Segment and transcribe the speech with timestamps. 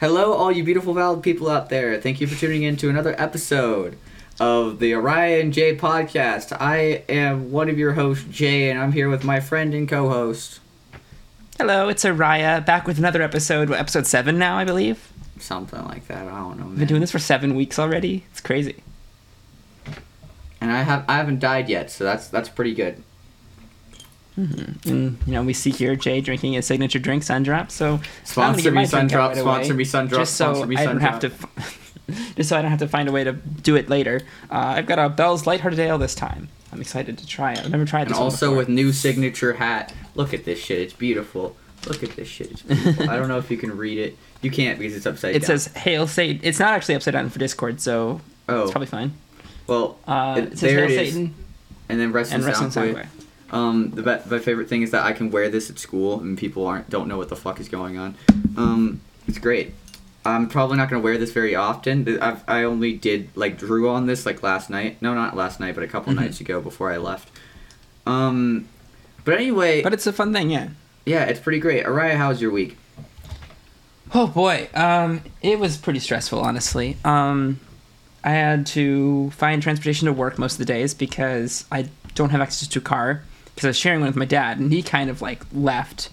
[0.00, 2.00] Hello, all you beautiful, valid people out there.
[2.00, 3.98] Thank you for tuning in to another episode
[4.38, 6.56] of the Orion J podcast.
[6.60, 10.08] I am one of your hosts, Jay, and I'm here with my friend and co
[10.08, 10.60] host.
[11.58, 15.10] Hello, it's Ariah, back with another episode, episode seven now, I believe.
[15.40, 16.28] Something like that.
[16.28, 16.66] I don't know.
[16.66, 16.72] Man.
[16.74, 18.24] I've been doing this for seven weeks already.
[18.30, 18.76] It's crazy.
[20.60, 23.02] And I have I haven't died yet, so that's that's pretty good.
[24.38, 24.88] Mm-hmm.
[24.88, 27.70] And you know, we see here Jay drinking his signature drink, Sundrop.
[27.70, 29.30] So sponsor me, Sundrop.
[29.30, 30.10] Right sponsor me, Sundrop.
[30.10, 31.32] Just so sponsor me, I don't have to.
[32.36, 34.20] just so I don't have to find a way to do it later.
[34.50, 36.48] Uh, I've got a Bell's Lighthearted Ale this time.
[36.72, 37.60] I'm excited to try it.
[37.60, 38.16] I've never tried this.
[38.16, 39.92] And also with new signature hat.
[40.14, 40.78] Look at this shit.
[40.80, 41.56] It's beautiful.
[41.86, 42.52] Look at this shit.
[42.52, 43.10] It's beautiful.
[43.10, 44.16] I don't know if you can read it.
[44.42, 45.56] You can't because it's upside it down.
[45.56, 48.62] It says "Hail Satan." It's not actually upside down for Discord, so oh.
[48.62, 49.14] it's probably fine.
[49.66, 51.34] Well, uh, it, it says Hail Satan.
[51.88, 53.08] And then rest and rest Soundwave.
[53.50, 56.36] Um, the be- my favorite thing is that I can wear this at school and
[56.36, 58.14] people aren't don't know what the fuck is going on.
[58.56, 59.74] Um, it's great.
[60.24, 62.20] I'm probably not gonna wear this very often.
[62.20, 65.00] I've, I only did like drew on this like last night.
[65.00, 66.22] No, not last night, but a couple mm-hmm.
[66.24, 67.30] nights ago before I left.
[68.06, 68.68] Um,
[69.24, 69.82] but anyway.
[69.82, 70.68] But it's a fun thing, yeah.
[71.06, 71.84] Yeah, it's pretty great.
[71.84, 72.76] Ariah, how's your week?
[74.14, 76.96] Oh boy, um, it was pretty stressful, honestly.
[77.04, 77.60] Um,
[78.24, 82.40] I had to find transportation to work most of the days because I don't have
[82.40, 83.22] access to a car
[83.58, 86.10] because I was sharing one with my dad, and he kind of like left.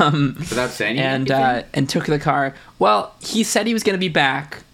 [0.00, 2.52] Um, Without saying and uh, and took the car.
[2.80, 4.64] Well, he said he was going to be back,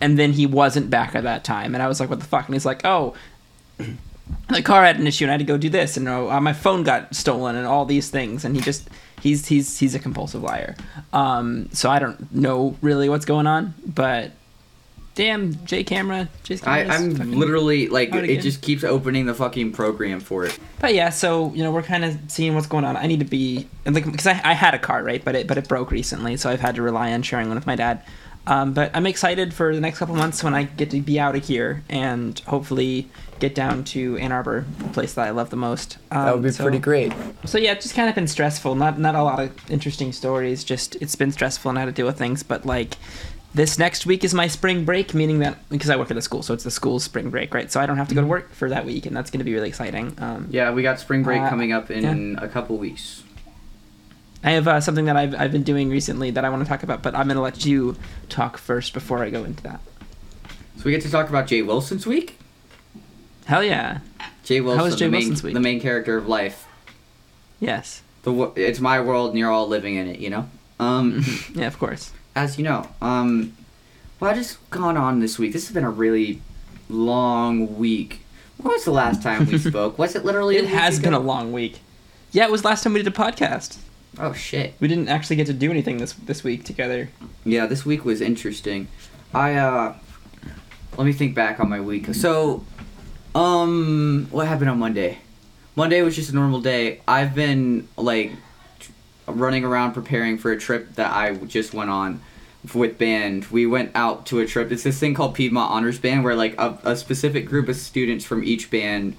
[0.00, 2.46] and then he wasn't back at that time, and I was like, "What the fuck?"
[2.46, 3.14] And he's like, "Oh."
[4.48, 6.52] the car had an issue and I had to go do this and uh, my
[6.52, 8.88] phone got stolen and all these things and he just
[9.20, 10.76] he's he's he's a compulsive liar
[11.12, 14.30] um, so I don't know really what's going on but
[15.14, 20.20] damn J camera J's I, I'm literally like it just keeps opening the fucking program
[20.20, 23.06] for it but yeah so you know we're kind of seeing what's going on I
[23.06, 25.68] need to be like because I, I had a car right but it but it
[25.68, 28.02] broke recently so I've had to rely on sharing one with my dad
[28.46, 31.36] um, but I'm excited for the next couple months when I get to be out
[31.36, 35.56] of here and hopefully get down to Ann Arbor, the place that I love the
[35.56, 35.98] most.
[36.10, 37.12] Um, that would be so, pretty great.
[37.44, 38.74] So yeah, it's just kind of been stressful.
[38.74, 40.64] Not not a lot of interesting stories.
[40.64, 42.42] Just it's been stressful and how to deal with things.
[42.42, 42.96] But like
[43.54, 46.42] this next week is my spring break, meaning that because I work at the school,
[46.42, 47.70] so it's the school's spring break, right?
[47.70, 49.44] So I don't have to go to work for that week, and that's going to
[49.44, 50.14] be really exciting.
[50.18, 52.44] Um, yeah, we got spring break uh, coming up in yeah.
[52.44, 53.22] a couple weeks.
[54.44, 56.82] I have uh, something that I've, I've been doing recently that I want to talk
[56.82, 57.96] about, but I'm going to let you
[58.28, 59.80] talk first before I go into that.
[60.76, 62.38] So we get to talk about Jay Wilson's week?
[63.44, 63.98] Hell yeah.
[64.44, 65.54] Jay Wilson, How was Jay the, Wilson's main, week?
[65.54, 66.66] the main character of life.
[67.60, 68.02] Yes.
[68.22, 70.48] The It's my world and you're all living in it, you know?
[70.80, 71.24] Um,
[71.54, 72.10] yeah, of course.
[72.34, 72.88] As you know.
[73.00, 73.54] Um,
[74.18, 75.52] what just gone on this week?
[75.52, 76.40] This has been a really
[76.88, 78.20] long week.
[78.58, 79.98] When was the last time we spoke?
[79.98, 80.56] Was it literally?
[80.56, 81.04] it has ago?
[81.06, 81.80] been a long week.
[82.30, 83.78] Yeah, it was last time we did a podcast.
[84.18, 84.74] Oh shit.
[84.78, 87.08] We didn't actually get to do anything this this week together.
[87.44, 88.88] Yeah, this week was interesting.
[89.34, 89.94] I uh
[90.96, 92.14] let me think back on my week.
[92.14, 92.64] So
[93.34, 95.18] um what happened on Monday?
[95.74, 97.00] Monday was just a normal day.
[97.08, 98.32] I've been like
[99.26, 102.20] running around preparing for a trip that I just went on
[102.74, 103.46] with band.
[103.46, 104.70] We went out to a trip.
[104.70, 108.24] It's this thing called Piedmont Honors Band where like a, a specific group of students
[108.24, 109.16] from each band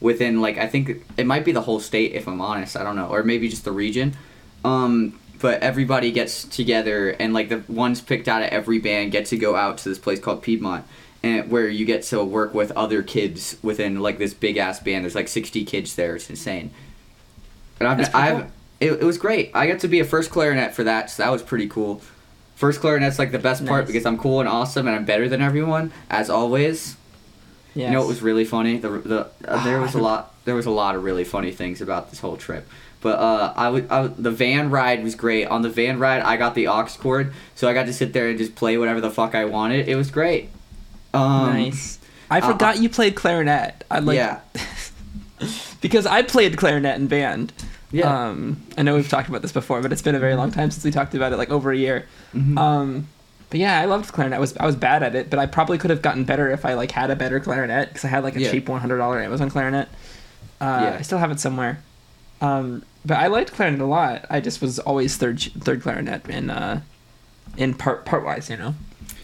[0.00, 2.76] within like I think it might be the whole state if I'm honest.
[2.76, 4.16] I don't know, or maybe just the region
[4.66, 9.26] um, but everybody gets together and like the ones picked out of every band get
[9.26, 10.84] to go out to this place called Piedmont
[11.22, 15.04] and where you get to work with other kids within like this big ass band.
[15.04, 16.16] There's like 60 kids there.
[16.16, 16.70] It's insane.
[17.78, 18.50] And I've, I've cool.
[18.80, 19.50] It, it was great.
[19.54, 22.02] I got to be a first clarinet for that, so that was pretty cool.
[22.56, 23.68] First clarinet's like the best nice.
[23.68, 26.96] part because I'm cool and awesome and I'm better than everyone as always.
[27.74, 27.88] Yes.
[27.88, 28.78] You know what was really funny?
[28.78, 31.82] The the uh, there was a lot there was a lot of really funny things
[31.82, 32.66] about this whole trip.
[33.02, 35.46] But uh, I would I, the van ride was great.
[35.48, 38.28] On the van ride, I got the aux cord, so I got to sit there
[38.28, 39.86] and just play whatever the fuck I wanted.
[39.86, 40.48] It was great.
[41.12, 41.98] Um, nice.
[42.30, 43.84] I uh, forgot you played clarinet.
[43.90, 44.40] I like yeah.
[45.82, 47.52] because I played clarinet in band.
[47.90, 48.28] Yeah.
[48.28, 50.70] Um, I know we've talked about this before, but it's been a very long time
[50.70, 52.06] since we talked about it, like over a year.
[52.34, 52.58] Mm-hmm.
[52.58, 53.08] Um,
[53.48, 54.36] but yeah, I loved clarinet.
[54.36, 56.64] I was I was bad at it, but I probably could have gotten better if
[56.64, 58.50] I like had a better clarinet because I had like a yeah.
[58.50, 59.88] cheap one hundred dollar Amazon clarinet.
[60.60, 60.96] Uh, yeah.
[60.98, 61.80] I still have it somewhere.
[62.40, 64.26] Um, but I liked clarinet a lot.
[64.28, 66.80] I just was always third third clarinet in uh,
[67.56, 68.74] in part part wise, you know.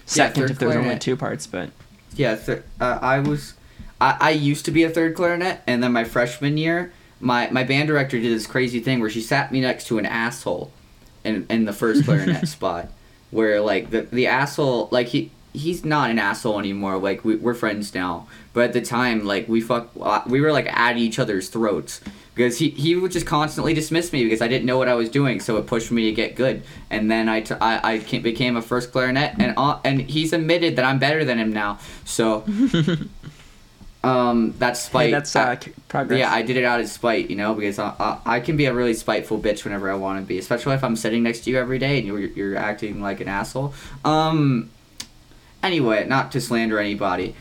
[0.07, 1.71] Second yeah, if there was only two parts, but
[2.15, 3.55] yeah, th- uh, I was
[4.01, 6.93] I, I used to be a third clarinet, and then my freshman year,
[7.23, 10.05] my my band director did this crazy thing where she sat me next to an
[10.05, 10.71] asshole,
[11.25, 12.89] in in the first clarinet spot,
[13.31, 16.99] where like the the asshole like he he's not an asshole anymore.
[16.99, 20.53] Like we, we're friends now, but at the time, like we fuck, uh, we were
[20.53, 22.01] like at each other's throats
[22.35, 25.11] because he, he would just constantly dismiss me because I didn't know what I was
[25.11, 26.63] doing, so it pushed me to get good.
[26.91, 30.77] And then I, t- I, I became a first clarinet, and uh, and he's admitted
[30.77, 31.79] that I'm better than him now.
[32.05, 32.45] So,
[34.05, 35.07] um, that's spite.
[35.07, 35.57] Hey, that's uh,
[35.89, 36.19] progress.
[36.19, 38.67] Yeah, I did it out of spite, you know, because I, I, I can be
[38.67, 41.51] a really spiteful bitch whenever I want to be, especially if I'm sitting next to
[41.51, 43.75] you every day and you're you're acting like an asshole.
[44.05, 44.71] Um,
[45.63, 47.35] anyway, not to slander anybody.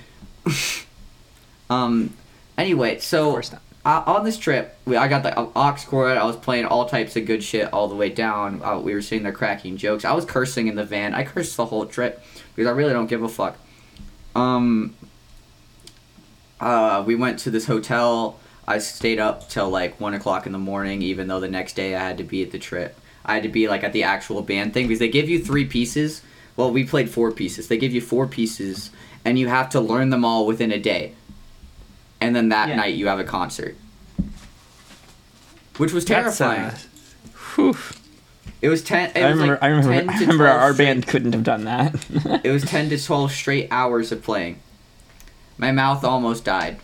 [1.69, 2.13] um,
[2.57, 3.27] anyway, so.
[3.27, 6.17] Of course not uh, on this trip, we, I got the uh, aux cord.
[6.17, 8.61] I was playing all types of good shit all the way down.
[8.63, 10.05] Uh, we were sitting there cracking jokes.
[10.05, 11.15] I was cursing in the van.
[11.15, 12.23] I cursed the whole trip
[12.55, 13.57] because I really don't give a fuck.
[14.35, 14.95] Um.
[16.61, 18.39] Uh, we went to this hotel.
[18.67, 21.95] I stayed up till like one o'clock in the morning, even though the next day
[21.95, 22.97] I had to be at the trip.
[23.25, 25.65] I had to be like at the actual band thing because they give you three
[25.65, 26.21] pieces.
[26.55, 27.67] Well, we played four pieces.
[27.67, 28.91] They give you four pieces,
[29.25, 31.15] and you have to learn them all within a day
[32.21, 32.75] and then that yeah.
[32.75, 33.75] night you have a concert,
[35.77, 36.71] which was terrifying.
[37.57, 37.73] Uh,
[38.61, 39.11] it was ten.
[39.15, 39.53] It I was remember.
[39.53, 40.11] Like I remember.
[40.11, 42.41] I remember our straight, band couldn't have done that.
[42.45, 44.59] it was ten to twelve straight hours of playing.
[45.57, 46.79] My mouth almost died.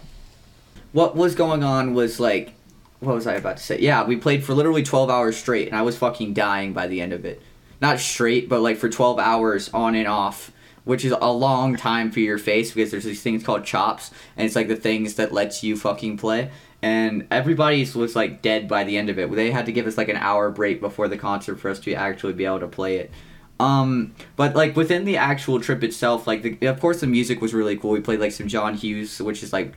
[0.92, 2.54] What was going on was like,
[3.00, 3.80] what was I about to say?
[3.80, 7.02] Yeah, we played for literally twelve hours straight, and I was fucking dying by the
[7.02, 7.42] end of it.
[7.80, 10.52] Not straight, but like for twelve hours on and off
[10.88, 14.46] which is a long time for your face because there's these things called chops, and
[14.46, 16.50] it's like the things that lets you fucking play.
[16.81, 19.30] And everybody was like dead by the end of it.
[19.36, 21.94] They had to give us like an hour break before the concert for us to
[21.94, 23.12] actually be able to play it.
[23.59, 27.54] Um, but like within the actual trip itself, like the, of course the music was
[27.54, 27.92] really cool.
[27.92, 29.74] We played like some John Hughes, which is like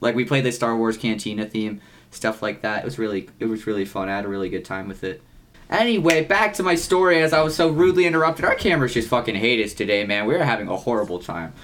[0.00, 2.82] like we played the Star Wars Cantina theme, stuff like that.
[2.82, 4.08] It was really it was really fun.
[4.08, 5.22] I had a really good time with it.
[5.70, 8.44] Anyway, back to my story as I was so rudely interrupted.
[8.44, 10.26] Our cameras just fucking hate us today, man.
[10.26, 11.54] We are having a horrible time.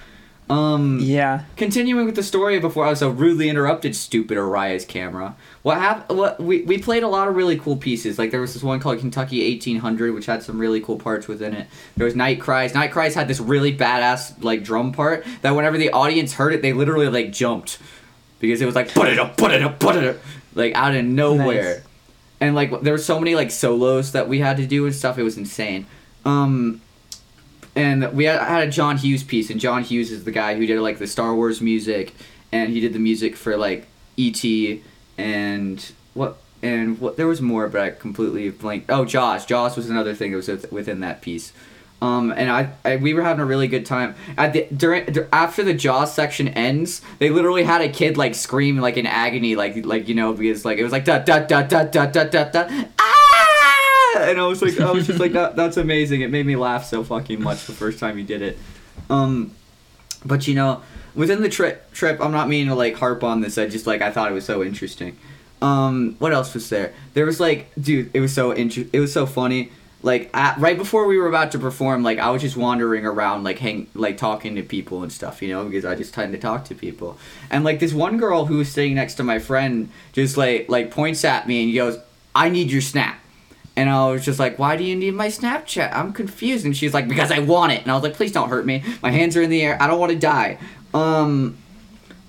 [0.50, 1.44] Um, yeah.
[1.56, 5.36] Continuing with the story before I was so rudely interrupted, stupid Ariah's camera.
[5.62, 6.18] What happened?
[6.18, 8.18] What we we played a lot of really cool pieces.
[8.18, 11.54] Like there was this one called Kentucky 1800, which had some really cool parts within
[11.54, 11.68] it.
[11.96, 12.74] There was Night Cries.
[12.74, 16.62] Night Cries had this really badass like drum part that whenever the audience heard it,
[16.62, 17.78] they literally like jumped
[18.40, 20.16] because it was like put it up, put it up, put it up,
[20.54, 21.76] like out of nowhere.
[21.76, 21.86] Nice
[22.40, 25.18] and like there were so many like solos that we had to do and stuff.
[25.18, 25.86] It was insane.
[26.24, 26.80] Um,
[27.80, 30.78] and we had, a John Hughes piece, and John Hughes is the guy who did
[30.80, 32.14] like the Star Wars music,
[32.52, 33.86] and he did the music for like
[34.16, 34.82] E.T.
[35.16, 38.90] and what and what there was more, but I completely blanked.
[38.90, 39.46] Oh, Jaws.
[39.46, 41.54] Jaws was another thing that was within that piece.
[42.02, 44.14] Um, and I, I, we were having a really good time.
[44.36, 48.78] At the during after the Jaws section ends, they literally had a kid like scream
[48.78, 51.62] like in agony, like like you know because like it was like da da da
[51.62, 52.84] da da da da
[54.18, 56.20] and I was like I was just like that that's amazing.
[56.20, 58.58] It made me laugh so fucking much the first time you did it.
[59.08, 59.52] Um,
[60.24, 60.82] but you know
[61.14, 63.58] within the trip trip, I'm not meaning to like harp on this.
[63.58, 65.16] I just like I thought it was so interesting.
[65.62, 66.94] Um, what else was there?
[67.12, 69.70] There was like, dude, it was so inter- it was so funny
[70.02, 73.44] like at, right before we were about to perform like i was just wandering around
[73.44, 76.38] like hang like talking to people and stuff you know because i just tend to
[76.38, 77.18] talk to people
[77.50, 80.90] and like this one girl who was sitting next to my friend just like like
[80.90, 81.98] points at me and goes
[82.34, 83.19] i need your snap
[83.80, 85.96] and I was just like, why do you need my Snapchat?
[85.96, 86.66] I'm confused.
[86.66, 87.80] And she's like, because I want it.
[87.80, 88.84] And I was like, please don't hurt me.
[89.02, 89.78] My hands are in the air.
[89.80, 90.58] I don't want to die.
[90.92, 91.56] Um,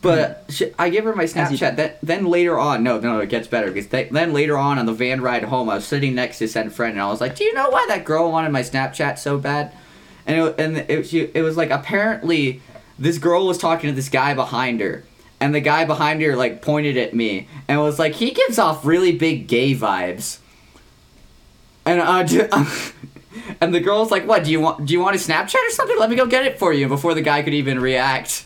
[0.01, 1.75] but she, I give her my Snapchat.
[1.75, 4.93] That then later on, no, no, it gets better because then later on on the
[4.93, 7.43] van ride home, I was sitting next to said friend, and I was like, "Do
[7.43, 9.73] you know why that girl wanted my Snapchat so bad?"
[10.25, 12.61] And it, and it, she, it was like apparently
[12.97, 15.03] this girl was talking to this guy behind her,
[15.39, 18.83] and the guy behind her like pointed at me and was like, "He gives off
[18.83, 20.39] really big gay vibes."
[21.85, 22.53] And I just,
[23.61, 24.43] and the girl's like, "What?
[24.43, 24.85] Do you want?
[24.85, 25.97] Do you want a Snapchat or something?
[25.97, 28.45] Let me go get it for you." Before the guy could even react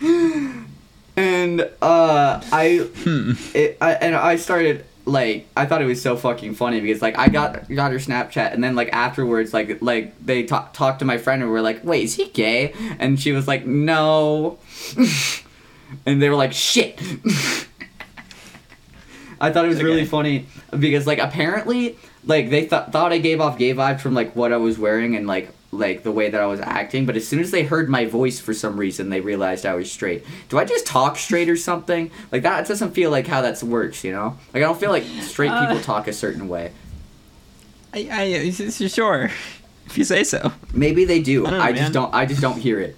[0.00, 3.32] and uh, I, hmm.
[3.54, 7.18] it, I and I started like I thought it was so fucking funny because like
[7.18, 11.04] I got got her Snapchat and then like afterwards like like they talk, talked to
[11.04, 14.58] my friend and were like wait is he gay and she was like no
[16.06, 17.00] and they were like shit
[19.40, 19.84] I thought it was okay.
[19.84, 20.46] really funny
[20.78, 24.52] because like apparently like they th- thought I gave off gay vibes from like what
[24.52, 27.40] I was wearing and like like the way that I was acting, but as soon
[27.40, 30.24] as they heard my voice for some reason, they realized I was straight.
[30.48, 32.10] Do I just talk straight or something?
[32.32, 34.38] Like that doesn't feel like how that works, you know?
[34.54, 36.72] Like I don't feel like straight uh, people talk a certain way.
[37.92, 39.30] I, I sure,
[39.86, 40.52] if you say so.
[40.72, 41.46] Maybe they do.
[41.46, 42.14] I, know, I just don't.
[42.14, 42.96] I just don't hear it.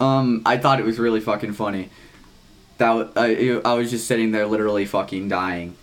[0.00, 1.90] Um, I thought it was really fucking funny.
[2.78, 5.76] That I, I was just sitting there, literally fucking dying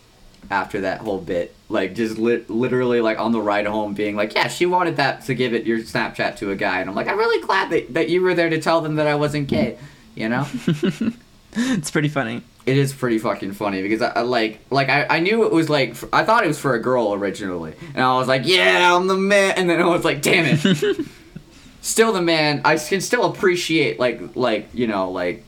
[0.49, 1.55] after that whole bit.
[1.69, 5.23] Like just li- literally like on the ride home being like, yeah, she wanted that
[5.25, 7.93] to give it your Snapchat to a guy, and I'm like, I'm really glad that,
[7.93, 9.77] that you were there to tell them that I wasn't gay,
[10.15, 10.45] you know.
[11.53, 12.43] it's pretty funny.
[12.65, 15.67] It is pretty fucking funny because I, I like like I, I knew it was
[15.67, 19.07] like I thought it was for a girl originally and I was like yeah I'm
[19.07, 21.07] the man and then I was like damn it
[21.81, 25.43] still the man I can still appreciate like like you know like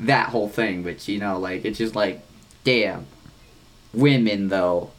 [0.00, 2.22] that whole thing but you know like it's just like
[2.64, 3.06] damn
[3.92, 4.90] women though.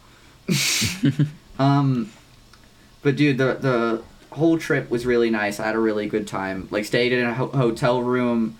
[1.60, 2.10] Um
[3.02, 4.04] but dude the the
[4.36, 5.60] whole trip was really nice.
[5.60, 6.68] I had a really good time.
[6.72, 8.58] Like stayed in a ho- hotel room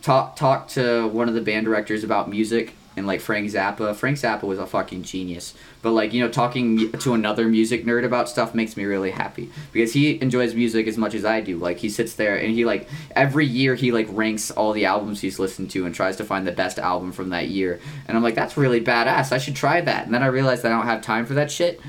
[0.00, 3.94] talk talked to one of the band directors about music and like Frank Zappa.
[3.94, 5.54] Frank Zappa was a fucking genius.
[5.82, 9.50] But like, you know, talking to another music nerd about stuff makes me really happy
[9.72, 11.58] because he enjoys music as much as I do.
[11.58, 15.20] Like he sits there and he like every year he like ranks all the albums
[15.20, 17.80] he's listened to and tries to find the best album from that year.
[18.06, 19.32] And I'm like, that's really badass.
[19.32, 20.04] I should try that.
[20.06, 21.80] And then I realized I don't have time for that shit.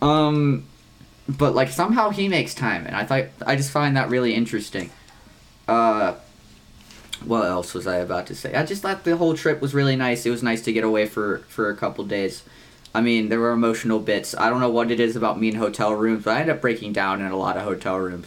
[0.00, 0.66] Um
[1.28, 4.90] but like somehow he makes time and I thought I just find that really interesting.
[5.66, 6.14] Uh
[7.24, 8.54] what else was I about to say?
[8.54, 10.26] I just thought the whole trip was really nice.
[10.26, 12.42] It was nice to get away for for a couple days.
[12.94, 14.34] I mean, there were emotional bits.
[14.34, 16.62] I don't know what it is about me in hotel rooms, but I ended up
[16.62, 18.26] breaking down in a lot of hotel rooms.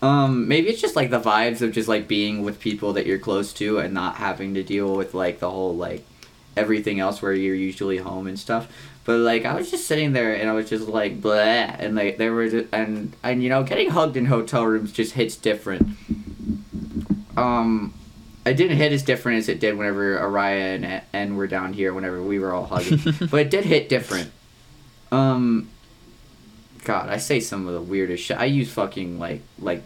[0.00, 3.18] Um, maybe it's just like the vibes of just like being with people that you're
[3.18, 6.06] close to and not having to deal with like the whole like
[6.56, 8.68] everything else where you're usually home and stuff.
[9.04, 12.16] But like I was just sitting there and I was just like blah, and like
[12.16, 15.96] there just, and and you know getting hugged in hotel rooms just hits different.
[17.36, 17.92] Um,
[18.46, 21.92] it didn't hit as different as it did whenever Ariah and and were down here
[21.92, 22.98] whenever we were all hugging,
[23.30, 24.30] but it did hit different.
[25.12, 25.68] Um,
[26.84, 28.38] God, I say some of the weirdest shit.
[28.38, 29.82] I use fucking like like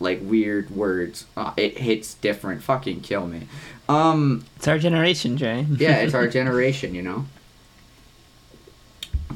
[0.00, 1.26] like weird words.
[1.36, 2.62] Uh, it hits different.
[2.62, 3.46] Fucking kill me.
[3.88, 5.66] Um, it's our generation, Jay.
[5.78, 7.26] yeah, it's our generation, you know.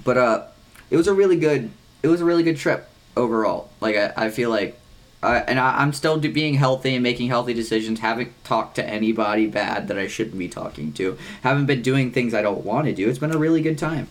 [0.04, 0.46] But uh,
[0.90, 1.70] it was a really good.
[2.02, 3.70] It was a really good trip overall.
[3.80, 4.79] Like I, I feel like
[5.22, 8.00] uh, and I, am still being healthy and making healthy decisions.
[8.00, 11.18] Haven't talked to anybody bad that I shouldn't be talking to.
[11.42, 13.08] Haven't been doing things I don't want to do.
[13.08, 14.08] It's been a really good time.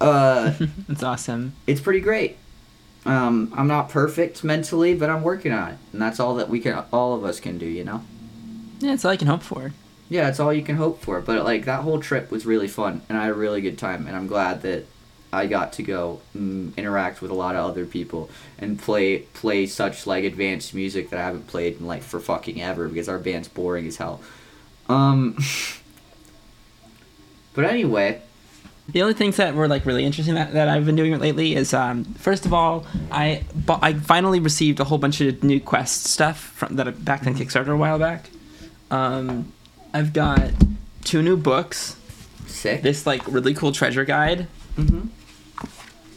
[0.00, 0.54] Uh,
[0.88, 1.54] it's awesome.
[1.66, 2.36] It's pretty great.
[3.04, 6.60] Um, I'm not perfect mentally, but I'm working on it, and that's all that we
[6.60, 7.66] can, all of us can do.
[7.66, 8.04] You know.
[8.80, 9.72] Yeah, it's all I can hope for.
[10.08, 11.20] Yeah, that's all you can hope for.
[11.20, 14.06] But like that whole trip was really fun, and I had a really good time,
[14.06, 14.86] and I'm glad that
[15.32, 20.06] I got to go interact with a lot of other people and play play such
[20.06, 23.48] like advanced music that I haven't played in like for fucking ever because our band's
[23.48, 24.20] boring as hell.
[24.88, 25.36] Um
[27.54, 28.22] But anyway,
[28.88, 31.74] the only things that were like really interesting that, that I've been doing lately is
[31.74, 36.04] um, first of all I bu- I finally received a whole bunch of new quest
[36.04, 38.30] stuff from that I back on Kickstarter a while back.
[38.92, 39.52] Um,
[39.92, 40.52] I've got
[41.02, 41.96] two new books.
[42.46, 42.82] Sick.
[42.82, 44.46] This like really cool treasure guide.
[44.76, 45.08] Mm-hmm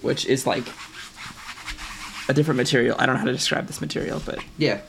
[0.02, 0.66] which is like
[2.28, 2.96] a different material.
[3.00, 4.82] I don't know how to describe this material, but yeah.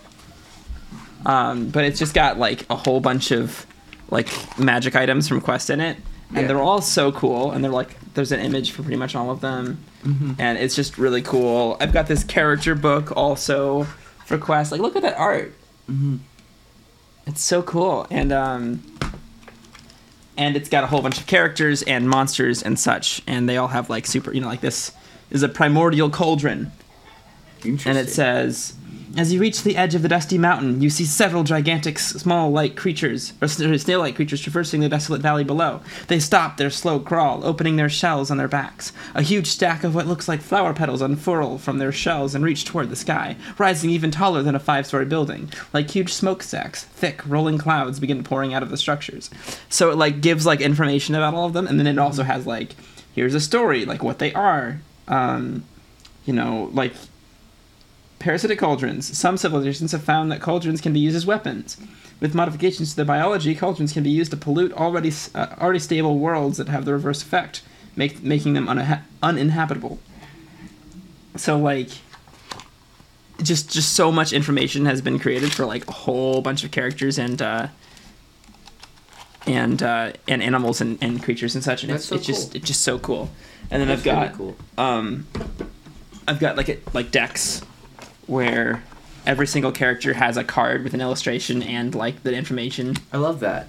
[1.25, 3.67] Um, but it's just got like a whole bunch of
[4.11, 4.29] like
[4.59, 5.97] magic items from Quest in it,
[6.31, 6.47] and yeah.
[6.47, 7.53] they're all so cool.
[7.53, 10.33] And they're like, there's an image for pretty much all of them, mm-hmm.
[10.39, 11.77] and it's just really cool.
[11.81, 13.85] I've got this character book also
[14.27, 14.73] for Quest.
[14.73, 15.55] Like, look at that art.
[15.91, 16.17] Mm-hmm.
[17.27, 18.83] It's so cool, and um,
[20.37, 23.69] and it's got a whole bunch of characters and monsters and such, and they all
[23.69, 24.93] have like super, you know, like this
[25.33, 26.71] is a primordial cauldron.
[27.65, 28.75] And it says,
[29.17, 33.35] as you reach the edge of the dusty mountain, you see several gigantic, small-like creatures,
[33.43, 35.81] or snail-like creatures traversing the desolate valley below.
[36.09, 38.93] They stop their slow crawl, opening their shells on their backs.
[39.15, 42.65] A huge stack of what looks like flower petals unfurl from their shells and reach
[42.65, 45.51] toward the sky, rising even taller than a five-story building.
[45.75, 49.29] Like huge smokestacks, thick, rolling clouds begin pouring out of the structures.
[49.69, 52.47] So it like gives like information about all of them, and then it also has
[52.47, 52.75] like,
[53.15, 55.65] here's a story, like what they are, um,
[56.25, 56.93] you know, like
[58.19, 59.17] parasitic cauldrons.
[59.17, 61.77] Some civilizations have found that cauldrons can be used as weapons.
[62.21, 66.19] With modifications to their biology, cauldrons can be used to pollute already uh, already stable
[66.19, 67.63] worlds that have the reverse effect,
[67.97, 69.99] make, making them unha- uninhabitable.
[71.37, 71.89] So like
[73.43, 77.19] just just so much information has been created for like a whole bunch of characters
[77.19, 77.69] and uh,
[79.47, 82.35] and uh, and animals and, and creatures and such and That's it's, so it's cool.
[82.35, 83.31] just it's just so cool
[83.73, 84.57] and then That's I've got cool.
[84.77, 85.27] um,
[86.29, 87.63] I've got like it like decks
[88.27, 88.85] where
[89.27, 92.97] every single character has a card with an illustration and like the information.
[93.13, 93.67] I love that.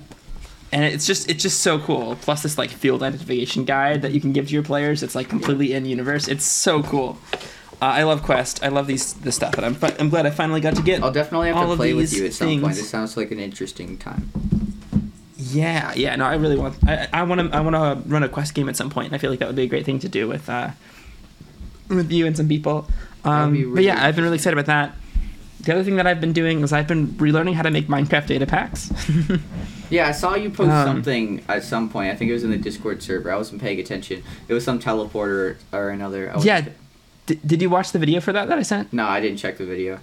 [0.74, 2.18] And it's just it's just so cool.
[2.18, 5.04] Plus this like field identification guide that you can give to your players.
[5.04, 6.28] It's like completely in universe.
[6.28, 7.18] It's so cool.
[7.82, 8.64] Uh, I love Quest.
[8.64, 11.02] I love these this stuff, and I'm I'm glad I finally got to get.
[11.02, 12.62] I'll definitely have to play with you at some things.
[12.62, 12.76] point.
[12.76, 14.32] This sounds like an interesting time.
[15.54, 16.16] Yeah, yeah.
[16.16, 16.76] No, I really want.
[16.88, 17.56] I want to.
[17.58, 19.14] I want to run a quest game at some point.
[19.14, 20.72] I feel like that would be a great thing to do with uh,
[21.90, 22.88] with you and some people.
[23.24, 24.96] Um, really but yeah, I've been really excited about that.
[25.62, 28.28] The other thing that I've been doing is I've been relearning how to make Minecraft
[28.28, 28.92] data packs.
[29.90, 32.12] Yeah, I saw you post um, something at some point.
[32.12, 33.32] I think it was in the Discord server.
[33.32, 34.24] I wasn't paying attention.
[34.48, 36.34] It was some teleporter or another.
[36.42, 36.66] yeah.
[37.28, 38.92] D- did you watch the video for that that I sent?
[38.92, 40.00] No, I didn't check the video.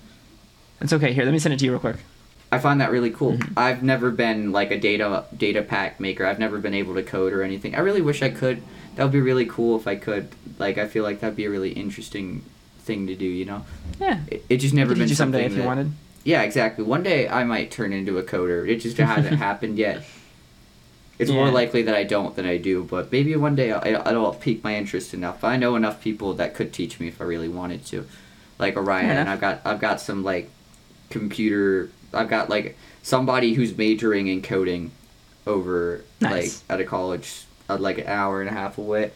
[0.81, 1.13] It's okay.
[1.13, 1.97] Here, let me send it to you real quick.
[2.53, 3.33] I find that really cool.
[3.33, 3.53] Mm-hmm.
[3.57, 6.27] I've never been like a data data pack maker.
[6.27, 7.75] I've never been able to code or anything.
[7.75, 8.63] I really wish I could.
[8.97, 10.29] That would be really cool if I could.
[10.59, 12.45] Like, I feel like that'd be a really interesting
[12.81, 13.25] thing to do.
[13.25, 13.65] You know?
[14.01, 14.21] Yeah.
[14.29, 15.93] It, it just never been something someday if that, you wanted.
[16.25, 16.85] Yeah, exactly.
[16.85, 18.69] One day I might turn into a coder.
[18.69, 20.05] It just hasn't happened yet.
[21.21, 21.37] It's yeah.
[21.37, 24.65] more likely that I don't than I do, but maybe one day I'll, I'll pique
[24.65, 25.45] my interest enough.
[25.45, 28.07] I know enough people that could teach me if I really wanted to,
[28.59, 29.27] like Orion.
[29.27, 29.31] Yeah.
[29.31, 30.51] I've got I've got some like
[31.11, 31.91] computer.
[32.13, 34.91] I've got like somebody who's majoring in coding
[35.47, 36.63] over nice.
[36.69, 39.13] like at a college uh, like an hour and a half away.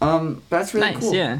[0.00, 1.14] Um, that's really nice, cool.
[1.14, 1.38] Yeah.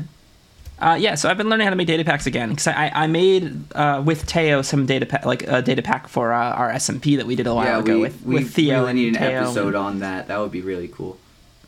[0.79, 3.07] Uh, yeah, so I've been learning how to make data packs again because I, I
[3.07, 7.17] made uh, with Teo some data pack like a data pack for uh, our SMP
[7.17, 8.81] that we did a while yeah, ago we, with, we with Theo.
[8.81, 10.29] really need an Teo episode on that.
[10.29, 11.19] That would be really cool.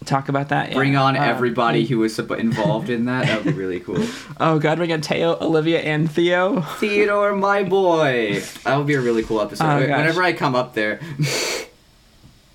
[0.08, 0.72] Talk about that.
[0.72, 3.26] Bring on uh, everybody who was involved in that.
[3.26, 4.02] That would be really cool.
[4.40, 6.62] Oh God, bring on Teo, Olivia, and Theo.
[6.62, 8.40] Theodore, my boy.
[8.64, 9.66] That would be a really cool episode.
[9.66, 10.98] Oh, Whenever I come up there.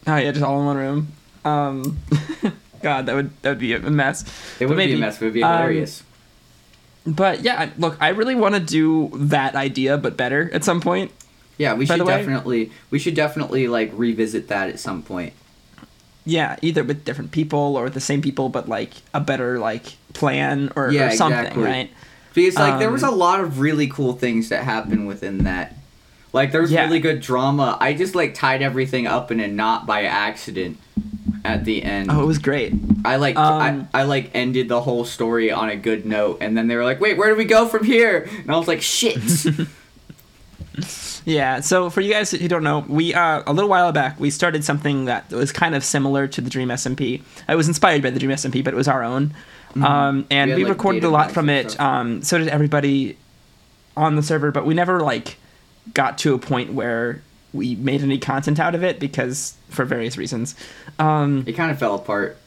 [0.07, 1.07] oh yeah, just all in one room.
[1.45, 2.00] Um,
[2.81, 4.25] God, that would that would be a mess.
[4.60, 5.22] It would maybe, be a mess.
[5.22, 6.01] It would be hilarious.
[7.05, 10.81] Um, but yeah, look, I really want to do that idea, but better at some
[10.81, 11.12] point.
[11.60, 15.33] Yeah, we should definitely we should definitely like revisit that at some point.
[16.25, 20.72] Yeah, either with different people or the same people, but like a better like plan
[20.75, 21.63] or, yeah, or something, exactly.
[21.63, 21.92] right?
[22.34, 25.39] Because like um, there was a um, lot of really cool things that happened within
[25.44, 25.75] that.
[26.32, 26.86] Like there's yeah.
[26.86, 27.77] really good drama.
[27.80, 30.80] I just like tied everything up in a knot by accident
[31.46, 32.10] at the end.
[32.10, 32.74] Oh, it was great.
[33.06, 36.58] I like um, I, I like ended the whole story on a good note, and
[36.58, 38.82] then they were like, "Wait, where do we go from here?" And I was like,
[38.82, 39.20] "Shit."
[41.25, 41.60] yeah.
[41.60, 44.63] So for you guys who don't know, we uh, a little while back we started
[44.63, 47.22] something that was kind of similar to the Dream SMP.
[47.48, 49.34] It was inspired by the Dream SMP, but it was our own.
[49.70, 49.84] Mm-hmm.
[49.84, 51.80] Um, and we, we like, recorded a lot from it.
[51.80, 53.18] Um, so did everybody
[53.98, 55.38] on the server, but we never like
[55.94, 57.22] got to a point where
[57.53, 60.55] we made any content out of it because for various reasons.
[61.00, 62.38] Um, it kind of fell apart.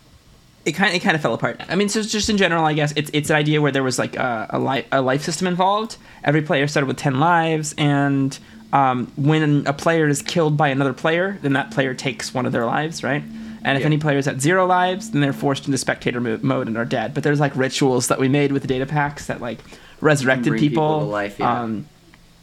[0.64, 1.60] It kind of, it kind of fell apart.
[1.68, 3.98] I mean, so just in general, I guess it's it's an idea where there was
[3.98, 5.96] like a a, li- a life system involved.
[6.24, 8.36] Every player started with ten lives, and
[8.72, 12.52] um, when a player is killed by another player, then that player takes one of
[12.52, 13.22] their lives, right?
[13.22, 13.86] And if yeah.
[13.86, 16.84] any player is at zero lives, then they're forced into spectator mo- mode and are
[16.84, 17.14] dead.
[17.14, 19.58] But there's like rituals that we made with the data packs that like
[20.00, 21.00] resurrected people.
[21.00, 21.62] people life, yeah.
[21.62, 21.88] um,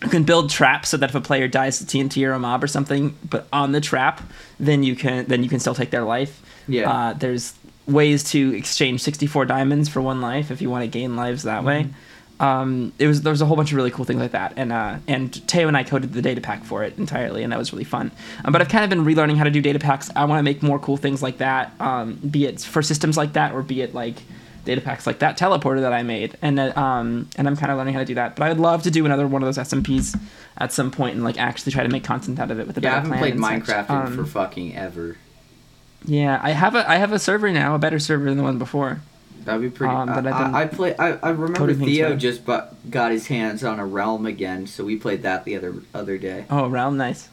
[0.04, 2.64] you can build traps so that if a player dies to TNT or a mob
[2.64, 4.22] or something, but on the trap,
[4.60, 6.42] then you can then you can still take their life.
[6.68, 6.92] Yeah.
[6.92, 7.54] Uh, there's
[7.88, 11.60] ways to exchange 64 diamonds for one life if you want to gain lives that
[11.60, 11.68] mm-hmm.
[11.68, 11.88] way.
[12.40, 14.72] Um, it was there was a whole bunch of really cool things like that, and
[14.72, 17.72] uh, and Teo and I coded the data pack for it entirely, and that was
[17.72, 18.12] really fun.
[18.44, 20.10] Um, but I've kind of been relearning how to do data packs.
[20.16, 23.34] I want to make more cool things like that, um, be it for systems like
[23.34, 24.16] that, or be it like
[24.66, 27.78] data packs like that teleporter that I made, and uh, um, and I'm kind of
[27.78, 28.36] learning how to do that.
[28.36, 30.20] But I would love to do another one of those SMPs
[30.58, 32.82] at some point and like actually try to make content out of it with a
[32.82, 33.20] yeah, better plan.
[33.20, 35.18] Yeah, I haven't played Minecraft um, for fucking ever.
[36.06, 38.58] Yeah, I have a I have a server now, a better server than the one
[38.58, 39.02] before.
[39.46, 39.94] That'd be pretty.
[39.94, 40.96] Um, that I, I, play.
[40.98, 44.96] I, I remember Theo just but got his hands on a realm again, so we
[44.98, 46.46] played that the other other day.
[46.50, 47.30] Oh, realm, nice.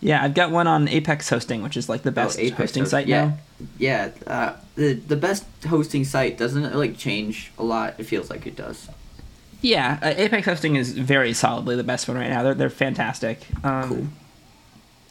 [0.00, 2.82] Yeah, I've got one on Apex Hosting, which is like the oh, best oh, hosting
[2.82, 3.24] host, site yeah.
[3.24, 3.38] now.
[3.78, 7.94] Yeah, uh, the the best hosting site doesn't it like change a lot.
[7.98, 8.88] It feels like it does.
[9.60, 12.42] Yeah, uh, Apex Hosting is very solidly the best one right now.
[12.42, 13.46] They're they're fantastic.
[13.64, 14.06] Um, cool.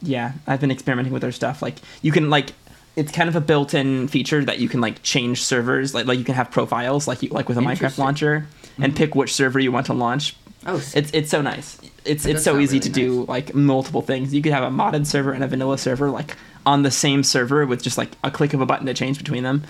[0.02, 1.62] Yeah, I've been experimenting with their stuff.
[1.62, 2.52] Like you can like
[2.96, 5.94] it's kind of a built-in feature that you can like change servers.
[5.94, 8.98] Like like you can have profiles like you like with a Minecraft launcher and mm-hmm.
[8.98, 10.36] pick which server you want to launch.
[10.66, 11.80] Oh, it's it's so nice.
[12.06, 12.96] It's it's so easy really to nice.
[12.96, 14.34] do like multiple things.
[14.34, 17.66] You could have a modded server and a vanilla server like on the same server
[17.66, 19.64] with just like a click of a button to change between them.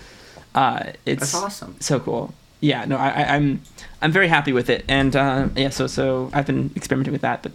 [0.53, 1.75] Uh, it's That's awesome.
[1.79, 2.33] So cool.
[2.59, 3.61] Yeah, no, I, I, I'm
[4.01, 7.41] I'm very happy with it, and uh, yeah, so so I've been experimenting with that,
[7.41, 7.53] but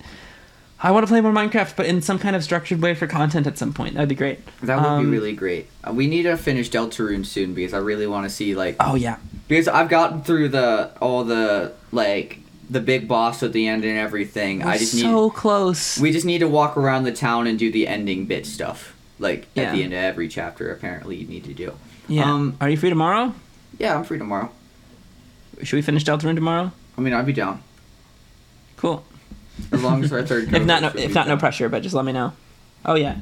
[0.81, 3.47] I want to play more Minecraft, but in some kind of structured way for content
[3.47, 3.95] at some point.
[3.95, 4.41] That'd be great.
[4.63, 5.69] That would um, be really great.
[5.83, 8.77] Uh, we need to finish Deltarune soon because I really want to see like.
[8.81, 9.17] Oh yeah.
[9.49, 13.97] Because I've gotten through the all the like the big boss at the end and
[13.97, 14.61] everything.
[14.61, 15.99] We're I just so need so close.
[15.99, 18.95] We just need to walk around the town and do the ending bit stuff.
[19.19, 19.65] Like yeah.
[19.65, 21.75] at the end of every chapter, apparently you need to do.
[22.07, 22.31] Yeah.
[22.31, 23.35] Um, Are you free tomorrow?
[23.79, 24.51] Yeah, I'm free tomorrow.
[25.63, 26.71] Should we finish Deltarune tomorrow?
[26.99, 27.63] I mean, I'd be down.
[28.77, 29.05] Cool.
[29.73, 30.53] As long as our third.
[30.53, 31.69] if not, no, if not, no pressure.
[31.69, 32.33] But just let me know.
[32.85, 33.17] Oh yeah.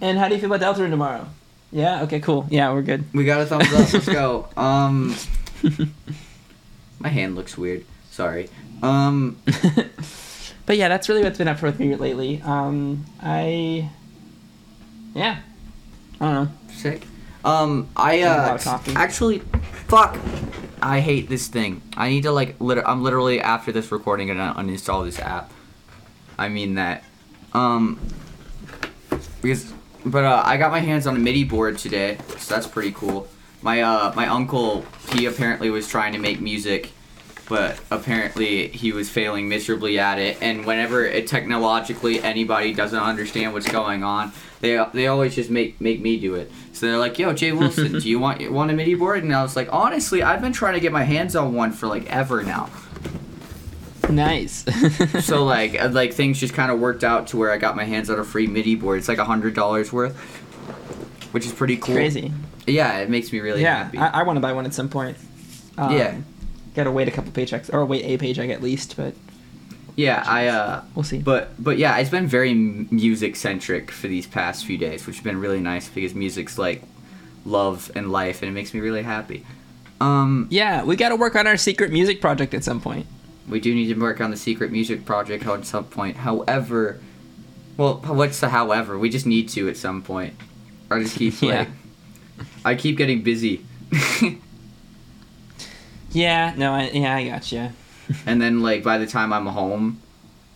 [0.00, 1.26] And how do you feel about Deltarune tomorrow?
[1.72, 2.02] Yeah.
[2.02, 2.20] Okay.
[2.20, 2.46] Cool.
[2.50, 3.04] Yeah, we're good.
[3.12, 3.92] We got a thumbs up.
[3.92, 4.48] Let's go.
[4.56, 5.14] Um.
[6.98, 7.84] my hand looks weird.
[8.10, 8.48] Sorry.
[8.82, 9.38] Um.
[10.66, 12.40] but yeah, that's really what's been up for with me lately.
[12.42, 13.90] Um, I
[15.14, 15.40] Yeah.
[16.20, 16.50] I don't know.
[16.72, 17.06] Sick.
[17.44, 18.58] Um, I uh
[18.96, 19.40] actually,
[19.88, 20.18] fuck.
[20.84, 21.80] I hate this thing.
[21.96, 22.60] I need to like.
[22.60, 25.50] Lit- I'm literally after this recording gonna uninstall this app.
[26.38, 27.04] I mean that.
[27.54, 27.98] Um.
[29.40, 29.72] Because,
[30.04, 33.28] but uh, I got my hands on a MIDI board today, so that's pretty cool.
[33.62, 36.90] My uh, my uncle, he apparently was trying to make music
[37.48, 40.38] but apparently he was failing miserably at it.
[40.40, 45.80] And whenever it, technologically anybody doesn't understand what's going on, they they always just make
[45.80, 46.50] make me do it.
[46.74, 49.42] So they're like, "Yo, Jay Wilson, do you want want a MIDI board?" And I
[49.42, 52.42] was like, "Honestly, I've been trying to get my hands on one for like ever
[52.42, 52.68] now."
[54.10, 54.64] Nice.
[55.24, 57.84] so like uh, like things just kind of worked out to where I got my
[57.84, 58.98] hands on a free MIDI board.
[58.98, 60.16] It's like a hundred dollars worth,
[61.32, 61.94] which is pretty cool.
[61.94, 62.32] Crazy.
[62.66, 63.98] Yeah, it makes me really yeah, happy.
[63.98, 65.16] I, I want to buy one at some point.
[65.78, 66.16] Um, yeah
[66.74, 69.14] gotta wait a couple paychecks or wait a paycheck at least, but
[69.96, 71.18] yeah, I uh we'll see.
[71.18, 75.24] But but yeah, it's been very music centric for these past few days, which has
[75.24, 76.82] been really nice because music's like
[77.44, 79.44] love and life and it makes me really happy.
[80.00, 83.06] Um Yeah, we got to work on our secret music project at some point.
[83.48, 86.16] We do need to work on the secret music project at some point.
[86.16, 87.00] However,
[87.76, 88.98] well, what's the however?
[88.98, 90.34] We just need to at some point.
[90.90, 92.44] I just keep like yeah.
[92.64, 93.64] I keep getting busy.
[96.14, 97.70] Yeah, no, I, yeah, I got you.
[98.26, 100.00] And then like by the time I'm home,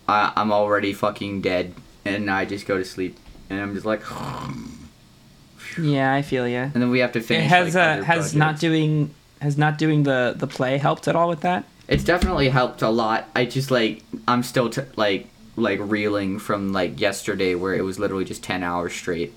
[0.07, 1.73] I, I'm already fucking dead,
[2.05, 3.17] and I just go to sleep,
[3.49, 4.01] and I'm just like.
[5.81, 6.57] yeah, I feel you.
[6.57, 7.45] And then we have to finish.
[7.45, 8.33] It has like, uh, has projects.
[8.33, 11.65] not doing has not doing the the play helped at all with that.
[11.87, 13.27] It's definitely helped a lot.
[13.35, 17.99] I just like I'm still t- like like reeling from like yesterday where it was
[17.99, 19.33] literally just ten hours straight.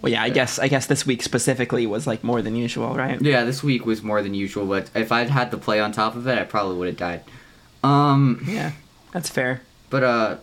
[0.00, 3.20] Well, yeah, I guess I guess this week specifically was like more than usual, right?
[3.20, 6.16] Yeah, this week was more than usual, but if I'd had to play on top
[6.16, 7.22] of it, I probably would have died.
[7.82, 8.72] Um, yeah,
[9.12, 9.62] that's fair.
[9.90, 10.36] But uh,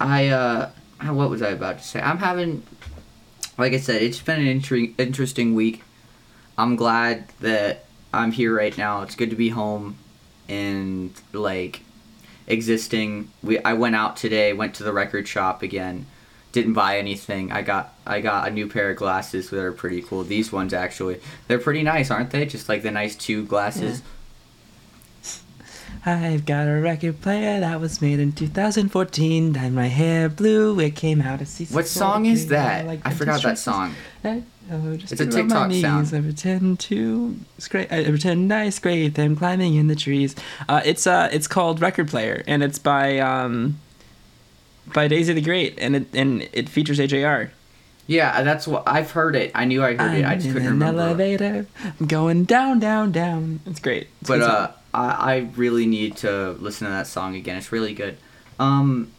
[0.00, 0.70] I uh,
[1.02, 2.00] what was I about to say?
[2.00, 2.62] I'm having,
[3.58, 5.82] like I said, it's been an inter- interesting week.
[6.56, 9.02] I'm glad that I'm here right now.
[9.02, 9.98] It's good to be home,
[10.48, 11.80] and like
[12.46, 13.30] existing.
[13.42, 16.06] We I went out today, went to the record shop again
[16.52, 17.52] didn't buy anything.
[17.52, 20.24] I got I got a new pair of glasses that are pretty cool.
[20.24, 22.46] These ones actually, they're pretty nice, aren't they?
[22.46, 24.00] Just like the nice two glasses.
[24.00, 24.06] Yeah.
[26.06, 29.52] I've got a record player that was made in 2014.
[29.52, 30.80] Dyed my hair blue.
[30.80, 32.84] It came out as What song is that?
[32.84, 33.94] I, like I forgot that song.
[34.24, 36.06] I, oh, just it's a TikTok knees, sound.
[36.14, 37.92] I pretend to scrape.
[37.92, 40.34] I pretend I scrape them climbing in the trees.
[40.68, 43.78] Uh, it's uh, it's called Record Player, and it's by um,
[44.92, 47.50] by Daisy the Great, and it and it features AJR.
[48.06, 49.52] Yeah, that's what I've heard it.
[49.54, 50.24] I knew I heard I'm it.
[50.24, 51.02] I just couldn't an remember.
[51.02, 51.66] Elevator.
[51.84, 53.60] I'm going down, down, down.
[53.66, 54.08] It's great.
[54.20, 57.56] It's but uh, I I really need to listen to that song again.
[57.56, 58.16] It's really good.
[58.58, 59.12] Um,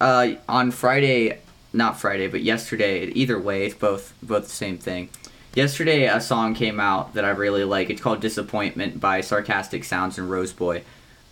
[0.00, 1.38] uh, on Friday,
[1.72, 3.06] not Friday, but yesterday.
[3.06, 5.10] Either way, it's both both the same thing.
[5.54, 7.90] Yesterday, a song came out that I really like.
[7.90, 10.82] It's called "Disappointment" by Sarcastic Sounds and Rxseboy.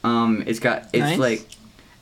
[0.05, 1.19] Um, it's got it's nice.
[1.19, 1.49] like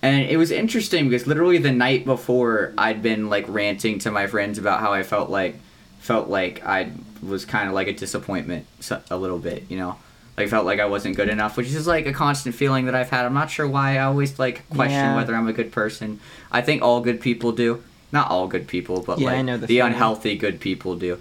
[0.04, 4.26] and it was interesting because literally the night before I'd been like ranting to my
[4.26, 5.56] friends about how I felt like
[6.00, 8.66] felt like I was kind of like a disappointment
[9.10, 9.96] a little bit, you know.
[10.36, 13.08] Like felt like I wasn't good enough, which is like a constant feeling that I've
[13.08, 13.24] had.
[13.24, 13.96] I'm not sure why.
[13.96, 15.16] I always like question yeah.
[15.16, 16.20] whether I'm a good person.
[16.52, 17.82] I think all good people do.
[18.12, 21.18] Not all good people, but yeah, like the, the unhealthy good people do.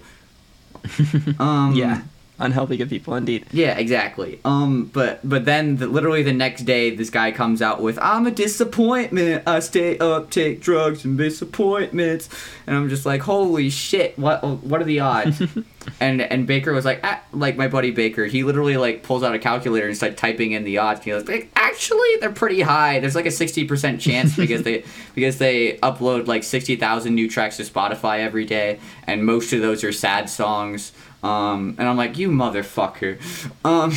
[1.38, 2.02] um, yeah
[2.38, 3.46] unhealthy good people indeed.
[3.52, 4.40] Yeah exactly.
[4.44, 8.26] Um but but then the, literally the next day this guy comes out with i'm
[8.26, 9.44] a disappointment.
[9.46, 12.28] I stay up take drugs and disappointments.
[12.66, 14.18] And i'm just like holy shit.
[14.18, 15.42] What what are the odds?
[16.00, 19.34] And and baker was like ah, like my buddy baker he literally like pulls out
[19.34, 21.00] a calculator and starts typing in the odds.
[21.00, 23.00] And he was like actually they're pretty high.
[23.00, 27.64] There's like a 60% chance because they because they upload like 60,000 new tracks to
[27.64, 30.92] spotify every day and most of those are sad songs
[31.24, 33.18] um, and I'm like, you motherfucker.
[33.64, 33.92] Um,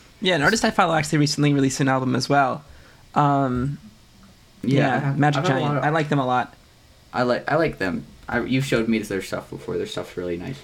[0.20, 2.64] yeah, an artist I follow actually recently released an album as well.
[3.14, 3.78] Um,
[4.62, 5.78] yeah, yeah Magic Giant.
[5.78, 6.54] Of, I like them a lot.
[7.12, 8.04] I like I like them.
[8.28, 9.76] I, you showed me their stuff before.
[9.76, 10.60] Their stuff's really nice.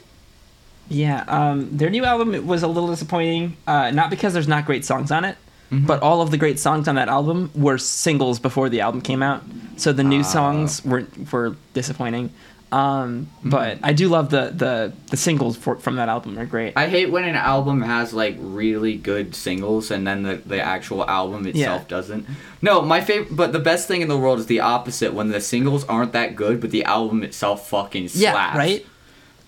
[0.89, 3.57] Yeah, um, their new album was a little disappointing.
[3.65, 5.37] Uh, not because there's not great songs on it,
[5.71, 5.87] mm-hmm.
[5.87, 9.23] but all of the great songs on that album were singles before the album came
[9.23, 9.45] out.
[9.77, 12.33] So the new uh, songs were were disappointing.
[12.73, 13.51] Um, mm-hmm.
[13.51, 16.75] but I do love the the the singles for, from that album are great.
[16.77, 21.05] I hate when an album has like really good singles and then the, the actual
[21.09, 21.89] album itself yeah.
[21.89, 22.27] doesn't.
[22.63, 25.41] No, my favorite, but the best thing in the world is the opposite when the
[25.41, 28.23] singles aren't that good, but the album itself fucking slaps.
[28.23, 28.87] Yeah, right.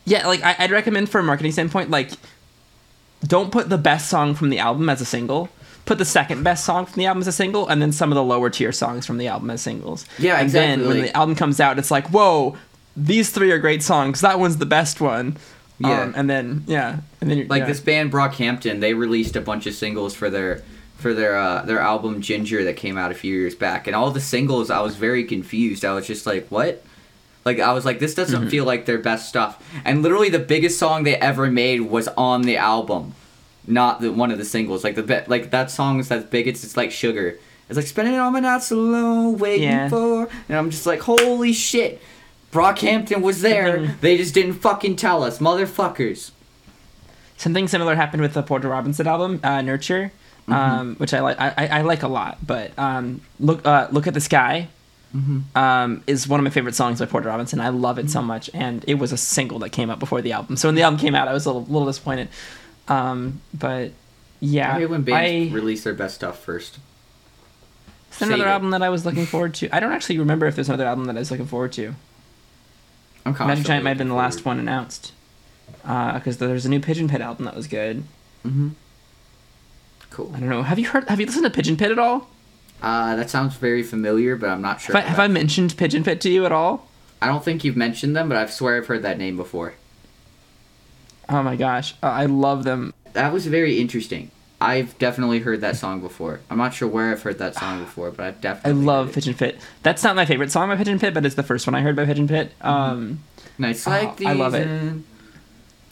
[0.05, 2.11] Yeah, like I, I'd recommend for a marketing standpoint, like
[3.25, 5.49] don't put the best song from the album as a single
[5.85, 8.17] put the second best song from the album as a single, and then some of
[8.17, 10.07] the lower tier songs from the album as singles.
[10.19, 10.85] Yeah, and exactly.
[10.85, 12.57] then when the album comes out, it's like, whoa,
[12.97, 14.21] these three are great songs.
[14.21, 15.37] That one's the best one.
[15.79, 17.67] Yeah, um, and then yeah, and then like yeah.
[17.67, 20.63] this band Brockhampton, they released a bunch of singles for their
[20.97, 24.11] for their uh, their album Ginger that came out a few years back, and all
[24.11, 25.85] the singles I was very confused.
[25.85, 26.85] I was just like, what?
[27.45, 28.51] Like I was like, this doesn't mm-hmm.
[28.51, 29.63] feel like their best stuff.
[29.85, 33.15] And literally, the biggest song they ever made was on the album,
[33.67, 34.85] not the one of the singles.
[34.85, 36.47] Like the be- like that song is as big.
[36.47, 37.39] It's it's like sugar.
[37.69, 39.89] It's like spending all my nights alone, waiting yeah.
[39.89, 42.03] for, and I'm just like, holy shit,
[42.53, 43.97] Brockhampton was there.
[44.01, 46.31] they just didn't fucking tell us, motherfuckers.
[47.37, 50.13] Something similar happened with the Porter Robinson album, uh, Nurture,
[50.43, 50.53] mm-hmm.
[50.53, 51.41] um, which I like.
[51.41, 52.39] I, I, like a lot.
[52.47, 54.69] But um, look, uh, look at the sky
[55.15, 55.59] Mm-hmm.
[55.59, 57.61] Um, is one of my favorite songs by Porter Robinson.
[57.61, 58.11] I love it mm-hmm.
[58.11, 60.57] so much, and it was a single that came out before the album.
[60.57, 62.29] So when the album came out, I was a little, little disappointed.
[62.89, 63.93] Um, but
[64.41, 66.79] yeah, I hate when bands I, release their best stuff first.
[68.09, 69.75] It's another album that I was looking forward to.
[69.75, 71.95] I don't actually remember if there's another album that I was looking forward to.
[73.25, 75.13] I'm Magic Giant might have been the last one announced,
[75.83, 78.05] because uh, there's a new Pigeon Pit album that was good.
[78.45, 78.71] Mm-hmm.
[80.11, 80.33] Cool.
[80.35, 80.63] I don't know.
[80.63, 81.09] Have you heard?
[81.09, 82.29] Have you listened to Pigeon Pit at all?
[82.83, 84.97] Uh, that sounds very familiar, but I'm not sure.
[84.97, 86.89] Have, I, have I, mentioned Pigeon Pit to you at all?
[87.21, 89.75] I don't think you've mentioned them, but I swear I've heard that name before.
[91.29, 92.93] Oh my gosh, uh, I love them.
[93.13, 94.33] That was very interesting.
[94.63, 96.41] I've definitely heard that song before.
[96.49, 98.83] I'm not sure where I've heard that song before, but I've definitely.
[98.83, 99.59] I love Pigeon Pit.
[99.83, 101.97] That's not my favorite song by Pigeon Pit, but it's the first one I heard
[101.97, 102.53] by Pigeon Pit.
[102.61, 102.69] Mm-hmm.
[102.69, 103.23] Um,
[103.59, 105.03] nice, like oh, I love it.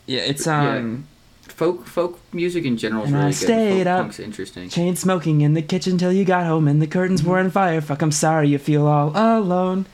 [0.07, 1.07] Yeah, it's um
[1.49, 3.87] folk folk music in general is really I stayed good.
[3.87, 4.69] Folk up, punk's interesting.
[4.69, 7.81] Chain smoking in the kitchen till you got home, and the curtains were on fire.
[7.81, 9.87] Fuck, I'm sorry you feel all alone.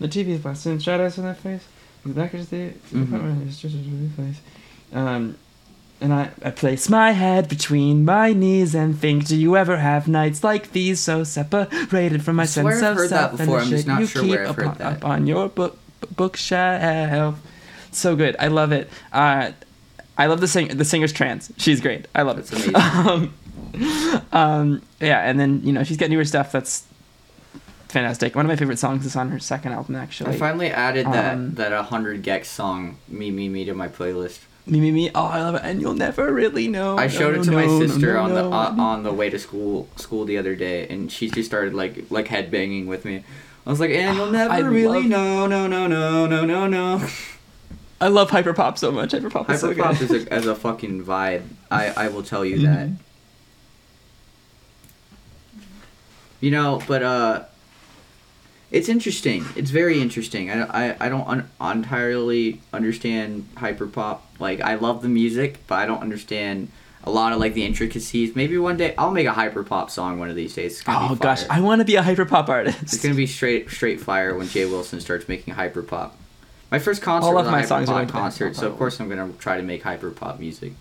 [0.00, 1.66] The TV is blasting shadows in that face.
[2.04, 3.48] The back is the mm-hmm.
[3.48, 4.40] it's just a really face.
[4.92, 5.36] Um,
[6.04, 10.06] and I, I place my head between my knees and think, do you ever have
[10.06, 14.06] nights like these so separated from my sense I've of self and the shit you
[14.06, 15.78] sure keep up, up, on your book
[16.14, 17.40] bookshelf?
[17.90, 18.90] So good, I love it.
[19.12, 19.52] Uh,
[20.18, 21.50] I love the sing the singer's trans.
[21.56, 22.06] She's great.
[22.14, 22.52] I love it.
[22.52, 22.74] amazing.
[22.76, 23.34] um,
[24.30, 26.84] um, yeah, and then you know she's got newer stuff that's
[27.88, 28.36] fantastic.
[28.36, 30.34] One of my favorite songs is on her second album actually.
[30.34, 34.40] I finally added that um, that hundred gecs song "Me Me Me" to my playlist.
[34.66, 35.10] Me me me.
[35.14, 36.96] Oh, I love it, and you'll never really know.
[36.96, 39.28] I showed no, it to no, my sister no, on the uh, on the way
[39.28, 43.24] to school school the other day, and she just started like like headbanging with me.
[43.66, 45.10] I was like, and you'll never I really love...
[45.10, 47.06] know, no, no, no, no, no, no.
[48.00, 49.12] I love hyperpop so much.
[49.12, 51.44] Hyperpop, is hyperpop so is a, as a fucking vibe.
[51.70, 52.88] I I will tell you that.
[52.88, 52.94] Mm-hmm.
[56.40, 57.44] You know, but uh,
[58.74, 59.44] it's interesting.
[59.54, 60.50] It's very interesting.
[60.50, 64.18] I I, I don't un- entirely understand hyperpop.
[64.40, 66.70] Like I love the music, but I don't understand
[67.04, 68.34] a lot of like the intricacies.
[68.34, 70.82] Maybe one day I'll make a hyperpop song one of these days.
[70.88, 72.82] Oh gosh, I want to be a hyperpop artist.
[72.82, 76.10] It's gonna be straight straight fire when Jay Wilson starts making hyperpop.
[76.72, 79.32] My first concert All of was my songs are concert, so of course I'm gonna
[79.38, 80.72] try to make hyperpop music.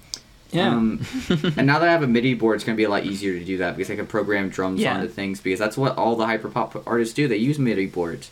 [0.54, 0.70] Yeah.
[0.70, 3.38] Um, and now that I have a MIDI board, it's gonna be a lot easier
[3.38, 4.96] to do that because I can program drums yeah.
[4.96, 7.28] onto things because that's what all the hyperpop artists do.
[7.28, 8.32] They use MIDI boards.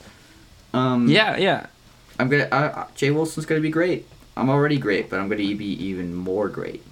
[0.73, 1.67] Um, yeah, yeah.
[2.19, 2.43] I'm gonna.
[2.51, 4.07] Uh, Jay Wilson's gonna be great.
[4.37, 6.83] I'm already great, but I'm gonna be even more great.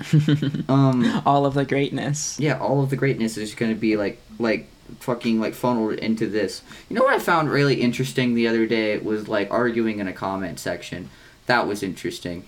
[0.68, 2.38] um, all of the greatness.
[2.38, 4.68] Yeah, all of the greatness is gonna be like like
[5.00, 6.62] fucking like funneled into this.
[6.88, 10.12] You know what I found really interesting the other day was like arguing in a
[10.12, 11.10] comment section.
[11.46, 12.44] That was interesting.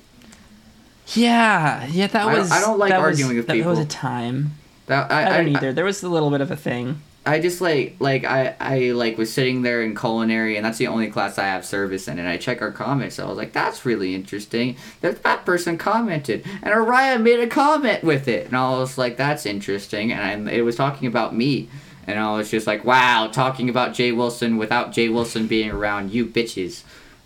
[1.08, 2.50] Yeah, yeah, that was.
[2.50, 3.74] I, I don't like arguing was, with people.
[3.74, 4.52] That was a time.
[4.86, 5.72] That I, I don't either.
[5.72, 7.00] there was a little bit of a thing.
[7.26, 10.88] I just like like I I like was sitting there in culinary and that's the
[10.88, 13.16] only class I have service in and I check our comments.
[13.16, 14.76] So I was like, that's really interesting.
[15.00, 19.16] That that person commented and Ariah made a comment with it and I was like,
[19.16, 21.70] that's interesting and I, it was talking about me
[22.06, 26.12] and I was just like, wow, talking about Jay Wilson without Jay Wilson being around,
[26.12, 26.82] you bitches.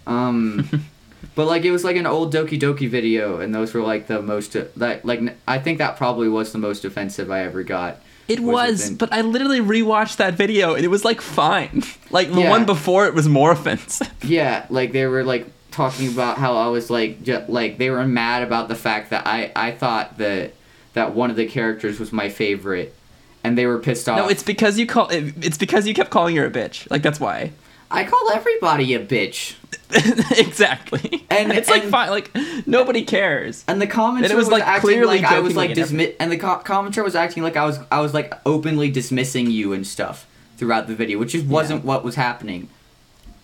[0.06, 0.86] Um,
[1.38, 4.20] but like it was like an old Doki Doki video, and those were like the
[4.20, 8.01] most that like I think that probably was the most offensive I ever got.
[8.27, 11.85] It was, but I literally rewatched that video, and it was like fine.
[12.11, 12.51] Like the yeah.
[12.51, 14.12] one before, it was more offensive.
[14.24, 18.05] Yeah, like they were like talking about how I was like just, like they were
[18.05, 20.55] mad about the fact that I I thought that
[20.94, 22.96] that one of the characters was my favorite
[23.44, 24.18] and they were pissed off.
[24.18, 26.90] No, it's because you call it, it's because you kept calling her a bitch.
[26.90, 27.53] Like that's why.
[27.90, 29.55] I call everybody a bitch.
[30.37, 31.24] exactly.
[31.31, 33.64] And it's and, like fine, like nobody cares.
[33.66, 36.61] And the commenter was, was, like acting like I was like dismiss, and the co-
[36.61, 40.27] commenter was acting like I was I was like openly dismissing you and stuff
[40.59, 41.88] throughout the video, which just wasn't yeah.
[41.88, 42.68] what was happening.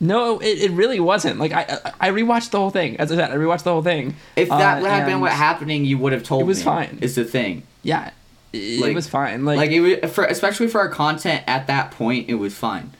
[0.00, 1.38] No, it, it really wasn't.
[1.38, 2.98] Like I I rewatched the whole thing.
[2.98, 4.14] As I said, I rewatched the whole thing.
[4.36, 6.44] If that uh, had been what happening, you would have told me.
[6.44, 6.98] It was me, fine.
[7.00, 7.62] Is the thing.
[7.82, 8.10] Yeah,
[8.52, 9.46] it like, was fine.
[9.46, 12.90] Like, like it was for especially for our content at that point, it was fine.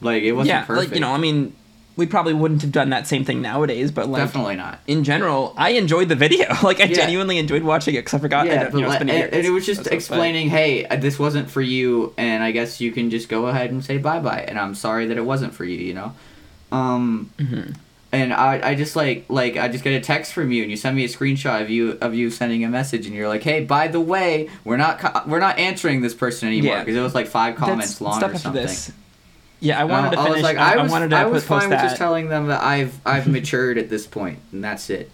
[0.00, 0.90] Like it wasn't yeah, perfect.
[0.90, 1.56] Like, you know, I mean,
[1.96, 4.80] we probably wouldn't have done that same thing nowadays, but like definitely not.
[4.86, 6.48] In general, I enjoyed the video.
[6.62, 6.94] like I yeah.
[6.94, 8.46] genuinely enjoyed watching it because I forgot.
[8.46, 11.62] Yeah, but you know, and, and, it was just explaining, hey, uh, this wasn't for
[11.62, 14.44] you, and I guess you can just go ahead and say bye bye.
[14.46, 15.78] And I'm sorry that it wasn't for you.
[15.78, 16.14] You know.
[16.72, 17.72] Um, mm-hmm.
[18.10, 20.76] And I, I just like like I just get a text from you and you
[20.76, 23.64] send me a screenshot of you of you sending a message and you're like hey
[23.64, 27.00] by the way we're not co- we're not answering this person anymore because yeah.
[27.00, 28.62] it was like five comments That's long or something.
[28.62, 28.92] This.
[29.64, 30.28] Yeah, I wanted to finish.
[30.28, 32.48] I was like, I, was, wanted to I was put, fine with just telling them
[32.48, 35.10] that I've I've matured at this point, and that's it.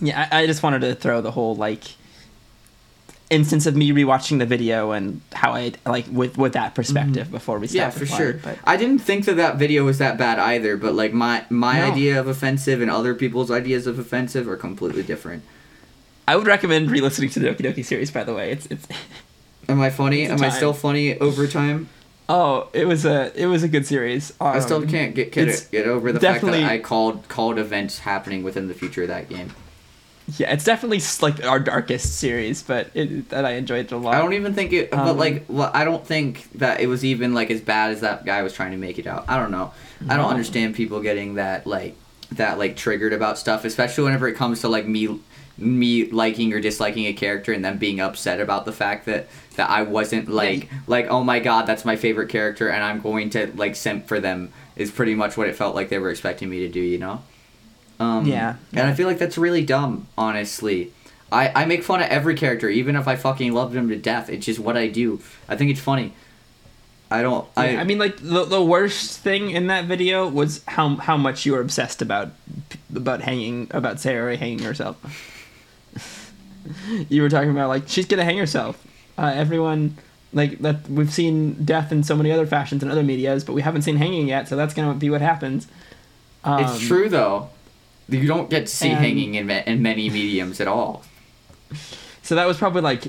[0.00, 1.84] Yeah, I, I just wanted to throw the whole like
[3.30, 7.36] instance of me rewatching the video and how I like with with that perspective mm-hmm.
[7.36, 8.34] before we yeah for sure.
[8.34, 10.76] But I didn't think that that video was that bad either.
[10.76, 11.92] But like my my no.
[11.92, 15.44] idea of offensive and other people's ideas of offensive are completely different.
[16.26, 18.10] I would recommend re-listening to the Doki Doki series.
[18.10, 18.88] By the way, it's it's.
[19.68, 20.26] Am I funny?
[20.26, 21.88] Am I still funny over time?
[22.28, 24.32] Oh, it was a it was a good series.
[24.40, 27.58] Um, I still um, can't get get, get over the fact that I called called
[27.58, 29.50] events happening within the future of that game.
[30.38, 34.14] Yeah, it's definitely like our darkest series, but it, that I enjoyed it a lot.
[34.14, 37.04] I don't even think it, um, but like, well, I don't think that it was
[37.04, 39.26] even like as bad as that guy was trying to make it out.
[39.28, 39.72] I don't know.
[40.00, 40.14] No.
[40.14, 41.94] I don't understand people getting that like
[42.32, 45.20] that like triggered about stuff, especially whenever it comes to like me
[45.56, 49.70] me liking or disliking a character and then being upset about the fact that that
[49.70, 50.78] I wasn't like yeah.
[50.86, 54.18] like oh my god that's my favorite character and I'm going to like simp for
[54.18, 56.98] them is pretty much what it felt like they were expecting me to do, you
[56.98, 57.22] know.
[58.00, 58.56] Um, yeah.
[58.72, 60.92] And I feel like that's really dumb, honestly.
[61.30, 64.28] I, I make fun of every character, even if I fucking love them to death.
[64.28, 65.20] It's just what I do.
[65.48, 66.12] I think it's funny.
[67.10, 67.46] I don't.
[67.56, 71.16] I, yeah, I mean, like the, the worst thing in that video was how how
[71.16, 72.30] much you were obsessed about
[72.94, 74.96] about hanging about Sarah hanging herself.
[77.08, 78.84] you were talking about like she's gonna hang herself.
[79.16, 79.96] Uh, everyone
[80.32, 83.62] like that we've seen death in so many other fashions and other medias, but we
[83.62, 85.66] haven't seen hanging yet, so that's gonna be what happens.
[86.42, 87.50] Um, it's true though
[88.08, 91.04] you don't get to see and, hanging in, in many mediums at all.
[92.22, 93.04] So that was probably like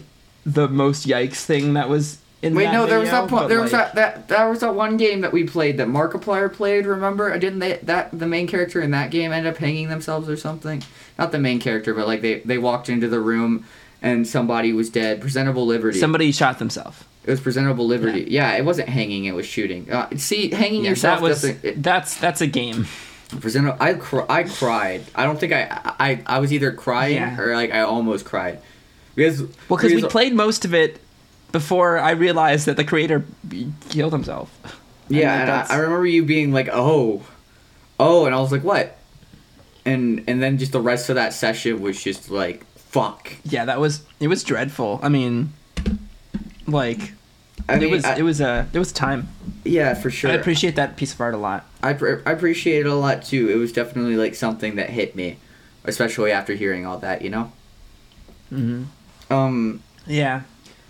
[0.46, 3.50] the most yikes thing that was in Wait, no, there was that point.
[3.50, 6.52] There like, was that, that that was that one game that we played that Markiplier
[6.52, 6.86] played.
[6.86, 7.38] Remember?
[7.40, 10.84] Didn't they that the main character in that game end up hanging themselves or something?
[11.18, 13.66] Not the main character, but like they they walked into the room
[14.02, 15.22] and somebody was dead.
[15.22, 16.00] Presentable Liberty.
[16.00, 17.04] Somebody shot themselves.
[17.26, 18.22] It was presentable liberty.
[18.28, 19.92] Yeah, yeah it wasn't hanging; it was shooting.
[19.92, 22.86] Uh, see, hanging yeah, yourself that was, it, that's that's a game.
[23.40, 23.76] Present.
[23.82, 25.04] I cr- I cried.
[25.16, 27.40] I don't think I I I was either crying yeah.
[27.40, 28.62] or like I almost cried
[29.16, 31.00] because well because we played most of it
[31.52, 33.26] before I realized that the creator
[33.90, 34.52] killed himself.
[35.10, 37.24] Yeah, and, I, I remember you being like, "Oh,
[38.00, 38.95] oh," and I was like, "What?"
[39.86, 43.80] And and then just the rest of that session was just like, "Fuck." Yeah, that
[43.80, 45.00] was it was dreadful.
[45.04, 45.54] I mean,
[46.68, 47.14] like
[47.70, 49.28] I mean, it was I, it was a uh, it was time.
[49.64, 50.32] Yeah, for sure.
[50.32, 51.66] I appreciate that piece of art a lot.
[51.84, 53.50] I I appreciate it a lot too.
[53.50, 55.38] It was definitely like something that hit me,
[55.84, 57.22] especially after hearing all that.
[57.22, 57.52] You know.
[58.50, 58.84] Hmm.
[59.30, 59.84] Um.
[60.08, 60.42] Yeah.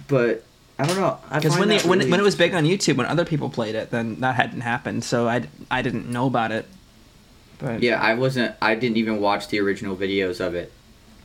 [0.07, 0.43] But
[0.77, 1.17] I don't know.
[1.33, 3.91] Because when, when, really when it was big on YouTube, when other people played it,
[3.91, 5.03] then that hadn't happened.
[5.03, 6.65] So I, I didn't know about it.
[7.59, 8.55] But yeah, I wasn't.
[8.61, 10.71] I didn't even watch the original videos of it.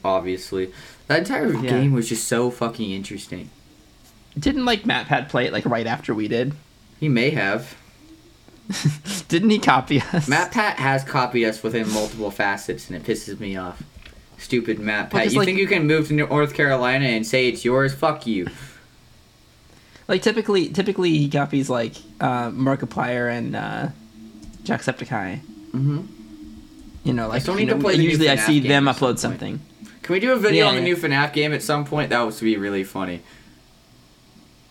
[0.05, 0.73] Obviously,
[1.09, 1.71] that entire yeah.
[1.71, 3.51] game was just so fucking interesting.
[4.39, 6.55] Didn't like MatPat play it like right after we did?
[6.99, 7.77] He may have.
[9.29, 10.29] Didn't he copy us?
[10.29, 13.83] MatPat has copied us within multiple facets, and it pisses me off.
[14.39, 15.13] Stupid MatPat.
[15.13, 17.93] Well, you like, think you can move to North Carolina and say it's yours?
[17.93, 18.49] Fuck you.
[20.09, 23.89] Like typically, typically he copies like uh, Markiplier and uh,
[24.63, 25.41] Jacksepticeye.
[25.73, 26.20] Mm-hmm.
[27.05, 29.61] You know, like you know, usually I see them upload something.
[30.03, 30.95] Can we do a video yeah, on the yeah.
[30.95, 32.11] new FNAF game at some point?
[32.11, 33.23] That would be really funny.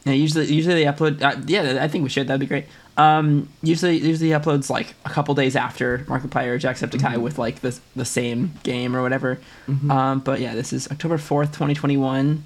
[0.05, 1.21] Yeah, usually usually they upload.
[1.21, 2.27] Uh, yeah, I think we should.
[2.27, 2.65] That'd be great.
[2.97, 7.21] Um, usually usually uploads like a couple days after Markiplier or Jacksepticeye mm-hmm.
[7.21, 9.39] with like the the same game or whatever.
[9.67, 9.89] Mm-hmm.
[9.89, 12.45] Um, but yeah, this is October fourth, twenty twenty one,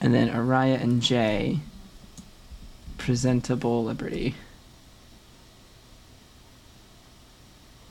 [0.00, 1.60] and then Ariah and Jay.
[2.96, 4.34] Presentable Liberty.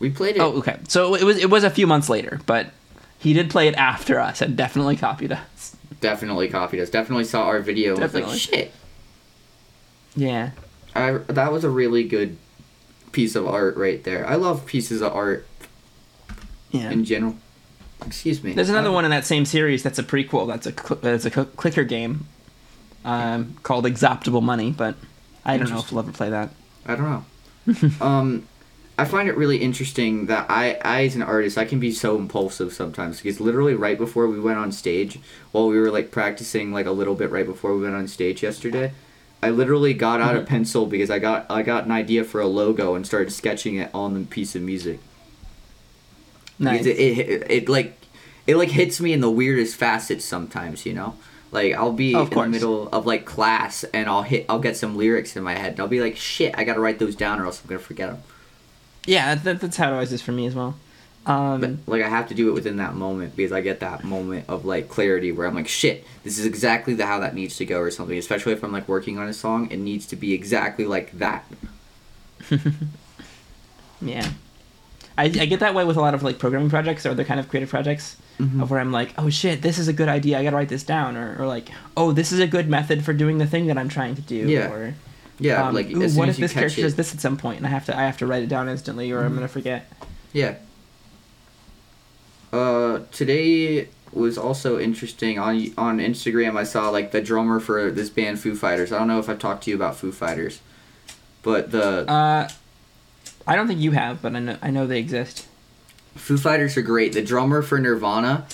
[0.03, 0.41] We played it.
[0.41, 0.79] Oh, okay.
[0.89, 2.71] So it was it was a few months later, but
[3.17, 5.77] he did play it after us and definitely copied us.
[6.01, 6.89] Definitely copied us.
[6.89, 8.23] Definitely saw our video definitely.
[8.23, 8.73] and was like, shit.
[10.13, 10.51] Yeah.
[10.93, 12.35] I that was a really good
[13.13, 14.27] piece of art right there.
[14.27, 15.47] I love pieces of art.
[16.71, 16.91] Yeah.
[16.91, 17.37] In general.
[18.05, 18.51] Excuse me.
[18.51, 20.47] There's another one in that same series that's a prequel.
[20.47, 22.27] That's a cl- that's a cl- clicker game,
[23.05, 24.71] um, called Exoptable Money.
[24.71, 24.95] But
[25.45, 26.49] I don't know if we'll ever play that.
[26.85, 27.25] I don't know.
[28.05, 28.47] um,
[28.97, 32.15] I find it really interesting that I, I as an artist, I can be so
[32.15, 35.19] impulsive sometimes because literally right before we went on stage,
[35.51, 38.43] while we were like practicing like a little bit right before we went on stage
[38.43, 38.93] yesterday,
[39.41, 40.43] I literally got out mm-hmm.
[40.43, 43.75] a pencil because I got I got an idea for a logo and started sketching
[43.75, 44.99] it on the piece of music.
[46.59, 46.85] Nice.
[46.85, 47.97] It, it, it, it like
[48.45, 51.15] it like hits me in the weirdest facets sometimes, you know.
[51.51, 54.77] Like I'll be oh, in the middle of like class and I'll hit I'll get
[54.77, 57.39] some lyrics in my head and I'll be like, shit, I gotta write those down
[57.39, 58.23] or else I'm gonna forget them.
[59.05, 60.75] Yeah, that, that's how it always is for me as well.
[61.25, 64.03] Um, but like I have to do it within that moment because I get that
[64.03, 67.55] moment of like clarity where I'm like, shit, this is exactly the how that needs
[67.57, 68.17] to go or something.
[68.17, 71.45] Especially if I'm like working on a song, it needs to be exactly like that.
[74.01, 74.31] yeah,
[75.17, 77.39] I, I get that way with a lot of like programming projects or other kind
[77.39, 78.61] of creative projects, mm-hmm.
[78.61, 80.37] of where I'm like, oh shit, this is a good idea.
[80.37, 83.13] I gotta write this down, or, or like, oh, this is a good method for
[83.13, 84.35] doing the thing that I'm trying to do.
[84.35, 84.69] Yeah.
[84.69, 84.93] Or,
[85.39, 86.83] yeah, um, like ooh, what if this character it...
[86.83, 88.69] does this at some point, and I have to I have to write it down
[88.69, 89.27] instantly, or mm-hmm.
[89.27, 89.91] I'm gonna forget.
[90.31, 90.55] Yeah,
[92.51, 96.55] uh, today was also interesting on on Instagram.
[96.55, 98.91] I saw like the drummer for this band Foo Fighters.
[98.91, 100.61] I don't know if I've talked to you about Foo Fighters,
[101.41, 102.47] but the uh,
[103.47, 105.47] I don't think you have, but I know I know they exist.
[106.15, 107.13] Foo Fighters are great.
[107.13, 108.45] The drummer for Nirvana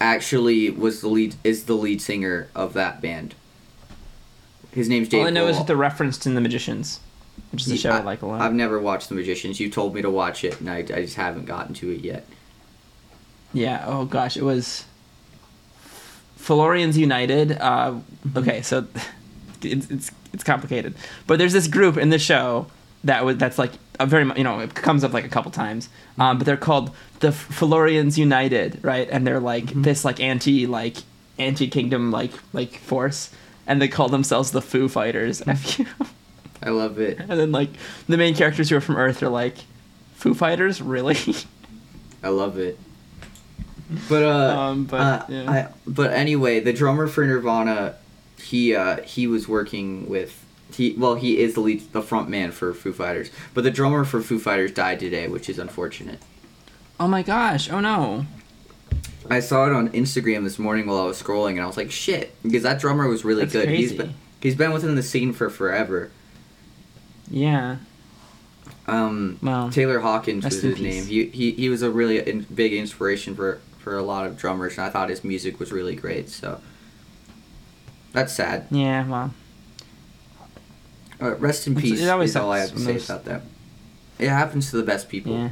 [0.00, 3.34] actually was the lead is the lead singer of that band.
[4.74, 5.20] His name's Dave.
[5.20, 6.98] All I know is that they're referenced in The Magicians,
[7.52, 8.40] which is a show I, I like a lot.
[8.40, 9.60] I've never watched The Magicians.
[9.60, 12.26] You told me to watch it, and I, I just haven't gotten to it yet.
[13.52, 13.84] Yeah.
[13.86, 14.84] Oh gosh, it was
[16.36, 17.52] Fillorians United.
[17.52, 18.38] Uh, mm-hmm.
[18.38, 18.86] okay, so
[19.62, 20.94] it's, it's it's complicated,
[21.28, 22.66] but there's this group in the show
[23.04, 25.88] that was that's like a very you know it comes up like a couple times,
[26.18, 29.08] um, but they're called the Fillorians United, right?
[29.08, 29.82] And they're like mm-hmm.
[29.82, 30.96] this like anti like
[31.38, 33.30] anti kingdom like like force,
[33.66, 35.42] and they call themselves the Foo Fighters.
[36.62, 37.18] I love it.
[37.18, 37.70] And then like
[38.08, 39.56] the main characters who are from Earth are like,
[40.14, 41.18] Foo Fighters, really?
[42.22, 42.78] I love it.
[44.08, 45.50] But uh, um, but uh, yeah.
[45.50, 47.96] I, but anyway, the drummer for Nirvana,
[48.38, 52.50] he uh, he was working with he well he is the lead the front man
[52.52, 56.20] for Foo Fighters, but the drummer for Foo Fighters died today, which is unfortunate.
[56.98, 57.70] Oh my gosh!
[57.70, 58.26] Oh no.
[59.30, 61.90] I saw it on Instagram this morning while I was scrolling, and I was like,
[61.90, 63.68] "Shit!" Because that drummer was really That's good.
[63.68, 63.82] Crazy.
[63.82, 66.10] He's been he's been within the scene for forever.
[67.30, 67.76] Yeah.
[68.86, 71.06] Um, well, Taylor Hawkins was his name.
[71.06, 74.76] He, he he was a really in, big inspiration for for a lot of drummers,
[74.76, 76.28] and I thought his music was really great.
[76.28, 76.60] So
[78.12, 78.66] that's sad.
[78.70, 79.34] Yeah, well.
[81.20, 82.02] Uh, rest in peace.
[82.02, 83.42] It always is all I have to say about that.
[84.18, 85.32] It happens to the best people.
[85.32, 85.50] Yeah.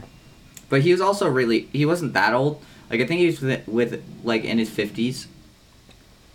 [0.69, 2.63] But he was also really he wasn't that old.
[2.93, 5.27] Like I think he was with, with like in his fifties,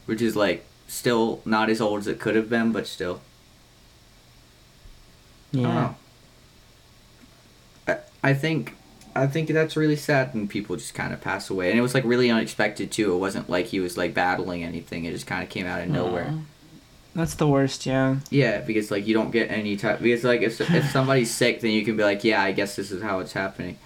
[0.07, 3.21] which is like still not as old as it could have been, but still.
[5.51, 5.93] Yeah.
[7.87, 8.75] I, I, I think
[9.15, 11.93] I think that's really sad when people just kind of pass away, and it was
[11.93, 13.13] like really unexpected too.
[13.13, 15.89] It wasn't like he was like battling anything; it just kind of came out of
[15.89, 16.33] nowhere.
[17.13, 18.17] That's the worst, yeah.
[18.29, 19.97] Yeah, because like you don't get any time.
[20.01, 22.91] because like if if somebody's sick, then you can be like, yeah, I guess this
[22.91, 23.77] is how it's happening.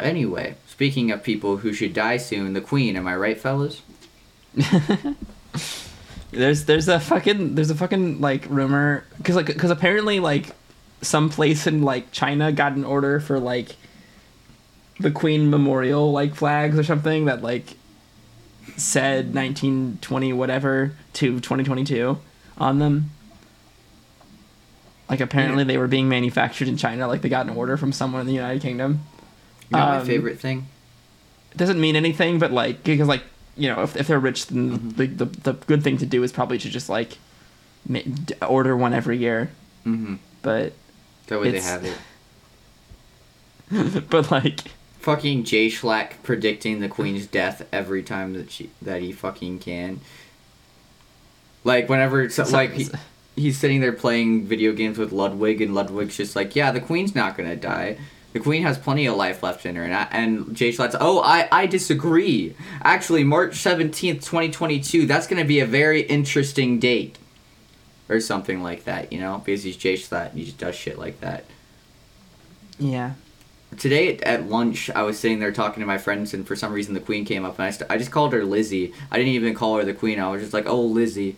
[0.00, 2.96] Anyway, speaking of people who should die soon, the Queen.
[2.96, 3.82] Am I right, fellas?
[6.30, 10.54] there's there's a fucking there's a fucking like rumor because like because apparently like
[11.00, 13.76] some place in like China got an order for like
[14.98, 17.76] the Queen Memorial like flags or something that like
[18.76, 22.18] said 1920 whatever to 2022
[22.58, 23.10] on them.
[25.08, 25.68] Like apparently yeah.
[25.68, 27.06] they were being manufactured in China.
[27.06, 29.00] Like they got an order from someone in the United Kingdom.
[29.70, 30.66] You know um, my favorite thing.
[31.52, 33.22] It doesn't mean anything, but like because like
[33.56, 34.88] you know if, if they're rich, then mm-hmm.
[34.90, 37.18] the, the the good thing to do is probably to just like
[38.46, 39.50] order one every year.
[39.86, 40.16] Mm-hmm.
[40.42, 40.72] But
[41.26, 41.96] that way they have it.
[44.10, 44.60] but like
[45.00, 50.00] fucking Jschlatt predicting the Queen's death every time that she that he fucking can.
[51.62, 52.88] Like whenever it's like he,
[53.36, 57.14] he's sitting there playing video games with Ludwig and Ludwig's just like, yeah, the Queen's
[57.14, 57.98] not gonna die.
[58.34, 61.48] The Queen has plenty of life left in her, and I, and Jschlatt's, oh, I,
[61.50, 62.54] I disagree.
[62.82, 65.06] Actually, March seventeenth, twenty twenty two.
[65.06, 67.16] That's gonna be a very interesting date
[68.08, 70.98] or something like that, you know, because he's Jay Schlatt and he just does shit
[70.98, 71.44] like that.
[72.78, 73.12] Yeah.
[73.78, 76.94] Today at lunch, I was sitting there talking to my friends, and for some reason
[76.94, 78.92] the Queen came up, and I, st- I just called her Lizzie.
[79.10, 80.20] I didn't even call her the Queen.
[80.20, 81.36] I was just like, "Oh, Lizzie."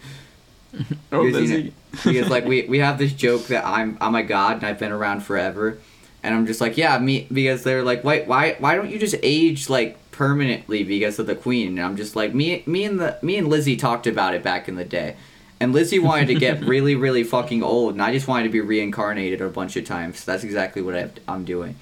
[1.13, 1.55] oh, because, Lizzie.
[1.55, 1.73] You know,
[2.05, 4.93] because like we we have this joke that I'm I'm a god and I've been
[4.93, 5.79] around forever,
[6.27, 9.17] and I'm just like, yeah, me because they're like, why why why don't you just
[9.23, 11.79] age like permanently because of the Queen?
[11.79, 14.69] And I'm just like, me me and the me and Lizzie talked about it back
[14.69, 15.17] in the day
[15.61, 18.61] and Lizzie wanted to get really, really fucking old, and I just wanted to be
[18.61, 20.21] reincarnated a bunch of times.
[20.21, 21.77] So that's exactly what I, am doing.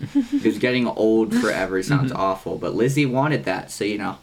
[0.32, 2.20] Because getting old forever sounds mm-hmm.
[2.20, 4.16] awful, but Lizzie wanted that, so you know.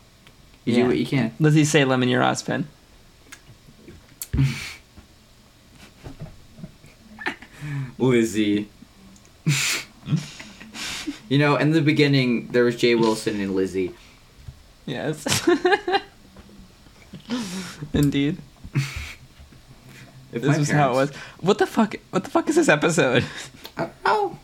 [0.65, 0.81] You yeah.
[0.81, 1.33] do what you can.
[1.39, 2.65] Lizzie Salem in your Ozpin.
[7.99, 8.69] Lizzie.
[11.29, 13.93] you know, in the beginning, there was Jay Wilson and Lizzie.
[14.85, 15.47] Yes.
[17.93, 18.37] Indeed.
[20.31, 20.71] If this was parents...
[20.71, 21.15] how it was.
[21.41, 21.95] What the fuck?
[22.11, 23.25] What the fuck is this episode?
[23.77, 24.39] I don't know.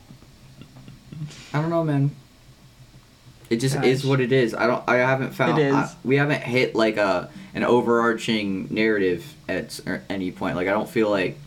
[1.53, 2.11] I don't know, man.
[3.49, 3.85] It just Gosh.
[3.85, 4.55] is what it is.
[4.55, 4.83] I don't.
[4.87, 5.59] I haven't found.
[5.59, 5.75] It is.
[5.75, 9.79] I, we haven't hit like a an overarching narrative at
[10.09, 10.55] any point.
[10.55, 11.37] Like I don't feel like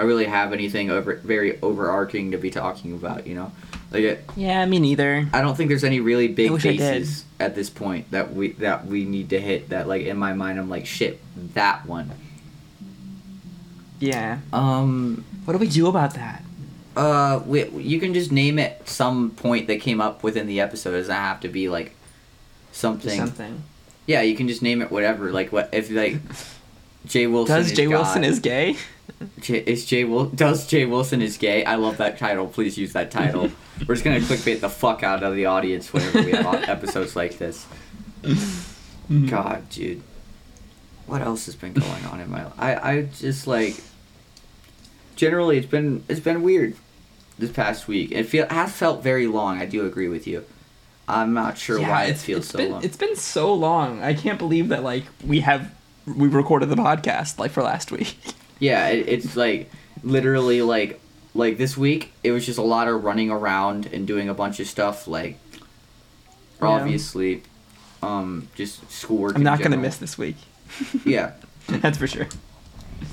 [0.00, 3.26] I really have anything over very overarching to be talking about.
[3.26, 3.52] You know,
[3.90, 5.28] like it, yeah, me neither.
[5.30, 9.04] I don't think there's any really big bases at this point that we that we
[9.04, 9.68] need to hit.
[9.68, 11.20] That like in my mind, I'm like shit
[11.52, 12.10] that one.
[13.98, 14.38] Yeah.
[14.54, 15.22] Um.
[15.44, 16.42] What do we do about that?
[16.96, 20.94] Uh, we, you can just name it some point that came up within the episode.
[20.94, 21.94] It doesn't have to be like
[22.72, 23.18] something.
[23.18, 23.64] Something.
[24.06, 25.30] Yeah, you can just name it whatever.
[25.30, 26.16] Like what if like
[27.04, 27.56] Jay Wilson.
[27.56, 28.76] Does Jay Wilson is gay?
[29.48, 31.64] Is Jay Wil- Does Jay Wilson is gay?
[31.64, 32.46] I love that title.
[32.46, 33.50] Please use that title.
[33.86, 37.38] We're just gonna clickbait the fuck out of the audience whenever we have episodes like
[37.38, 37.66] this.
[38.22, 39.26] Mm-hmm.
[39.28, 40.02] God, dude.
[41.06, 42.54] What else has been going on in my life?
[42.58, 43.76] I I just like
[45.16, 46.76] generally it's been it's been weird
[47.38, 48.12] this past week.
[48.12, 49.58] It feel has felt very long.
[49.58, 50.44] I do agree with you.
[51.08, 52.84] I'm not sure yeah, why it feels so been, long.
[52.84, 54.02] It's been so long.
[54.02, 55.74] I can't believe that like we have
[56.06, 58.16] we recorded the podcast like for last week.
[58.60, 59.70] Yeah, it, it's like
[60.02, 61.00] literally like
[61.34, 64.58] like this week it was just a lot of running around and doing a bunch
[64.58, 65.38] of stuff like
[66.60, 66.68] yeah.
[66.68, 67.42] obviously
[68.02, 69.34] um just schoolwork.
[69.34, 70.36] I'm not gonna miss this week.
[71.04, 71.32] yeah,
[71.66, 72.28] that's for sure.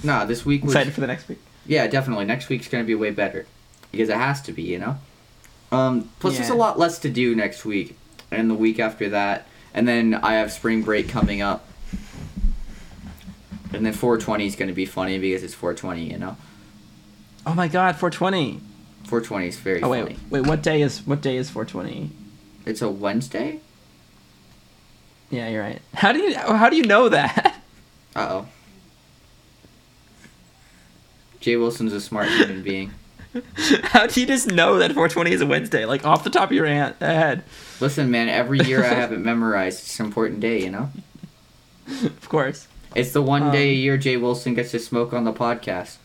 [0.03, 1.39] Nah, this week was excited for the next week.
[1.65, 2.25] Yeah, definitely.
[2.25, 3.45] Next week's gonna be way better
[3.91, 4.97] because it has to be, you know.
[5.71, 6.39] Um, plus, yeah.
[6.39, 7.97] there's a lot less to do next week,
[8.31, 11.67] and the week after that, and then I have spring break coming up,
[13.73, 16.37] and then 420 is gonna be funny because it's 420, you know.
[17.45, 18.61] Oh my God, 420.
[19.05, 19.81] 420 is very.
[19.83, 20.17] Oh wait, funny.
[20.29, 20.45] wait.
[20.47, 22.11] What day is what day is 420?
[22.65, 23.61] It's a Wednesday.
[25.29, 25.81] Yeah, you're right.
[25.93, 27.53] How do you how do you know that?
[28.15, 28.47] Uh oh.
[31.39, 32.91] Jay Wilson's a smart human being.
[33.83, 35.85] How do you just know that 420 is a Wednesday?
[35.85, 37.43] Like off the top of your head.
[37.79, 38.27] Listen, man.
[38.27, 39.81] Every year I have it memorized.
[39.81, 40.89] It's an important day, you know.
[42.03, 42.67] Of course.
[42.95, 45.97] It's the one um, day a year Jay Wilson gets to smoke on the podcast.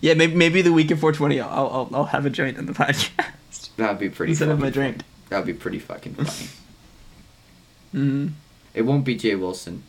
[0.00, 2.72] Yeah, maybe maybe the week of 420, I'll I'll, I'll have a joint in the
[2.74, 3.74] podcast.
[3.76, 4.32] That'd be pretty.
[4.32, 4.98] Instead of my drink.
[5.28, 6.48] That'd be pretty fucking funny.
[7.92, 8.28] hmm.
[8.74, 9.82] It won't be Jay Wilson.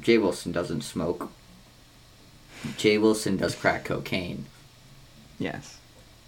[0.00, 1.30] Jay Wilson doesn't smoke.
[2.76, 4.46] Jay Wilson does crack cocaine.
[5.38, 5.78] Yes.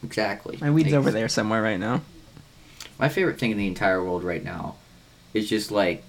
[0.03, 0.59] Exactly.
[0.61, 2.03] My weed's over there somewhere right now.
[2.99, 4.77] My favorite thing in the entire world right now
[5.33, 6.05] is just like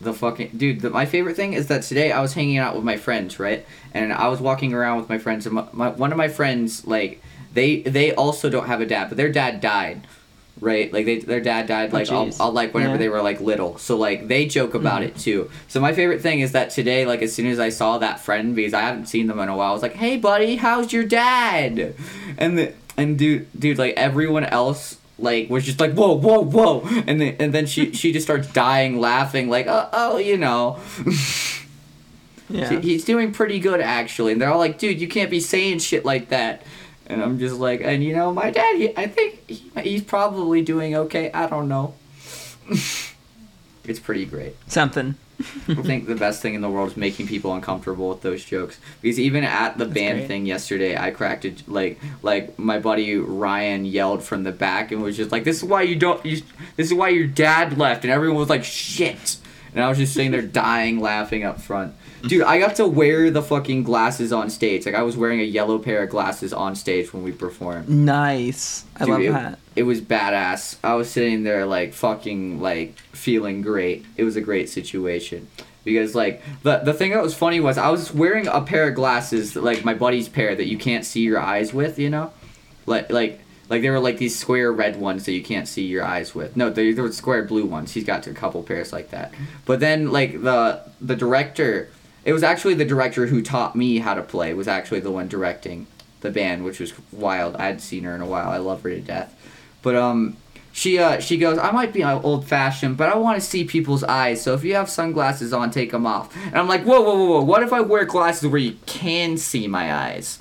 [0.00, 0.80] the fucking dude.
[0.80, 3.66] The, my favorite thing is that today I was hanging out with my friends, right?
[3.92, 6.86] And I was walking around with my friends, and my, my, one of my friends
[6.86, 7.22] like
[7.52, 10.06] they they also don't have a dad, but their dad died
[10.60, 10.92] right?
[10.92, 12.98] Like they, their dad died oh, like oh, all, all, like whenever yeah.
[12.98, 13.78] they were like little.
[13.78, 15.06] So like they joke about mm.
[15.06, 15.50] it too.
[15.68, 18.54] So my favorite thing is that today, like as soon as I saw that friend,
[18.54, 21.04] because I haven't seen them in a while, I was like, "Hey, buddy, how's your
[21.04, 21.94] dad?"
[22.38, 24.98] And the and dude, dude, like everyone else.
[25.18, 28.52] Like was just like whoa whoa whoa and then and then she she just starts
[28.52, 30.80] dying laughing like oh oh you know
[32.50, 35.78] yeah he's doing pretty good actually and they're all like dude you can't be saying
[35.78, 36.64] shit like that
[37.06, 40.62] and I'm just like, and you know, my dad, he, I think he, he's probably
[40.62, 41.30] doing okay.
[41.32, 41.94] I don't know.
[43.84, 44.56] it's pretty great.
[44.66, 45.16] Something.
[45.68, 48.78] I think the best thing in the world is making people uncomfortable with those jokes.
[49.00, 50.28] Because even at the That's band great.
[50.28, 55.02] thing yesterday, I cracked it like like my buddy Ryan yelled from the back and
[55.02, 56.24] was just like, "This is why you don't.
[56.24, 56.42] You,
[56.76, 59.36] this is why your dad left," and everyone was like, "Shit."
[59.74, 61.94] And I was just sitting there dying laughing up front.
[62.26, 64.86] Dude, I got to wear the fucking glasses on stage.
[64.86, 67.88] Like I was wearing a yellow pair of glasses on stage when we performed.
[67.88, 68.84] Nice.
[68.96, 69.58] I Dude, love it, that.
[69.76, 70.76] It was badass.
[70.82, 74.06] I was sitting there like fucking like feeling great.
[74.16, 75.48] It was a great situation.
[75.84, 78.94] Because like the the thing that was funny was I was wearing a pair of
[78.94, 82.32] glasses like my buddy's pair that you can't see your eyes with, you know?
[82.86, 86.04] Like like like they were like these square red ones that you can't see your
[86.04, 86.56] eyes with.
[86.56, 87.92] No, they, they were square blue ones.
[87.92, 89.32] He's got to a couple pairs like that.
[89.66, 91.90] But then like the the director
[92.24, 94.54] it was actually the director who taught me how to play.
[94.54, 95.86] Was actually the one directing
[96.20, 97.56] the band, which was wild.
[97.56, 98.50] I had seen her in a while.
[98.50, 99.38] I love her to death.
[99.82, 100.36] But um,
[100.72, 104.02] she uh she goes, I might be old fashioned, but I want to see people's
[104.02, 104.42] eyes.
[104.42, 106.34] So if you have sunglasses on, take them off.
[106.46, 107.42] And I'm like, whoa, whoa, whoa, whoa.
[107.42, 110.40] What if I wear glasses where you can see my eyes?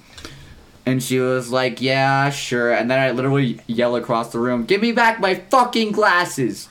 [0.86, 2.74] And she was like, yeah, sure.
[2.74, 6.68] And then I literally yell across the room, give me back my fucking glasses.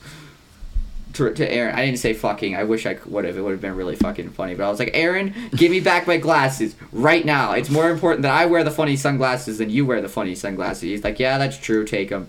[1.15, 1.75] To, to Aaron.
[1.75, 2.57] I didn't say fucking.
[2.57, 3.37] I wish I would have.
[3.37, 4.55] It would have been really fucking funny.
[4.55, 7.53] But I was like, Aaron, give me back my glasses right now.
[7.53, 10.83] It's more important that I wear the funny sunglasses than you wear the funny sunglasses.
[10.83, 11.85] He's like, yeah, that's true.
[11.85, 12.29] Take them.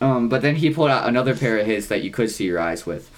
[0.00, 2.60] Um, but then he pulled out another pair of his that you could see your
[2.60, 3.10] eyes with.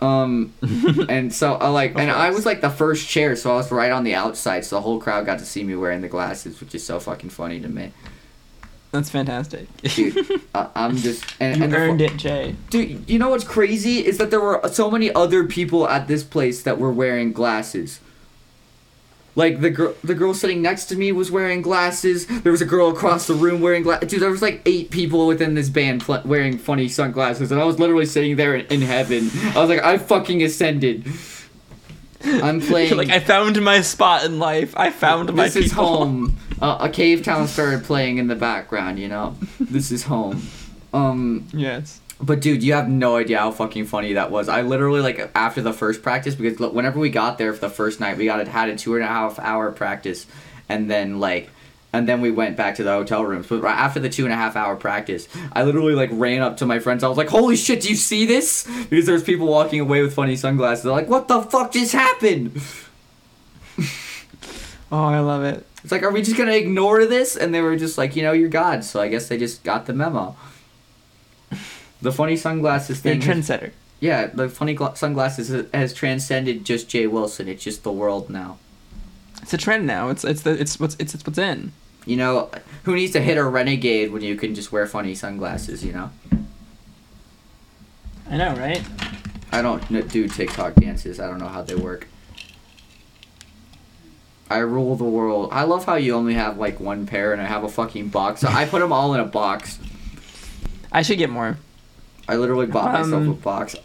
[0.00, 0.52] Um,
[1.08, 3.92] and so uh, like, and I was like the first chair, so I was right
[3.92, 6.74] on the outside, so the whole crowd got to see me wearing the glasses, which
[6.74, 7.92] is so fucking funny to me.
[8.92, 9.66] That's fantastic.
[9.82, 12.54] Dude, uh, I'm just and, you and earned it, Jay.
[12.70, 16.22] Dude, you know what's crazy is that there were so many other people at this
[16.22, 18.00] place that were wearing glasses.
[19.34, 22.26] Like the girl, the girl sitting next to me was wearing glasses.
[22.26, 24.10] There was a girl across the room wearing glasses.
[24.10, 27.64] Dude, there was like eight people within this band pl- wearing funny sunglasses, and I
[27.64, 29.30] was literally sitting there in, in heaven.
[29.56, 31.06] I was like, I fucking ascended.
[32.22, 32.94] I'm playing.
[32.98, 34.74] like I found my spot in life.
[34.76, 35.64] I found my This people.
[35.64, 36.36] is home.
[36.62, 38.98] Uh, a Cavetown started playing in the background.
[38.98, 40.40] You know, this is home.
[40.94, 42.00] Um, Yes.
[42.20, 44.48] but dude, you have no idea how fucking funny that was.
[44.48, 47.68] I literally like after the first practice because look, whenever we got there for the
[47.70, 50.26] first night, we got it had a two and a half hour practice,
[50.68, 51.50] and then like,
[51.92, 53.48] and then we went back to the hotel rooms.
[53.48, 56.58] But right after the two and a half hour practice, I literally like ran up
[56.58, 57.02] to my friends.
[57.02, 60.14] I was like, "Holy shit, do you see this?" Because there's people walking away with
[60.14, 60.84] funny sunglasses.
[60.84, 62.60] They're like, "What the fuck just happened?"
[64.92, 65.66] Oh, I love it.
[65.82, 67.34] It's like, are we just gonna ignore this?
[67.34, 68.84] And they were just like, you know, you're God.
[68.84, 70.36] So I guess they just got the memo.
[72.02, 73.26] The funny sunglasses You're a thing.
[73.26, 73.70] has- trendsetter.
[74.00, 77.48] Yeah, the funny gla- sunglasses has- has transcended just Jay Wilson.
[77.48, 78.58] It's just the world now.
[79.40, 80.08] It's a trend now.
[80.10, 81.72] It's it's the it's what's it's, it's what's in.
[82.04, 82.50] You know,
[82.82, 85.84] who needs to hit a renegade when you can just wear funny sunglasses?
[85.84, 86.10] You know,
[88.28, 88.82] I know, right?
[89.52, 91.18] I don't do TikTok dances.
[91.20, 92.08] I don't know how they work.
[94.52, 95.48] I rule the world.
[95.52, 98.44] I love how you only have like one pair, and I have a fucking box.
[98.44, 99.78] I put them all in a box.
[100.90, 101.56] I should get more.
[102.28, 103.76] I literally bought myself Um, a box.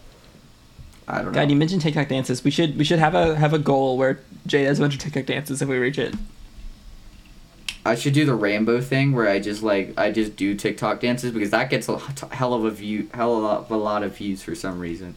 [1.08, 1.32] I don't know.
[1.32, 2.44] God, you mentioned TikTok dances.
[2.44, 5.00] We should we should have a have a goal where Jay does a bunch of
[5.00, 6.14] TikTok dances if we reach it.
[7.86, 11.32] I should do the Ranboo thing where I just like I just do TikTok dances
[11.32, 14.42] because that gets a lot- hell of a view, hell of a lot of views
[14.42, 15.14] for some reason.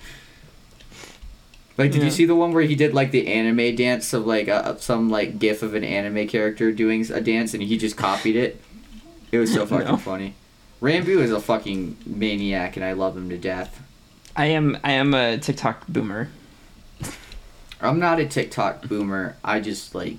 [1.78, 2.06] Like, did Yeah.
[2.06, 4.50] you see the one where he did like the anime dance of like
[4.80, 8.62] some like gif of an anime character doing a dance and he just copied it?
[9.32, 9.98] It was so fucking No.
[9.98, 10.36] funny.
[10.82, 13.82] Ranboo is a fucking maniac and I love him to death.
[14.36, 16.30] I am I am a TikTok boomer.
[17.82, 19.36] I'm not a TikTok boomer.
[19.44, 20.18] I just like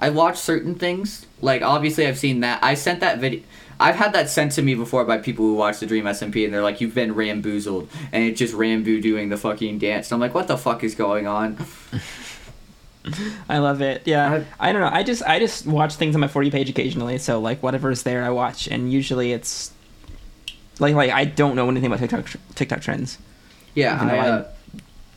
[0.00, 1.26] I watch certain things.
[1.40, 2.62] Like obviously I've seen that.
[2.62, 3.42] I sent that video
[3.82, 6.52] I've had that sent to me before by people who watch the Dream SMP and
[6.54, 10.10] they're like, You've been ramboozled and it's just Ranboo doing the fucking dance.
[10.10, 11.58] And I'm like, What the fuck is going on?
[13.48, 14.02] I love it.
[14.04, 14.44] Yeah.
[14.60, 14.90] I, don't know.
[14.92, 17.18] I just I just watch things on my for you page occasionally.
[17.18, 19.72] So like whatever's there, I watch, and usually it's
[20.78, 23.18] like like I don't know anything about TikTok TikTok trends.
[23.74, 24.48] Yeah, Even though I, I- uh,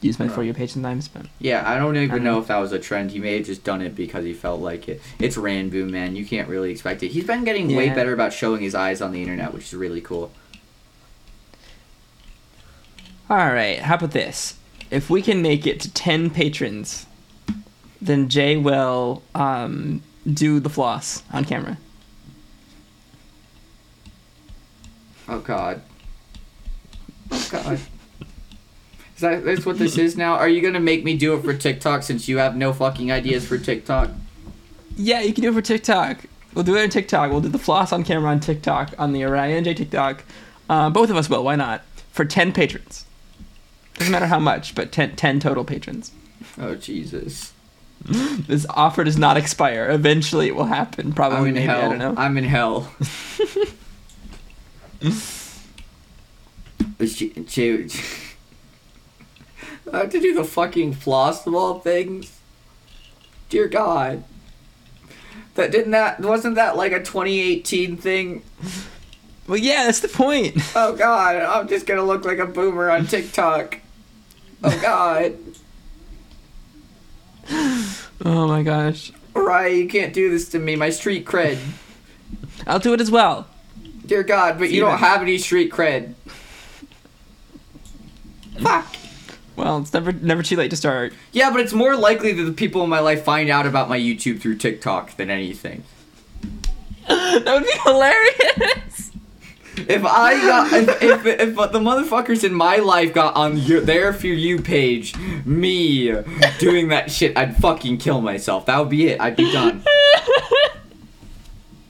[0.02, 0.36] Use my Right.
[0.36, 2.40] for you page sometimes, but yeah, I don't even don't know know.
[2.40, 3.12] if that was a trend.
[3.12, 5.02] He may have just done it because he felt like it.
[5.20, 6.16] It's Ranboo, man.
[6.16, 7.10] You can't really expect it.
[7.10, 10.02] He's been getting way better about showing his eyes on the internet, which is really
[10.02, 10.32] cool.
[13.30, 13.80] all right.
[13.80, 14.58] How about this?
[14.92, 17.08] If we can make it to ten patrons,
[18.00, 21.78] then Jay will um, do the floss on camera.
[25.28, 25.82] Oh God.
[27.32, 27.80] Oh God.
[29.16, 30.36] Is that that's what this is now?
[30.36, 33.48] Are you gonna make me do it for TikTok since you have no fucking ideas
[33.48, 34.10] for TikTok?
[34.98, 36.26] Yeah, you can do it for TikTok.
[36.54, 37.32] We'll do it on TikTok.
[37.32, 40.24] We'll do the floss on camera on TikTok on the Orion J TikTok.
[40.70, 41.44] Uh, both of us will.
[41.44, 41.84] Why not?
[42.12, 43.06] For ten patrons.
[43.96, 46.12] Doesn't matter how much, but 10, 10 total patrons.
[46.60, 47.54] Oh Jesus.
[48.06, 49.90] This offer does not expire.
[49.90, 51.14] Eventually, it will happen.
[51.14, 51.66] Probably, I'm in maybe.
[51.66, 51.80] hell.
[51.80, 52.14] I don't know.
[52.18, 52.92] I'm in hell.
[57.02, 57.88] J- J-
[59.92, 62.40] I have to do the fucking floss of all things.
[63.50, 64.24] Dear God.
[65.56, 68.44] That didn't that wasn't that like a 2018 thing?
[69.48, 70.58] Well, yeah, that's the point.
[70.76, 73.80] Oh God, I'm just gonna look like a boomer on TikTok.
[74.64, 75.38] Oh God,
[77.50, 79.12] Oh my gosh.
[79.34, 80.76] Right, you can't do this to me.
[80.76, 81.58] My street cred.
[82.66, 83.48] I'll do it as well.
[84.06, 86.14] Dear God, but you don't have any street cred.
[88.60, 88.96] Fuck.
[89.56, 91.14] Well, it's never never too late to start.
[91.32, 94.00] Yeah, but it's more likely that the people in my life find out about my
[94.00, 95.84] YouTube through TikTok than anything.
[97.08, 99.12] that would be hilarious.
[99.78, 104.14] If I got, if, if, if the motherfuckers in my life got on your, their
[104.14, 105.14] For You page,
[105.46, 106.14] me
[106.60, 108.66] doing that shit, I'd fucking kill myself.
[108.68, 109.20] That would be it.
[109.20, 109.84] I'd be done.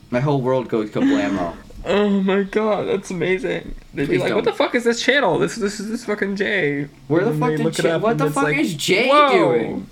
[0.09, 1.55] My whole world goes kablamo.
[1.87, 3.75] Oh my god, that's amazing.
[3.93, 4.37] They'd be like, don't.
[4.37, 5.37] "What the fuck is this channel?
[5.37, 7.95] This this is this fucking Jay." Where the fuck did Jay?
[7.97, 9.31] What the fuck like, is Jay Whoa.
[9.31, 9.87] doing?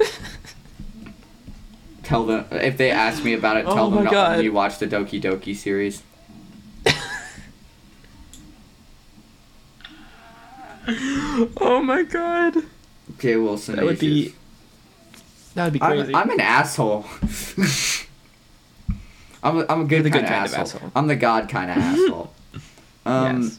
[2.02, 3.66] tell them if they ask me about it.
[3.66, 6.02] Oh tell oh them not only watch the Doki Doki series.
[11.60, 12.56] oh my god.
[13.20, 13.76] Jay Wilson.
[13.76, 14.34] That would be.
[15.54, 16.12] That would be crazy.
[16.14, 17.06] I'm, I'm an asshole.
[19.42, 20.60] I'm a, I'm a good, kind, good kind, of, asshole.
[20.60, 20.92] asshole.
[20.94, 22.32] I'm the god kind of asshole.
[23.04, 23.58] Um, yes.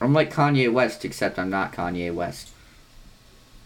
[0.00, 2.50] I'm like Kanye West, except I'm not Kanye West.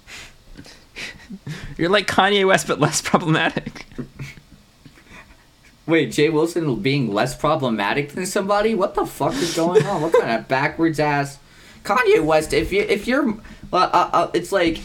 [1.78, 3.86] You're like Kanye West, but less problematic.
[5.86, 8.74] Wait, Jay Wilson being less problematic than somebody?
[8.74, 10.02] What the fuck is going on?
[10.02, 11.38] what kind of backwards ass
[11.84, 12.52] Kanye West?
[12.52, 13.30] If you if you're,
[13.72, 14.80] uh, uh, uh, it's like,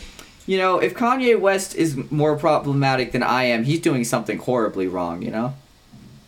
[0.48, 4.88] you know, if Kanye West is more problematic than I am, he's doing something horribly
[4.88, 5.22] wrong.
[5.22, 5.54] You know.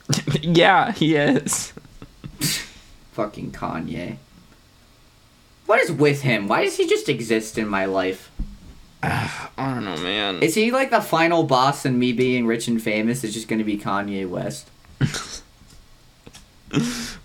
[0.41, 1.73] yeah, he is.
[3.13, 4.17] Fucking Kanye.
[5.65, 6.47] What is with him?
[6.47, 8.31] Why does he just exist in my life?
[9.03, 10.41] I don't know, man.
[10.41, 13.59] Is he like the final boss and me being rich and famous is just going
[13.59, 14.69] to be Kanye West?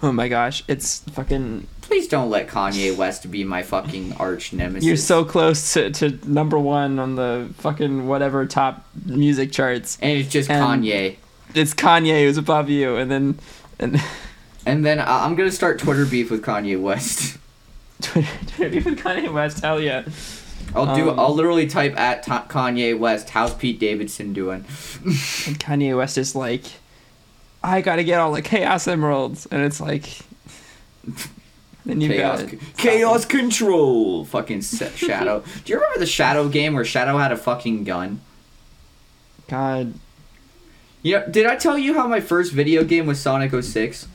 [0.02, 1.66] oh my gosh, it's fucking.
[1.82, 4.84] Please don't let Kanye West be my fucking arch nemesis.
[4.84, 9.98] You're so close to, to number one on the fucking whatever top music charts.
[10.02, 11.16] And it's just and Kanye.
[11.54, 13.38] It's Kanye who's above you, and then.
[13.78, 14.00] And,
[14.66, 17.38] and then I'm going to start Twitter beef with Kanye West.
[18.02, 20.04] Twitter, Twitter beef with Kanye West, hell yeah.
[20.74, 21.10] I'll do.
[21.10, 23.30] Um, I'll literally type at t- Kanye West.
[23.30, 24.60] How's Pete Davidson doing?
[25.04, 26.64] and Kanye West is like,
[27.62, 30.18] I gotta get all the Chaos Emeralds, and it's like,
[31.86, 34.24] then you chaos, got Chaos Control.
[34.26, 35.42] Fucking Shadow.
[35.64, 38.20] do you remember the Shadow game where Shadow had a fucking gun?
[39.48, 39.94] God.
[41.02, 41.26] Yeah.
[41.26, 44.08] Did I tell you how my first video game was Sonic 06?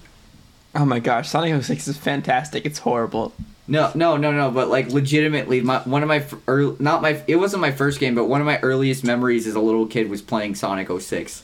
[0.76, 2.66] Oh my gosh, Sonic 06 is fantastic.
[2.66, 3.34] It's horrible.
[3.68, 4.52] No, no, no, no.
[4.52, 8.16] But like, legitimately, my one of my early, not my it wasn't my first game,
[8.16, 11.44] but one of my earliest memories as a little kid was playing Sonic 06.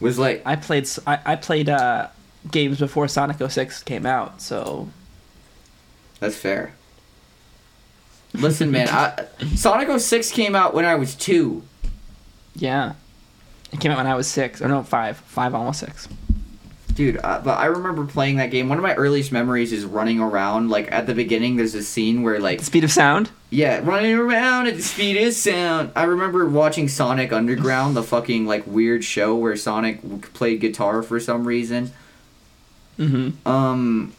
[0.00, 2.08] Was like I played I, I played uh,
[2.50, 4.90] games before Sonic 06 came out, so
[6.20, 6.74] that's fair.
[8.34, 11.62] Listen, man, I, Sonic 06 came out when I was two.
[12.56, 12.94] Yeah,
[13.72, 16.08] it came out when I was six, or no, five, five, almost six.
[16.96, 18.70] Dude, uh, but I remember playing that game.
[18.70, 20.70] One of my earliest memories is running around.
[20.70, 23.30] Like at the beginning, there's a scene where like the speed of sound.
[23.50, 25.92] Yeah, running around at the speed of sound.
[25.94, 31.20] I remember watching Sonic Underground, the fucking like weird show where Sonic played guitar for
[31.20, 31.92] some reason.
[32.98, 33.46] Mm-hmm.
[33.46, 34.14] Um.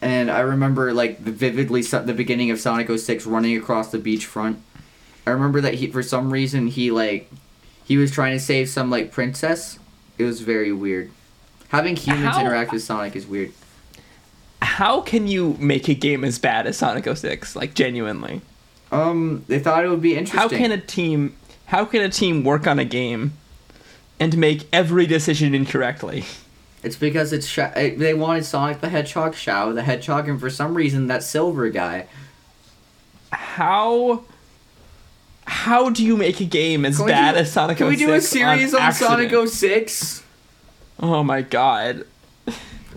[0.00, 4.56] And I remember like vividly the beginning of Sonic 06 running across the beachfront.
[5.26, 7.30] I remember that he for some reason he like
[7.84, 9.78] he was trying to save some like princess.
[10.18, 11.10] It was very weird.
[11.68, 13.52] Having humans how, interact with Sonic is weird.
[14.60, 17.56] How can you make a game as bad as Sonic 06?
[17.56, 18.42] Like genuinely.
[18.90, 20.38] Um, they thought it would be interesting.
[20.38, 21.34] How can a team
[21.66, 23.32] how can a team work on a game
[24.20, 26.24] and make every decision incorrectly?
[26.82, 30.74] It's because it's Sha- they wanted Sonic the Hedgehog, Shadow the Hedgehog, and for some
[30.74, 32.06] reason that silver guy.
[33.32, 34.24] How
[35.46, 37.78] how do you make a game as bad do, as Sonic 06?
[37.78, 40.22] Can we do a series on, on Sonic 06?
[41.00, 42.04] Oh my god.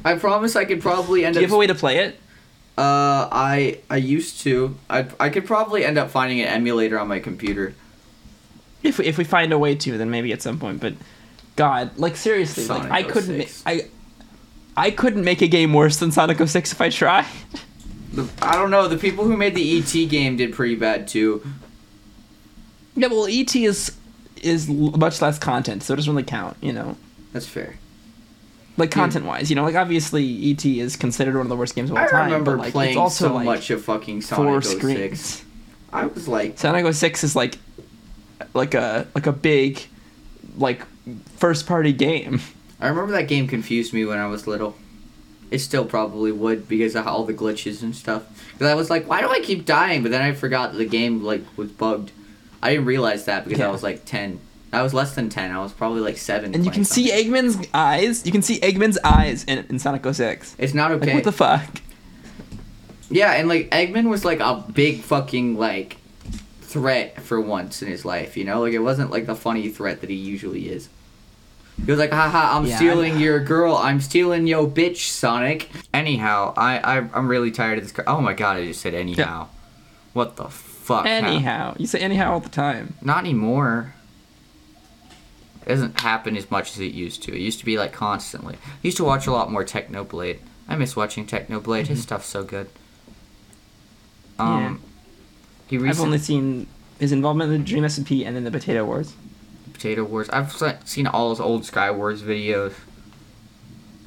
[0.03, 1.49] I promise I could probably end Do you up.
[1.49, 2.19] have a way to play it?
[2.77, 4.75] Uh, I I used to.
[4.89, 7.73] I I could probably end up finding an emulator on my computer.
[8.83, 10.79] If we, if we find a way to, then maybe at some point.
[10.81, 10.93] But,
[11.55, 13.37] God, like seriously, Sonic like I couldn't.
[13.37, 13.85] Ma- I
[14.77, 17.25] I couldn't make a game worse than Sonic 06 if I tried.
[18.13, 18.87] The, I don't know.
[18.87, 21.41] The people who made the ET game did pretty bad too.
[22.95, 23.95] Yeah, well, ET is
[24.41, 26.57] is much less content, so it doesn't really count.
[26.61, 26.97] You know.
[27.33, 27.75] That's fair
[28.77, 31.89] like content wise, you know, like obviously ET is considered one of the worst games
[31.89, 32.21] of all I time.
[32.21, 35.45] I remember but, like, playing it's also, so like, much of fucking Sonic 06.
[35.93, 37.57] I was like Sonic 06 is like
[38.53, 39.81] like a like a big
[40.57, 40.85] like
[41.37, 42.41] first party game.
[42.79, 44.75] I remember that game confused me when I was little.
[45.51, 48.23] It still probably would because of all the glitches and stuff.
[48.51, 50.01] Because I was like, why do I keep dying?
[50.03, 52.11] But then I forgot that the game like was bugged.
[52.65, 53.67] I didn't realize that because yeah.
[53.67, 54.39] I was like ten.
[54.73, 55.51] I was less than 10.
[55.51, 56.53] I was probably like 7.
[56.53, 58.25] And you can see Eggman's eyes.
[58.25, 60.55] You can see Eggman's eyes in, in Sonic 06.
[60.57, 61.05] It's not okay.
[61.05, 61.81] Like, what the fuck?
[63.09, 65.97] Yeah, and like Eggman was like a big fucking like
[66.61, 68.61] threat for once in his life, you know?
[68.61, 70.89] Like it wasn't like the funny threat that he usually is.
[71.77, 73.75] He was like, haha, I'm yeah, stealing your girl.
[73.75, 75.69] I'm stealing yo bitch, Sonic.
[75.93, 78.05] Anyhow, I, I I'm really tired of this.
[78.07, 79.47] Oh my god, I just said anyhow.
[79.47, 79.47] Yeah.
[80.13, 80.49] What the
[80.85, 81.05] fuck?
[81.05, 81.75] Anyhow.
[81.77, 82.93] You say anyhow all the time.
[83.01, 83.93] Not anymore.
[85.65, 87.33] It doesn't happen as much as it used to.
[87.33, 88.55] It used to be like constantly.
[88.55, 90.39] I used to watch a lot more Technoblade.
[90.67, 91.63] I miss watching Technoblade.
[91.83, 91.85] Mm-hmm.
[91.93, 92.69] His stuff's so good.
[94.37, 94.77] Um, yeah.
[95.67, 96.67] He recent- I've only seen
[96.99, 99.13] his involvement in the Dream SMP and then the Potato Wars.
[99.73, 100.29] Potato Wars.
[100.29, 100.53] I've
[100.87, 102.73] seen all his old Sky Wars videos.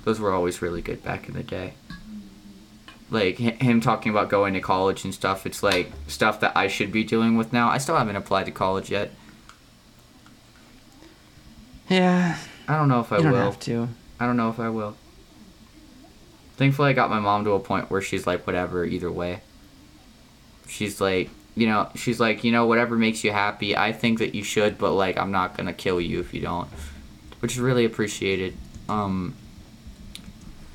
[0.05, 1.75] Those were always really good back in the day.
[3.11, 5.47] Like him talking about going to college and stuff.
[5.47, 7.69] It's like stuff that I should be dealing with now.
[7.69, 9.11] I still haven't applied to college yet.
[11.89, 12.37] Yeah.
[12.67, 13.33] I don't know if I you will.
[13.33, 13.89] Don't have to.
[14.21, 14.97] I don't know if I will.
[16.57, 19.41] Thankfully, I got my mom to a point where she's like, whatever, either way.
[20.67, 23.77] She's like, you know, she's like, you know, whatever makes you happy.
[23.77, 26.69] I think that you should, but like, I'm not gonna kill you if you don't,
[27.41, 28.57] which is really appreciated.
[28.89, 29.35] Um,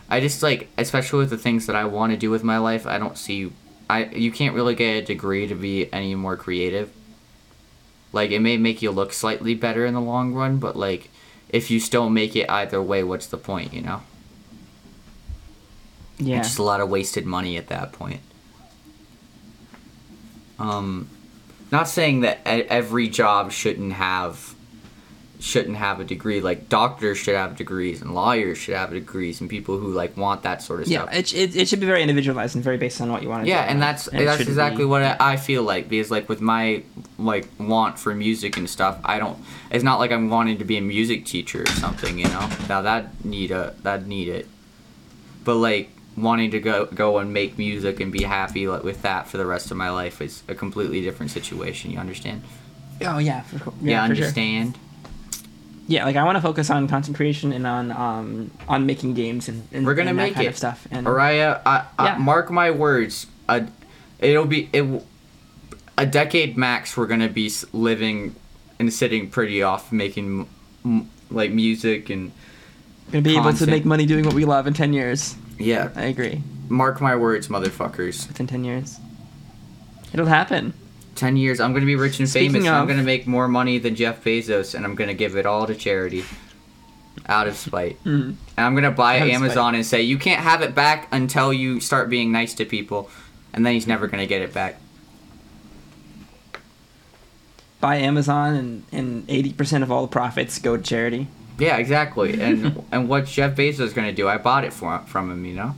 [0.10, 2.86] I just like, especially with the things that I want to do with my life,
[2.86, 3.52] I don't see,
[3.90, 6.92] I you can't really get a degree to be any more creative.
[8.12, 11.10] Like it may make you look slightly better in the long run, but like
[11.50, 14.02] if you still make it either way, what's the point, you know?
[16.18, 16.40] Yeah.
[16.40, 18.22] It's just a lot of wasted money at that point.
[20.60, 21.10] Um
[21.72, 24.54] not saying that every job shouldn't have
[25.44, 26.40] shouldn't have a degree.
[26.40, 30.44] Like doctors should have degrees, and lawyers should have degrees, and people who like want
[30.44, 31.14] that sort of yeah, stuff.
[31.14, 33.44] Yeah, it, it, it should be very individualized and very based on what you want
[33.44, 33.66] to yeah, do.
[33.66, 34.86] Yeah, and that's and that's exactly be...
[34.86, 36.84] what I feel like because like with my
[37.20, 39.38] like want for music and stuff, I don't.
[39.70, 42.50] It's not like I'm wanting to be a music teacher or something, you know.
[42.70, 44.48] Now that need a that need it,
[45.44, 49.28] but like wanting to go go and make music and be happy like, with that
[49.28, 51.92] for the rest of my life is a completely different situation.
[51.92, 52.44] You understand?
[53.02, 54.76] Oh yeah, for, yeah, yeah understand.
[54.76, 54.84] Sure
[55.88, 59.50] yeah, like I want to focus on content creation and on um on making games
[59.50, 60.88] and, and we're gonna and make kind it of stuff.
[60.92, 62.18] And Ariah, I, I, yeah.
[62.18, 63.28] mark my words,
[64.20, 65.04] it'll be it.
[65.96, 68.36] A decade max, we're gonna be living
[68.80, 70.48] and sitting pretty off making
[70.84, 72.32] m- like music and
[73.12, 73.56] gonna be content.
[73.56, 75.36] able to make money doing what we love in ten years.
[75.60, 76.42] Yeah, I agree.
[76.68, 78.28] Mark my words, motherfuckers.
[78.28, 79.00] Within ten years,
[80.14, 80.74] it'll happen.
[81.16, 82.68] 10 years, I'm going to be rich and Speaking famous.
[82.68, 85.36] Of, I'm going to make more money than Jeff Bezos, and I'm going to give
[85.36, 86.24] it all to charity
[87.28, 87.98] out of spite.
[88.00, 88.30] Mm-hmm.
[88.30, 91.54] And I'm going to buy out Amazon and say, you can't have it back until
[91.54, 93.10] you start being nice to people.
[93.54, 94.80] And then he's never going to get it back.
[97.80, 101.28] Buy Amazon, and, and 80% of all the profits go to charity.
[101.60, 102.42] Yeah, exactly.
[102.42, 104.28] And and what Jeff Bezos going to do?
[104.28, 105.76] I bought it for, from him, you know?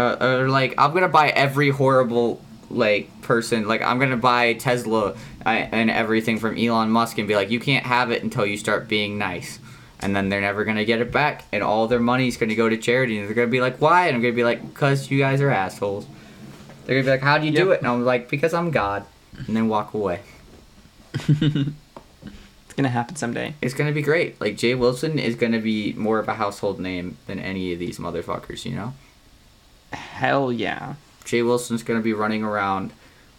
[0.00, 2.40] Uh, or like I'm gonna buy every horrible
[2.70, 3.66] like person.
[3.66, 7.60] Like I'm gonna buy Tesla uh, and everything from Elon Musk and be like you
[7.60, 9.58] can't have it until you start being nice.
[10.02, 12.76] And then they're never gonna get it back and all their money's gonna go to
[12.76, 14.06] charity and they're gonna be like why?
[14.06, 16.06] And I'm gonna be like because you guys are assholes.
[16.86, 17.64] They're gonna be like how do you yep.
[17.64, 17.78] do it?
[17.80, 19.04] And I'm like because I'm God
[19.46, 20.20] and then walk away.
[22.66, 23.56] It's gonna happen someday.
[23.60, 24.40] It's gonna be great.
[24.40, 27.98] Like Jay Wilson is gonna be more of a household name than any of these
[27.98, 28.94] motherfuckers you know
[29.92, 30.94] Hell yeah.
[31.24, 32.92] Jay Wilson's gonna be running around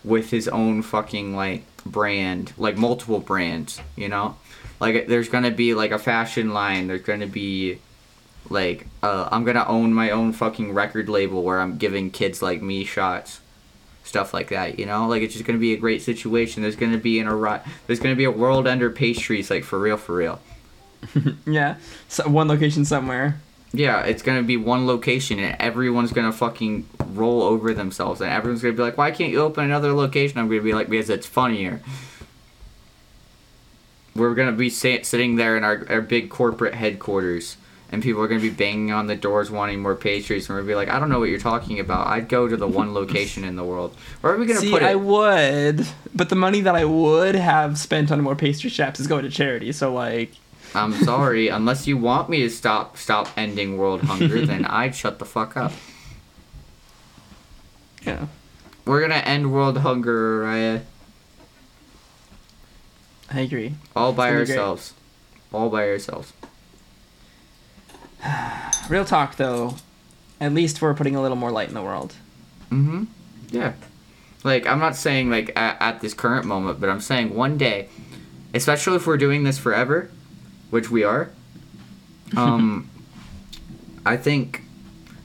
[0.03, 4.37] with his own fucking like brand, like multiple brands, you know?
[4.79, 7.79] Like there's gonna be like a fashion line, there's gonna be
[8.49, 12.61] like uh, I'm gonna own my own fucking record label where I'm giving kids like
[12.61, 13.39] me shots.
[14.03, 16.63] Stuff like that, you know, like it's just gonna be a great situation.
[16.63, 19.97] There's gonna be an a there's gonna be a world under pastries, like for real,
[19.97, 20.39] for real.
[21.45, 21.75] yeah,
[22.07, 23.39] so one location somewhere.
[23.73, 28.61] Yeah, it's gonna be one location, and everyone's gonna fucking roll over themselves, and everyone's
[28.61, 31.25] gonna be like, "Why can't you open another location?" I'm gonna be like, "Because it's
[31.25, 31.81] funnier."
[34.13, 37.55] We're gonna be sitting there in our, our big corporate headquarters,
[37.93, 40.71] and people are gonna be banging on the doors wanting more pastries, and we're gonna
[40.71, 42.07] be like, "I don't know what you're talking about.
[42.07, 44.81] I'd go to the one location in the world." Where are we gonna See, put
[44.81, 44.85] it?
[44.85, 49.07] I would, but the money that I would have spent on more pastry shops is
[49.07, 49.71] going to charity.
[49.71, 50.31] So like.
[50.73, 51.47] I'm sorry.
[51.49, 55.57] Unless you want me to stop stop ending world hunger, then I'd shut the fuck
[55.57, 55.73] up.
[58.05, 58.27] Yeah.
[58.85, 60.81] We're gonna end world hunger, Raya.
[63.29, 63.75] I agree.
[63.95, 64.93] All by ourselves.
[65.53, 66.33] All by ourselves.
[68.89, 69.75] Real talk, though.
[70.39, 72.15] At least we're putting a little more light in the world.
[72.71, 73.03] Mm-hmm.
[73.49, 73.73] Yeah.
[74.43, 77.89] Like I'm not saying like at, at this current moment, but I'm saying one day,
[78.53, 80.09] especially if we're doing this forever,
[80.71, 81.29] which we are.
[82.35, 82.89] Um,
[84.05, 84.63] I think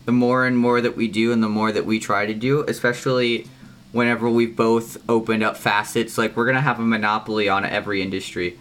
[0.05, 2.65] the more and more that we do, and the more that we try to do,
[2.69, 3.47] especially
[3.93, 8.59] whenever we've both opened up facets, like we're gonna have a monopoly on every industry.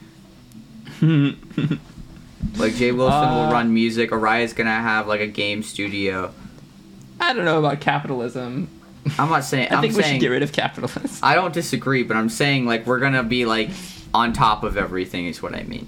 [1.01, 4.11] like Jay Wilson uh, will run music.
[4.11, 6.33] Ariah's gonna have like a game studio.
[7.19, 8.69] I don't know about capitalism.
[9.19, 9.67] I'm not saying.
[9.71, 11.19] I think I'm we saying, should get rid of capitalism.
[11.21, 13.69] I don't disagree, but I'm saying like we're gonna be like
[14.13, 15.88] on top of everything is what I mean.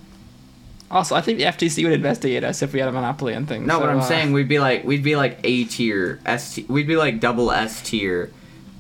[0.89, 3.67] Also, I think the FTC would investigate us if we had a monopoly on things.
[3.67, 6.59] No, so, what I'm uh, saying, we'd be like we'd be like A tier, S
[6.69, 8.31] we'd be like double S tier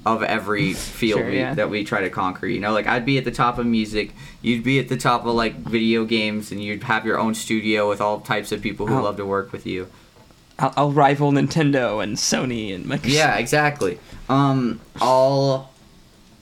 [0.05, 1.53] of every field Sure, we, yeah.
[1.53, 2.47] that we try to conquer.
[2.47, 5.25] You know, like I'd be at the top of music, you'd be at the top
[5.25, 8.87] of like video games, and you'd have your own studio with all types of people
[8.87, 9.87] who love to work with you.
[10.59, 13.09] I'll, I'll rival Nintendo and Sony and Microsoft.
[13.13, 13.99] Yeah, exactly.
[14.29, 15.73] Um, all.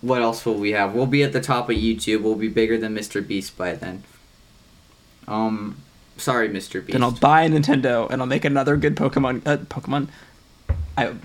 [0.02, 0.94] What else will we have?
[0.94, 2.22] We'll be at the top of YouTube.
[2.22, 3.26] We'll be bigger than Mr.
[3.26, 4.04] Beast by then.
[5.28, 5.78] Um,
[6.18, 6.82] sorry, Mr.
[6.82, 6.94] Beast.
[6.94, 9.46] Then I'll buy a Nintendo and I'll make another good Pokemon.
[9.46, 10.08] Uh, Pokemon.
[10.98, 11.16] I, a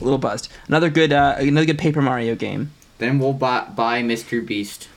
[0.00, 0.48] little buzzed.
[0.68, 2.72] Another good, uh, another good Paper Mario game.
[2.98, 4.44] Then we'll buy, buy Mr.
[4.46, 4.88] Beast.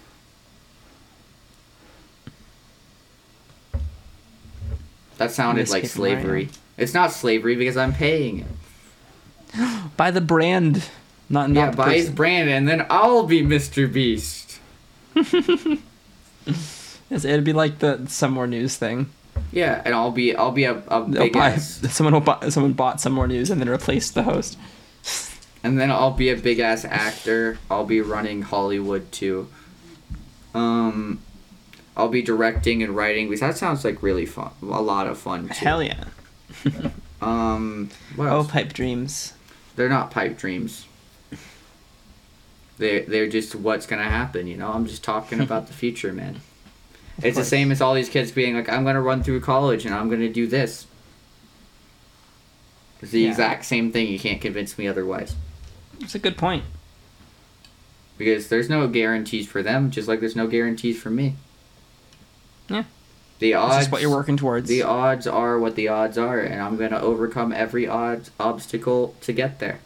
[5.18, 6.46] That sounded like Paper slavery.
[6.46, 6.50] Mario.
[6.78, 8.48] It's not slavery because I'm paying it.
[9.98, 10.84] Buy the brand,
[11.30, 13.92] not yeah, the buy his brand and then I'll be Mr.
[13.92, 14.60] Beast.
[17.24, 19.10] It'd be like the some more news thing.
[19.52, 22.74] Yeah, and I'll be I'll be a, a big buy, ass someone will buy, someone
[22.74, 24.58] bought some more news and then replaced the host.
[25.64, 27.58] and then I'll be a big ass actor.
[27.70, 29.48] I'll be running Hollywood too.
[30.54, 31.20] Um
[31.98, 34.52] I'll be directing and writing because that sounds like really fun.
[34.62, 35.54] A lot of fun too.
[35.54, 36.06] Hell yeah!
[37.22, 39.34] Um what Oh, pipe dreams.
[39.76, 40.86] They're not pipe dreams.
[42.78, 44.72] They're they're just what's gonna happen, you know.
[44.72, 46.42] I'm just talking about the future, man.
[47.22, 49.96] It's the same as all these kids being like, I'm gonna run through college and
[49.96, 50.86] I'm gonna do this.
[53.02, 53.30] It's the Yeah.
[53.30, 54.08] exact same thing.
[54.08, 55.36] You can't convince me otherwise.
[56.02, 56.64] It's a good point.
[58.18, 61.36] Because there's no guarantees for them, just like there's no guarantees for me.
[62.70, 62.84] Yeah.
[63.40, 64.70] The odds just what you're working towards.
[64.70, 69.34] the odds are what the odds are, and I'm gonna overcome every odds obstacle to
[69.34, 69.80] get there.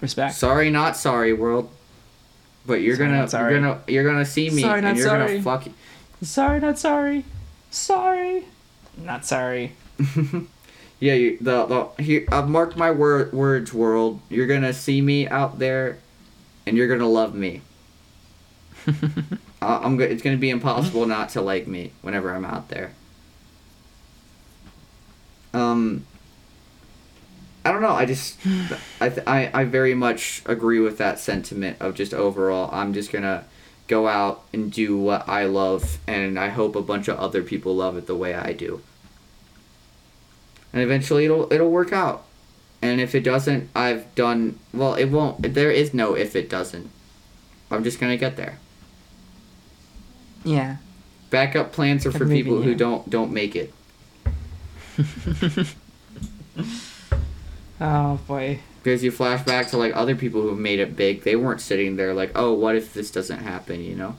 [0.00, 0.34] Respect.
[0.34, 1.70] Sorry, not sorry, world.
[2.68, 5.26] But you're Sorry, gonna you're gonna you're gonna see me Sorry, and you're sorry.
[5.28, 5.66] gonna fuck.
[5.66, 5.72] You.
[6.22, 7.24] Sorry, not sorry.
[7.70, 8.44] Sorry.
[8.98, 9.72] Not sorry.
[11.00, 12.26] yeah, you, the the here.
[12.30, 14.20] I've marked my word words, world.
[14.28, 15.96] You're gonna see me out there,
[16.66, 17.62] and you're gonna love me.
[18.86, 19.96] I- I'm.
[19.96, 22.92] go- It's gonna be impossible not to like me whenever I'm out there.
[25.54, 26.04] Um.
[27.68, 27.90] I don't know.
[27.90, 28.38] I just,
[28.98, 32.70] I, th- I, I very much agree with that sentiment of just overall.
[32.72, 33.44] I'm just gonna
[33.88, 37.76] go out and do what I love, and I hope a bunch of other people
[37.76, 38.80] love it the way I do.
[40.72, 42.24] And eventually, it'll it'll work out.
[42.80, 44.94] And if it doesn't, I've done well.
[44.94, 45.52] It won't.
[45.52, 46.90] There is no if it doesn't.
[47.70, 48.60] I'm just gonna get there.
[50.42, 50.78] Yeah.
[51.28, 53.74] Backup plans are for people who don't don't make it.
[57.80, 58.60] Oh boy.
[58.82, 61.60] Because you flash back to like other people who have made it big, they weren't
[61.60, 63.82] sitting there like, oh, what if this doesn't happen?
[63.82, 64.16] You know,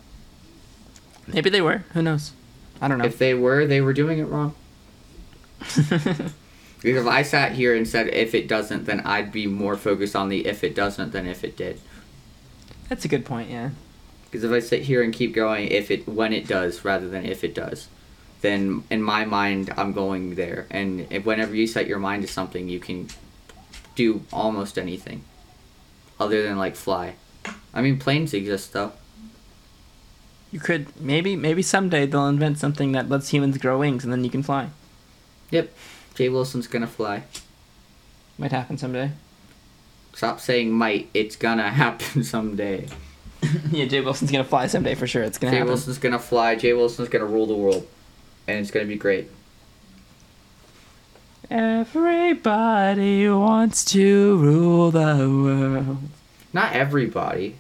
[1.28, 1.84] Maybe they were.
[1.94, 2.34] Who knows?
[2.82, 3.06] I don't know.
[3.06, 4.56] if they were, they were doing it wrong.
[6.82, 10.16] Because if I sat here and said if it doesn't, then I'd be more focused
[10.16, 11.80] on the if it doesn't than if it did.
[12.88, 13.50] That's a good point.
[13.50, 13.72] Yeah.
[14.26, 17.26] Because if I sit here and keep going if it when it does rather than
[17.26, 17.90] if it does,
[18.42, 20.68] then in my mind I'm going there.
[20.70, 23.10] And if, whenever you set your mind to something, you can
[24.00, 25.26] do almost anything,
[26.22, 27.16] other than like fly.
[27.74, 28.94] I mean, planes exist though.
[30.52, 34.24] You could maybe maybe someday they'll invent something that lets humans grow wings and then
[34.24, 34.70] you can fly.
[35.52, 35.74] Yep,
[36.16, 37.24] Jay Wilson's gonna fly.
[38.38, 39.12] Might happen someday.
[40.14, 41.10] Stop saying might.
[41.14, 42.88] It's gonna happen someday.
[43.72, 45.24] yeah, Jay Wilson's gonna fly someday for sure.
[45.24, 45.56] It's gonna happen.
[45.56, 45.74] Jay happen.
[45.74, 46.56] Wilson's gonna fly.
[46.56, 47.86] Jay Wilson's gonna rule the world,
[48.48, 49.30] and it's gonna be great.
[51.50, 55.98] Everybody wants to rule the world.
[56.54, 57.56] Not everybody.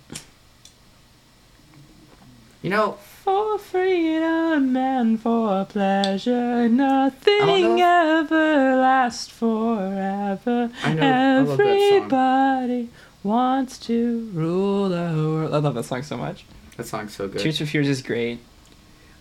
[2.62, 10.70] You know, For freedom and for pleasure, nothing ever lasts forever.
[10.84, 11.70] I know- I love that song.
[11.98, 12.90] Everybody
[13.24, 15.54] wants to rule the world.
[15.54, 16.46] I love that song so much.
[16.78, 17.42] that song's so good.
[17.42, 18.40] Tears for Fears is great.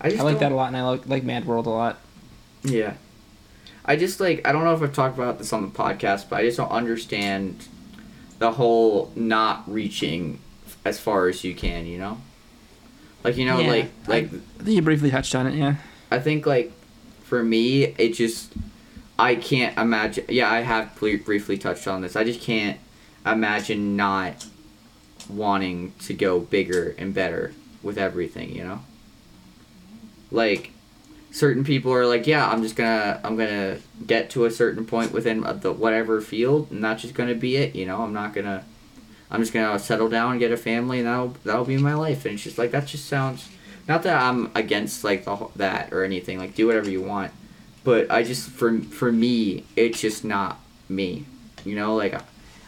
[0.00, 1.98] I I like that a lot, and I like, like Mad World a lot.
[2.62, 2.94] Yeah.
[3.89, 6.36] I just like I don't know if I've talked about this on the podcast, but
[6.36, 7.66] I just don't understand
[8.39, 10.39] the whole not reaching
[10.84, 12.18] as far as you can, you know?
[13.24, 15.76] Like you know, Yeah, like like I think you briefly touched on it, yeah.
[16.11, 16.70] I think like
[17.22, 18.53] for me it just
[19.18, 22.14] I can't imagine yeah, I have ble- briefly touched on this.
[22.14, 22.78] I just can't
[23.24, 24.47] imagine not
[25.30, 28.80] wanting to go bigger and better with everything, you know?
[30.30, 30.72] Like
[31.39, 35.12] certain people are like, yeah, I'm just gonna I'm gonna get to a certain point
[35.12, 37.74] within the whatever field, and that's just gonna be it.
[37.74, 38.64] You know, I'm not gonna
[39.30, 42.24] I'm just gonna settle down and get a family, and that'll that'll be my life.
[42.24, 43.49] And it's just like that just sounds.
[43.86, 46.39] Not that I'm against like the that or anything.
[46.39, 47.32] Like do whatever you want,
[47.84, 50.59] but I just for for me it's just not
[50.89, 51.24] me.
[51.64, 52.20] You know, like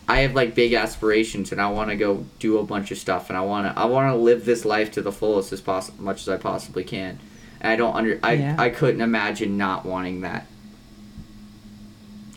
[0.08, 3.28] I have like big aspirations and I want to go do a bunch of stuff
[3.28, 6.02] and I want to I want to live this life to the fullest as possible,
[6.02, 7.18] much as I possibly can.
[7.60, 8.56] And I don't under I yeah.
[8.58, 10.46] I couldn't imagine not wanting that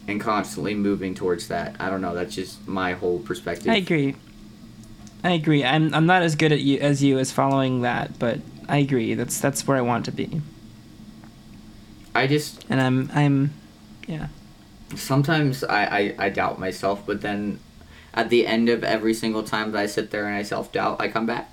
[0.07, 1.76] and constantly moving towards that.
[1.80, 2.13] I don't know.
[2.13, 3.69] That's just my whole perspective.
[3.69, 4.15] I agree.
[5.24, 5.63] I agree.
[5.63, 9.13] I'm I'm not as good at you as you as following that, but I agree.
[9.13, 10.41] That's that's where I want to be.
[12.13, 13.53] I just and I'm I'm
[14.07, 14.28] yeah.
[14.95, 17.59] Sometimes I, I, I doubt myself, but then
[18.13, 21.01] at the end of every single time that I sit there and I self doubt,
[21.01, 21.49] I come back.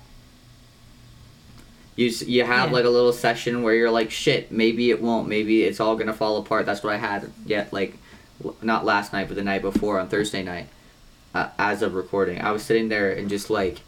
[1.95, 2.75] You you have yeah.
[2.75, 6.13] like a little session where you're like, shit, maybe it won't, maybe it's all gonna
[6.13, 6.65] fall apart.
[6.65, 7.97] That's what I had yet like
[8.61, 10.67] not last night, but the night before on Thursday night,
[11.33, 13.79] uh, as of recording, I was sitting there and just like,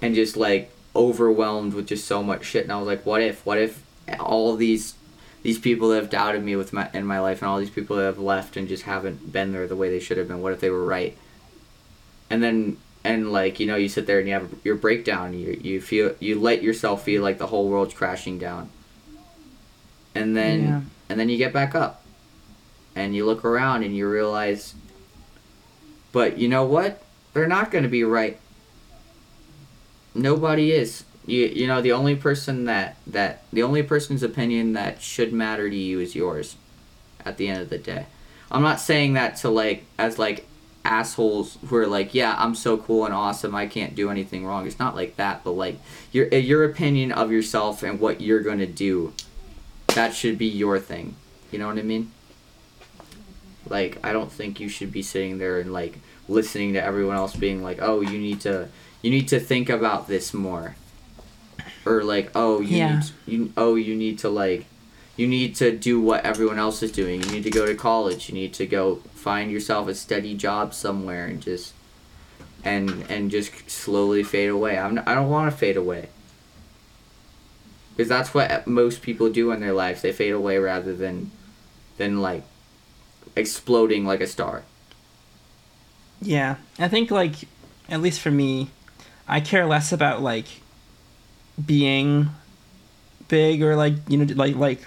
[0.00, 3.44] and just like overwhelmed with just so much shit, and I was like, what if,
[3.44, 3.84] what if
[4.20, 4.94] all these,
[5.42, 7.96] these people that have doubted me with my in my life, and all these people
[7.96, 10.52] that have left and just haven't been there the way they should have been, what
[10.52, 11.16] if they were right?
[12.30, 15.58] And then and like you know you sit there and you have your breakdown you
[15.60, 18.70] you feel you let yourself feel like the whole world's crashing down.
[20.14, 20.80] And then yeah.
[21.08, 22.02] and then you get back up.
[22.94, 24.74] And you look around and you realize
[26.12, 27.02] but you know what?
[27.32, 28.38] They're not going to be right.
[30.14, 31.04] Nobody is.
[31.26, 35.70] You you know the only person that that the only person's opinion that should matter
[35.70, 36.56] to you is yours
[37.24, 38.06] at the end of the day.
[38.50, 40.46] I'm not saying that to like as like
[40.84, 44.66] assholes who are like yeah i'm so cool and awesome i can't do anything wrong
[44.66, 45.78] it's not like that but like
[46.10, 49.12] your uh, your opinion of yourself and what you're going to do
[49.94, 51.14] that should be your thing
[51.52, 52.10] you know what i mean
[53.68, 57.34] like I don't think you should be sitting there and like listening to everyone else
[57.34, 58.68] being like, "Oh, you need to
[59.02, 60.76] you need to think about this more."
[61.84, 62.94] Or like, "Oh, you yeah.
[62.96, 64.66] need you oh, you need to like
[65.16, 67.22] you need to do what everyone else is doing.
[67.22, 68.28] You need to go to college.
[68.28, 71.74] You need to go find yourself a steady job somewhere and just
[72.64, 74.76] and and just slowly fade away.
[74.76, 76.08] I'm I don't want to fade away.
[77.90, 80.02] Because that's what most people do in their lives.
[80.02, 81.30] They fade away rather than
[81.98, 82.42] than like
[83.36, 84.64] exploding like a star.
[86.20, 87.34] Yeah, I think like
[87.88, 88.70] at least for me,
[89.28, 90.46] I care less about like
[91.64, 92.30] being
[93.28, 94.80] big or like you know like like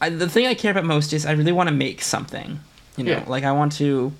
[0.00, 2.60] I, the thing I care about most is I really want to make something.
[2.96, 3.24] You know, yeah.
[3.26, 4.12] like I want to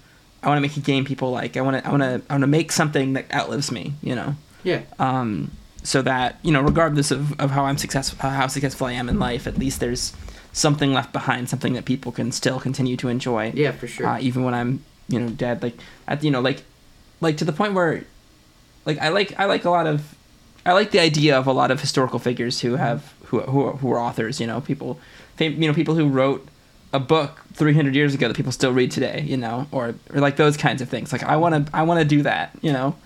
[0.42, 1.56] I want to make a game people like.
[1.56, 3.94] I want to I want to I want to make something that outlives me.
[4.02, 4.34] You know.
[4.62, 4.82] Yeah.
[4.98, 5.50] Um.
[5.82, 9.18] So that you know, regardless of, of how I'm successful, how successful I am in
[9.18, 10.14] life, at least there's
[10.54, 13.52] something left behind, something that people can still continue to enjoy.
[13.54, 14.06] Yeah, for sure.
[14.06, 15.62] Uh, even when I'm, you know, dead.
[15.62, 15.74] Like,
[16.06, 16.62] at you know, like,
[17.20, 18.04] like to the point where,
[18.86, 20.14] like, I like I like a lot of,
[20.64, 23.92] I like the idea of a lot of historical figures who have who who who
[23.92, 24.40] are authors.
[24.40, 24.98] You know, people,
[25.38, 26.48] you know, people who wrote
[26.94, 29.22] a book 300 years ago that people still read today.
[29.26, 31.12] You know, or or like those kinds of things.
[31.12, 32.56] Like, I want to I want to do that.
[32.62, 32.96] You know,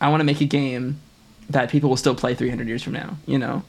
[0.00, 1.00] I want to make a game
[1.48, 3.16] that people will still play 300 years from now.
[3.26, 3.62] You know.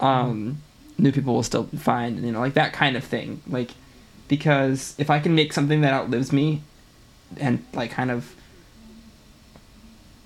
[0.00, 0.62] Um,
[0.98, 3.42] new people will still find, you know, like that kind of thing.
[3.46, 3.70] Like,
[4.28, 6.62] because if I can make something that outlives me
[7.38, 8.34] and like kind of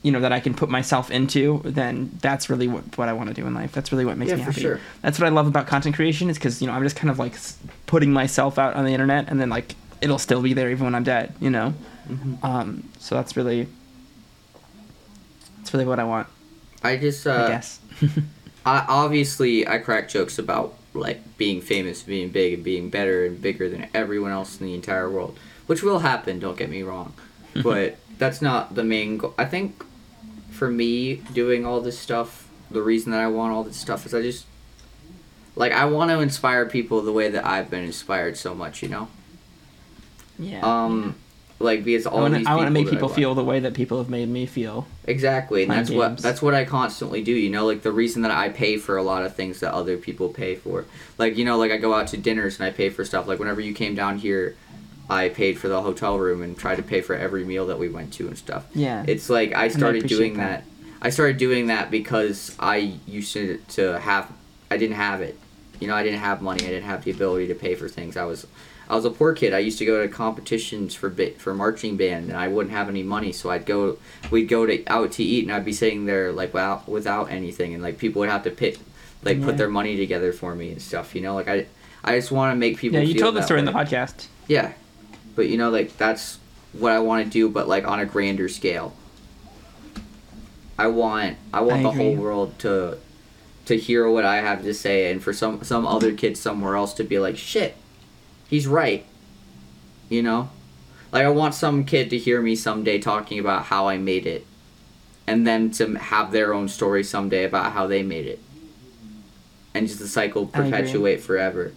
[0.02, 3.28] you know that I can put myself into, then that's really what, what I want
[3.28, 3.72] to do in life.
[3.72, 4.60] That's really what makes yeah, me happy.
[4.60, 4.80] Sure.
[5.02, 7.18] That's what I love about content creation is because you know I'm just kind of
[7.18, 7.34] like
[7.86, 10.94] putting myself out on the internet, and then like it'll still be there even when
[10.94, 11.34] I'm dead.
[11.40, 11.74] You know,
[12.08, 12.44] mm-hmm.
[12.44, 13.68] um, so that's really
[15.58, 16.28] that's really what I want.
[16.82, 17.80] I just uh, I guess.
[18.66, 23.40] I, obviously I crack jokes about like being famous, being big, and being better and
[23.40, 26.38] bigger than everyone else in the entire world, which will happen.
[26.38, 27.12] Don't get me wrong,
[27.62, 29.34] but that's not the main goal.
[29.36, 29.84] I think
[30.60, 34.12] for me doing all this stuff, the reason that I want all this stuff is
[34.12, 34.44] I just
[35.56, 38.82] like I want to inspire people the way that I've been inspired so much.
[38.82, 39.08] You know.
[40.38, 40.60] Yeah.
[40.60, 41.14] Um
[41.60, 43.72] like because all I wanna, these I want to make people feel the way that
[43.72, 44.86] people have made me feel.
[45.04, 45.98] Exactly, and that's games.
[45.98, 47.32] what that's what I constantly do.
[47.32, 49.96] You know, like the reason that I pay for a lot of things that other
[49.96, 50.84] people pay for.
[51.16, 53.26] Like you know, like I go out to dinners and I pay for stuff.
[53.26, 54.56] Like whenever you came down here,
[55.10, 57.88] I paid for the hotel room and tried to pay for every meal that we
[57.88, 58.66] went to and stuff.
[58.74, 60.64] Yeah, it's like I started doing that.
[60.64, 60.64] that.
[61.02, 64.30] I started doing that because I used to to have
[64.70, 65.38] I didn't have it.
[65.80, 66.64] You know, I didn't have money.
[66.64, 68.16] I didn't have the ability to pay for things.
[68.16, 68.46] I was
[68.90, 69.54] I was a poor kid.
[69.54, 72.88] I used to go to competitions for bit for marching band, and I wouldn't have
[72.88, 73.98] any money, so I'd go.
[74.32, 77.72] We'd go to out to eat, and I'd be sitting there like without without anything,
[77.72, 78.78] and like people would have to pick,
[79.22, 79.44] like yeah.
[79.44, 81.14] put their money together for me and stuff.
[81.14, 81.66] You know, like I,
[82.02, 82.98] I just want to make people.
[82.98, 83.68] Yeah, you told the story way.
[83.68, 84.26] in the podcast.
[84.48, 84.72] Yeah,
[85.40, 86.38] but you know, like that's
[86.74, 88.92] what I want to do, but like on a grander scale.
[90.78, 92.98] I want I want I the whole world to
[93.64, 96.92] to hear what I have to say and for some some other kid somewhere else
[96.92, 97.74] to be like, "Shit.
[98.50, 99.06] He's right."
[100.10, 100.50] You know?
[101.10, 104.46] Like I want some kid to hear me someday talking about how I made it
[105.26, 108.40] and then to have their own story someday about how they made it.
[109.72, 111.72] And just the cycle perpetuate forever.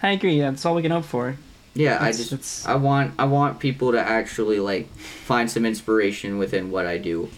[0.00, 0.38] I agree.
[0.38, 1.38] That's all we can hope for.
[1.76, 2.66] Yeah, I just.
[2.66, 7.28] I want I want people to actually like find some inspiration within what I do.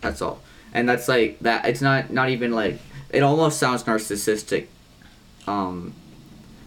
[0.00, 0.40] That's all.
[0.72, 2.78] And that's like that it's not not even like
[3.10, 4.66] it almost sounds narcissistic.
[5.46, 5.94] Um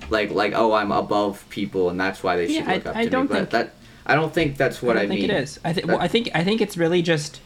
[0.09, 2.95] like like oh I'm above people and that's why they should yeah, look I, up
[2.97, 3.37] I to don't me.
[3.37, 3.73] Think, but that
[4.05, 5.31] I don't think that's what I, I think mean.
[5.31, 5.59] it is.
[5.63, 7.39] I think well I think I think it's really just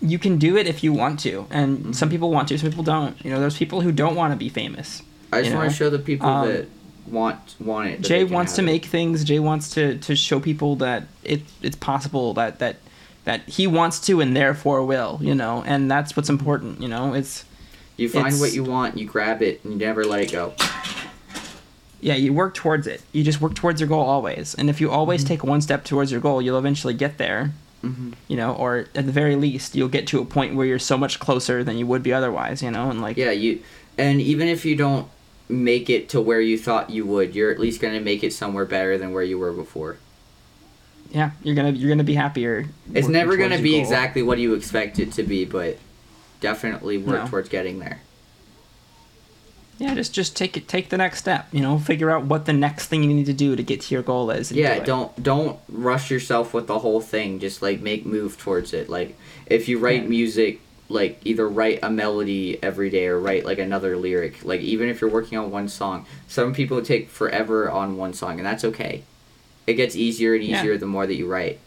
[0.00, 1.92] you can do it if you want to and mm-hmm.
[1.92, 3.24] some people want to some people don't.
[3.24, 5.02] You know, there's people who don't want to be famous.
[5.32, 6.66] I just want to show the people um, that
[7.06, 8.00] want want it.
[8.00, 8.66] Jay wants to it.
[8.66, 9.24] make things.
[9.24, 12.76] Jay wants to to show people that it it's possible that that
[13.24, 15.18] that he wants to and therefore will.
[15.20, 16.80] You know, and that's what's important.
[16.80, 17.44] You know, it's
[17.96, 20.54] you find it's, what you want, you grab it, and you never let it go.
[22.00, 23.02] Yeah, you work towards it.
[23.12, 24.56] You just work towards your goal always.
[24.56, 25.28] And if you always mm-hmm.
[25.28, 27.52] take one step towards your goal, you'll eventually get there.
[27.84, 28.12] Mm-hmm.
[28.26, 30.98] You know, or at the very least, you'll get to a point where you're so
[30.98, 32.62] much closer than you would be otherwise.
[32.62, 33.62] You know, and like yeah, you
[33.98, 35.08] and even if you don't
[35.52, 37.34] make it to where you thought you would.
[37.34, 39.98] You're at least going to make it somewhere better than where you were before.
[41.10, 42.64] Yeah, you're gonna you're gonna be happier.
[42.94, 43.80] It's never gonna be goal.
[43.80, 45.76] exactly what you expect it to be, but
[46.40, 47.26] definitely work no.
[47.26, 48.00] towards getting there.
[49.76, 51.48] Yeah, just just take it take the next step.
[51.52, 53.94] You know, figure out what the next thing you need to do to get to
[53.94, 54.52] your goal is.
[54.52, 57.40] Yeah, do don't don't rush yourself with the whole thing.
[57.40, 58.88] Just like make move towards it.
[58.88, 60.08] Like if you write yeah.
[60.08, 60.60] music
[60.92, 64.44] like either write a melody every day or write like another lyric.
[64.44, 68.38] Like even if you're working on one song some people take forever on one song
[68.38, 69.02] and that's okay.
[69.66, 70.78] It gets easier and easier yeah.
[70.78, 71.58] the more that you write.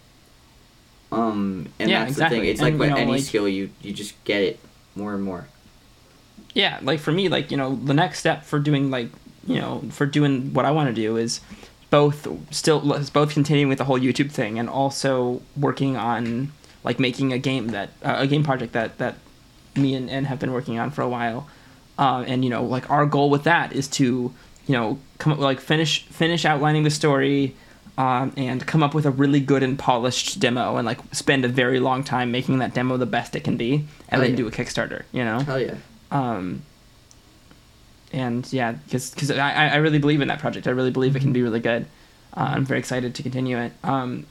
[1.12, 2.38] Um and yeah, that's exactly.
[2.38, 2.52] the thing.
[2.52, 4.60] it's and, like with any like, skill you you just get it
[4.96, 5.48] more and more.
[6.54, 9.10] Yeah like for me like you know the next step for doing like
[9.48, 11.42] you know for doing what i want to do is
[11.90, 12.82] both still
[13.14, 16.52] both continuing with the whole youtube thing and also working on
[16.86, 19.16] like making a game that uh, a game project that that
[19.76, 21.50] me and, and have been working on for a while.
[21.98, 24.34] Uh, and you know, like our goal with that is to
[24.68, 27.56] you know come up like finish finish outlining the story.
[27.98, 31.48] Um, and come up with a really good and polished demo and like spend a
[31.48, 34.36] very long time making that demo the best it can be and Hell then yeah.
[34.36, 35.76] do a kickstarter you know Hell yeah
[36.12, 36.64] um,
[38.12, 41.22] and yeah because because I, I really believe in that project i really believe it
[41.22, 41.86] can be really good
[42.36, 44.26] uh, i'm very excited to continue it um,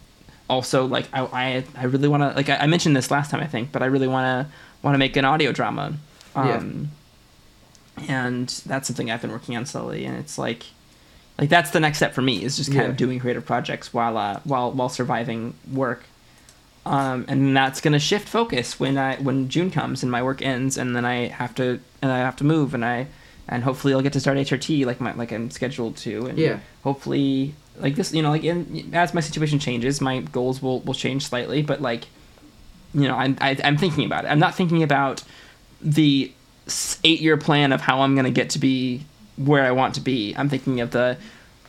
[0.49, 3.41] also like I I, I really want to like I, I, mentioned this last time
[3.41, 5.95] I think, but I really want to want to make an audio drama.
[6.35, 6.91] Um,
[7.99, 8.05] yeah.
[8.09, 10.67] And that's something I've been working on slowly, and it's like
[11.39, 12.91] like that's the next step for me is just kind yeah.
[12.91, 16.05] of doing creative projects while uh, while while surviving work.
[16.87, 20.77] Um, and that's gonna shift focus when I when June comes and my work ends,
[20.77, 23.07] and then I have to and I have to move, and I
[23.49, 26.59] and hopefully I'll get to start HRT like my like I'm scheduled to, and yeah.
[26.83, 30.95] hopefully like this you know like in, as my situation changes my goals will will
[30.95, 32.07] change slightly but like
[32.95, 35.23] you know i'm I, am i am thinking about it i'm not thinking about
[35.81, 36.33] the
[37.03, 39.05] eight year plan of how i'm going to get to be
[39.37, 41.17] where i want to be i'm thinking of the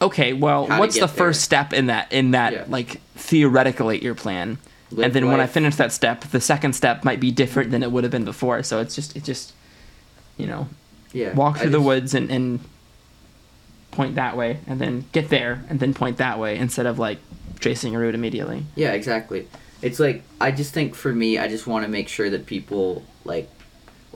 [0.02, 1.08] okay well how what's the there.
[1.08, 2.66] first step in that in that yeah.
[2.68, 4.58] like theoretical eight year plan
[4.92, 5.32] Live and then life.
[5.32, 8.12] when i finish that step the second step might be different than it would have
[8.12, 9.54] been before so it's just it just
[10.38, 10.68] you know
[11.12, 12.60] yeah walk through just, the woods and and
[13.96, 17.20] point that way and then get there and then point that way instead of like
[17.60, 18.66] tracing a route immediately.
[18.76, 19.48] Yeah, exactly.
[19.82, 23.04] It's like I just think for me, I just want to make sure that people
[23.24, 23.50] like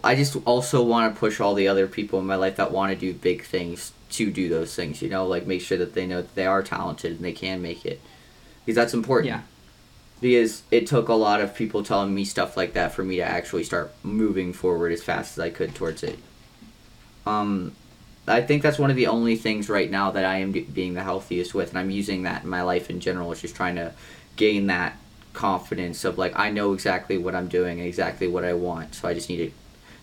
[0.04, 2.92] I just also want to push all the other people in my life that want
[2.92, 6.08] to do big things to do those things, you know, like make sure that they
[6.08, 8.02] know that they are talented and they can make it.
[8.66, 9.28] Because that's important.
[9.28, 9.42] Yeah.
[10.22, 13.24] Because it took a lot of people telling me stuff like that for me to
[13.24, 16.20] actually start moving forward as fast as I could towards it.
[17.26, 17.74] Um,
[18.30, 21.04] I think that's one of the only things right now that I am being the
[21.04, 23.32] healthiest with, and I'm using that in my life in general.
[23.32, 23.94] Is just trying to
[24.36, 24.98] gain that
[25.34, 29.08] confidence of like I know exactly what I'm doing and exactly what I want, so
[29.08, 29.54] I just need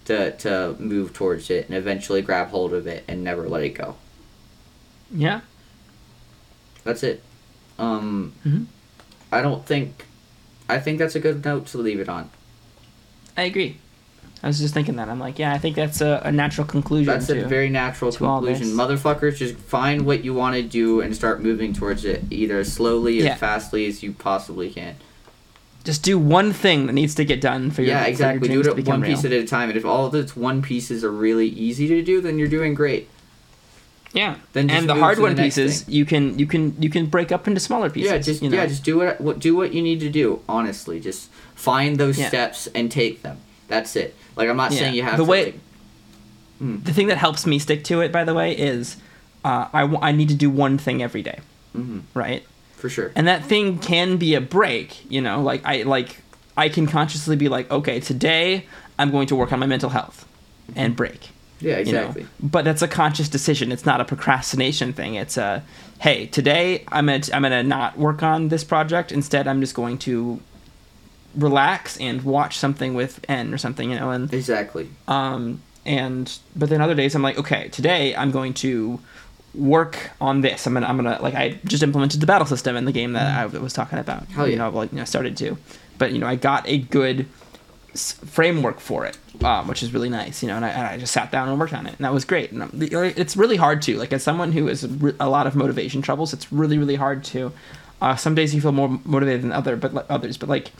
[0.07, 3.71] to to move towards it and eventually grab hold of it and never let it
[3.71, 3.97] go.
[5.11, 5.41] Yeah.
[6.85, 7.23] That's it.
[7.79, 8.65] Um, mm-hmm.
[9.31, 10.07] I don't think.
[10.69, 12.31] I think that's a good note to leave it on.
[13.37, 13.79] I agree.
[14.43, 15.09] I was just thinking that.
[15.09, 17.13] I'm like, yeah, I think that's a, a natural conclusion.
[17.13, 18.69] That's to, a very natural conclusion.
[18.69, 22.73] Motherfuckers, just find what you want to do and start moving towards it, either as
[22.73, 23.33] slowly yeah.
[23.33, 24.97] as fastly as you possibly can.
[25.85, 28.53] Just do one thing that needs to get done for your yeah, exactly.
[28.53, 29.11] Your do it one real.
[29.11, 32.03] piece at a time, and if all of its one pieces are really easy to
[32.03, 33.09] do, then you're doing great.
[34.13, 34.37] Yeah.
[34.53, 35.95] Then and the hard one the pieces thing.
[35.95, 38.11] you can you can you can break up into smaller pieces.
[38.11, 38.57] Yeah, just you know?
[38.57, 40.43] yeah, just do what, what do what you need to do.
[40.49, 42.29] Honestly, just find those yeah.
[42.29, 43.39] steps and take them.
[43.69, 44.15] That's it.
[44.37, 44.79] Like I'm not yeah.
[44.79, 45.45] saying you have the to, way.
[45.47, 45.61] Like,
[46.59, 46.83] hmm.
[46.83, 48.97] The thing that helps me stick to it, by the way, is
[49.45, 51.41] uh, I, w- I need to do one thing every day,
[51.75, 52.01] mm-hmm.
[52.15, 52.45] right?
[52.75, 53.13] For sure.
[53.17, 55.43] And that thing can be a break, you know.
[55.43, 56.21] Like I like
[56.57, 58.67] I can consciously be like, okay, today
[58.99, 60.27] I'm going to work on my mental health,
[60.75, 61.31] and break
[61.61, 62.23] yeah, exactly.
[62.23, 62.49] You know?
[62.49, 63.73] But that's a conscious decision.
[63.73, 65.15] It's not a procrastination thing.
[65.15, 65.65] It's a,
[66.01, 69.13] hey, today I'm gonna I'm gonna not work on this project.
[69.13, 70.41] Instead, I'm just going to
[71.37, 74.11] relax and watch something with N or something, you know.
[74.11, 74.89] And exactly.
[75.07, 79.01] Um, and but then other days I'm like, okay, today I'm going to
[79.55, 80.67] work on this.
[80.67, 83.39] I'm gonna I'm gonna like I just implemented the battle system in the game that
[83.39, 84.27] I was talking about.
[84.29, 84.53] Hell yeah.
[84.53, 85.57] You know, like you know, started to,
[85.99, 87.27] but you know, I got a good
[87.95, 90.57] framework for it um, which is really nice, you know.
[90.57, 92.53] And I, and I, just sat down and worked on it, and that was great.
[92.53, 96.33] And it's really hard to like as someone who has a lot of motivation troubles,
[96.33, 97.53] it's really really hard to.
[98.01, 100.37] Uh, some days you feel more motivated than other, but others.
[100.37, 100.71] But like,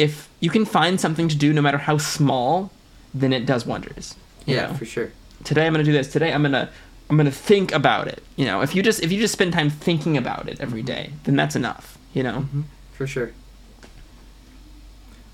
[0.00, 2.70] if you can find something to do, no matter how small,
[3.12, 4.16] then it does wonders.
[4.46, 4.74] Yeah, know?
[4.74, 5.12] for sure.
[5.44, 6.10] Today I'm gonna do this.
[6.10, 6.70] Today I'm gonna
[7.10, 8.22] I'm gonna think about it.
[8.36, 11.12] You know, if you just if you just spend time thinking about it every day,
[11.24, 11.98] then that's enough.
[12.14, 12.62] You know, mm-hmm.
[12.92, 13.32] for sure.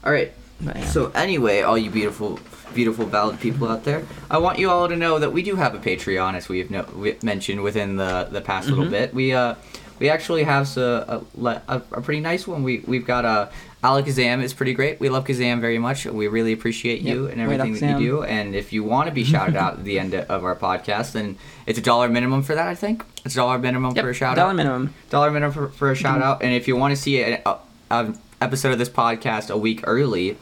[0.05, 0.33] All right.
[0.87, 2.41] So anyway, all you beautiful
[2.75, 4.05] beautiful, valid people out there.
[4.31, 6.71] I want you all to know that we do have a Patreon, as we have
[6.71, 8.77] no, we mentioned within the the past mm-hmm.
[8.77, 9.15] little bit.
[9.15, 9.55] We uh
[9.99, 12.63] we actually have a, a, a, a pretty nice one.
[12.63, 13.51] We we've got a
[13.85, 14.99] Alakazam is pretty great.
[14.99, 16.07] We love Kazam very much.
[16.07, 17.33] We really appreciate you yep.
[17.33, 18.23] and everything that you do.
[18.25, 21.37] And if you want to be shouted out at the end of our podcast, then
[21.67, 22.67] it's a dollar minimum for that.
[22.67, 24.03] I think it's a dollar minimum yep.
[24.03, 24.57] for a shout dollar out.
[24.57, 24.95] Dollar minimum.
[25.11, 26.23] Dollar minimum for, for a shout mm-hmm.
[26.23, 26.43] out.
[26.43, 27.43] And if you want to see an
[28.41, 30.37] episode of this podcast a week early,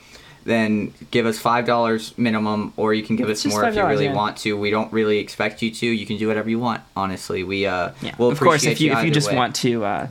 [0.45, 4.05] then give us five dollars minimum, or you can give us more if you really
[4.05, 4.15] yeah.
[4.15, 4.57] want to.
[4.57, 5.87] We don't really expect you to.
[5.87, 6.83] You can do whatever you want.
[6.95, 8.15] Honestly, we uh, yeah.
[8.19, 9.37] We'll of course, if you, you if you just way.
[9.37, 10.09] want to uh,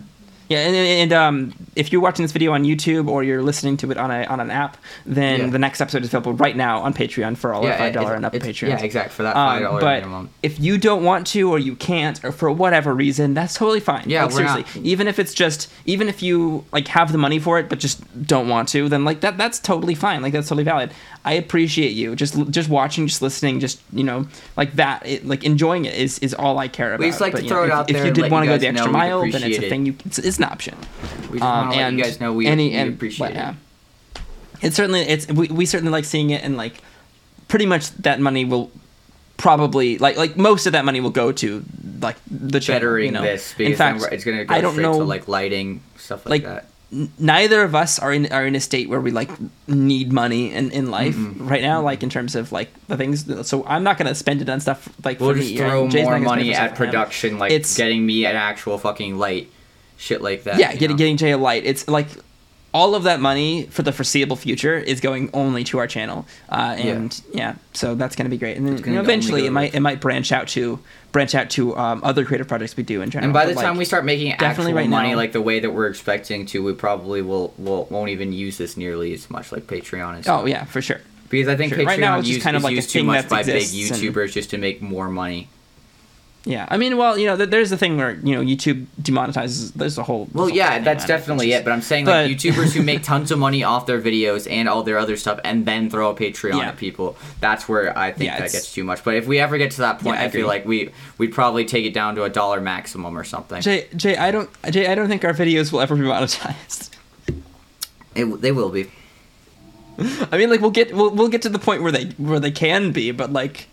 [0.50, 3.92] yeah, and, and um, if you're watching this video on YouTube or you're listening to
[3.92, 5.48] it on a on an app, then yeah.
[5.48, 8.14] the next episode is available right now on Patreon for all yeah, our five dollar
[8.16, 8.70] and up Patreon.
[8.70, 10.30] Yeah, exactly for that five dollar um, but minimum.
[10.44, 14.10] if you don't want to or you can't or for whatever reason, that's totally fine.
[14.10, 14.62] Yeah, like, seriously.
[14.62, 14.86] Not...
[14.86, 18.02] Even if it's just even if you like have the money for it but just
[18.28, 20.22] don't want to, then like that that's totally fine.
[20.22, 20.92] Like that's totally valid.
[21.26, 25.06] I appreciate you just just watching, just listening, just you know like that.
[25.06, 27.00] It, like enjoying it is is all I care about.
[27.00, 27.98] We just like but, to throw know, it if, out there.
[27.98, 29.86] If you did want to go the extra mile, then it's a thing.
[29.86, 30.78] You it's, it's an option.
[31.32, 33.52] We just um, want to let you guys know we, any, we and, appreciate yeah.
[34.16, 34.22] it.
[34.62, 36.82] It's certainly it's we, we certainly like seeing it and like
[37.48, 38.72] pretty much that money will
[39.38, 41.64] probably like like most of that money will go to
[42.02, 43.22] like the channel, bettering you know?
[43.22, 43.60] this.
[43.60, 46.70] In fact, it's gonna go I don't know, to like lighting stuff like, like that
[47.18, 49.30] neither of us are in are in a state where we like
[49.68, 51.48] need money in, in life mm-hmm.
[51.48, 54.50] right now like in terms of like the things so i'm not gonna spend it
[54.50, 55.58] on stuff like we'll just me.
[55.58, 59.50] throw more money at production like it's getting me an actual fucking light
[60.04, 60.98] shit like that yeah getting know?
[60.98, 62.08] getting jay a light it's like
[62.74, 66.76] all of that money for the foreseeable future is going only to our channel, uh,
[66.78, 67.38] and yeah.
[67.38, 67.56] yeah.
[67.74, 68.58] so that's going to be great.
[68.58, 70.80] And then you know, eventually, it might it might branch out to
[71.12, 73.26] branch out to um, other creative projects we do in general.
[73.26, 75.70] And by the time we start making actual right money, now, like the way that
[75.70, 79.68] we're expecting to, we probably will, will won't even use this nearly as much, like
[79.68, 80.42] Patreon and stuff.
[80.42, 81.02] Oh yeah, for sure.
[81.30, 81.84] Because I think sure.
[81.84, 84.32] Patreon right now, it's use, kind of like used too much by big YouTubers and,
[84.32, 85.48] just to make more money.
[86.46, 89.72] Yeah, I mean, well, you know, there's the thing where you know YouTube demonetizes.
[89.74, 90.28] There's a whole.
[90.34, 91.64] Well, yeah, that's definitely it, it.
[91.64, 94.68] But I'm saying but, like YouTubers who make tons of money off their videos and
[94.68, 96.70] all their other stuff, and then throw a Patreon yeah.
[96.70, 97.16] at people.
[97.40, 99.06] That's where I think yeah, that gets too much.
[99.06, 101.34] But if we ever get to that point, yeah, I, I feel like we we'd
[101.34, 103.62] probably take it down to a dollar maximum or something.
[103.62, 106.90] Jay, Jay, I don't, Jay, I don't think our videos will ever be monetized.
[108.16, 108.92] It, they will be.
[109.98, 112.52] I mean, like we'll get we'll, we'll get to the point where they where they
[112.52, 113.70] can be, but like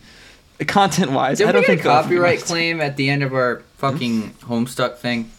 [0.64, 1.40] content wise.
[1.40, 5.30] I don't think a copyright claim at the end of our fucking Homestuck thing.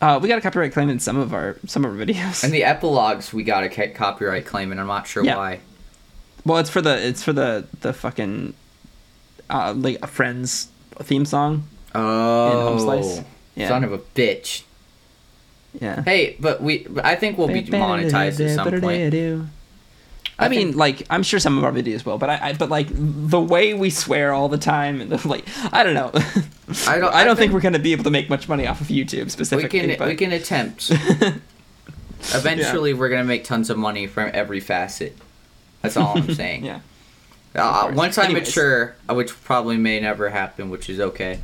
[0.00, 2.44] Uh, we got a copyright claim in some of our some of our videos.
[2.44, 5.36] And the epilogues, we got a copyright claim, and I'm not sure yeah.
[5.36, 5.60] why.
[6.44, 8.54] Well, it's for the it's for the the fucking
[9.48, 10.68] uh, like a Friends
[10.98, 11.66] theme song.
[11.94, 13.24] Oh,
[13.54, 13.68] yeah.
[13.68, 14.64] son of a bitch.
[15.80, 16.02] Yeah.
[16.02, 19.14] Hey, but we I think we'll be monetized at some point.
[20.38, 22.52] I, I mean, think, like I'm sure some of our videos will, but I, I,
[22.52, 26.10] but like the way we swear all the time and the, like I don't know.
[26.86, 27.14] I don't.
[27.14, 29.30] I don't think, think, we're gonna be able to make much money off of YouTube
[29.30, 29.80] specifically.
[29.80, 30.08] We can but...
[30.08, 30.90] we can attempt.
[32.34, 32.98] Eventually, yeah.
[32.98, 35.16] we're gonna make tons of money from every facet.
[35.82, 36.64] That's all I'm saying.
[36.64, 36.80] yeah.
[37.54, 41.40] Uh, once I mature, which probably may never happen, which is okay.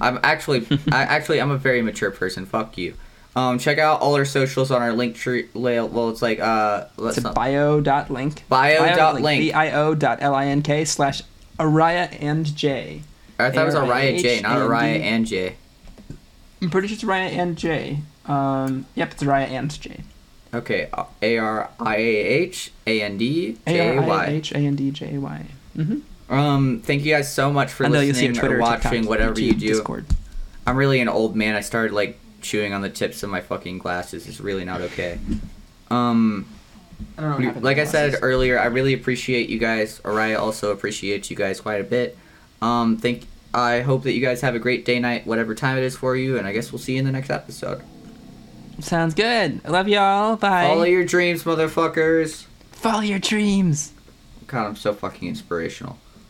[0.00, 2.46] I'm actually, I actually, I'm a very mature person.
[2.46, 2.94] Fuck you.
[3.34, 5.48] Um, check out all our socials on our link tree.
[5.54, 8.46] Well, it's like uh, it's a bio dot link.
[8.48, 9.40] Bio, dot link.
[9.40, 11.22] B i o dot l i n k slash
[11.58, 13.02] Ariah and J.
[13.38, 15.56] I thought it was Ariah J, not Ariah and J.
[16.60, 18.00] I'm pretty sure it's Ariah and J.
[18.26, 20.00] Um, yep, it's Ariah and J.
[20.54, 20.90] Okay,
[21.22, 24.26] A R I A H A N D J A Y.
[24.26, 25.46] H A N D J A Y.
[25.76, 26.34] Mm-hmm.
[26.34, 29.68] Um, thank you guys so much for listening or watching, whatever you do.
[29.68, 30.06] Discord.
[30.66, 31.56] I'm really an old man.
[31.56, 34.26] I started like chewing on the tips of my fucking glasses.
[34.26, 35.18] It's really not okay.
[35.90, 36.46] Um,
[37.18, 37.60] I don't know.
[37.60, 40.00] like I said earlier, I really appreciate you guys.
[40.00, 42.16] Ariah also appreciates you guys quite a bit.
[42.60, 43.26] Um, thank.
[43.54, 46.16] I hope that you guys have a great day, night, whatever time it is for
[46.16, 47.82] you, and I guess we'll see you in the next episode.
[48.80, 49.60] Sounds good.
[49.64, 50.36] I love y'all.
[50.36, 50.66] Bye.
[50.68, 52.46] Follow your dreams, motherfuckers.
[52.70, 53.92] Follow your dreams.
[54.46, 55.98] God, I'm so fucking inspirational.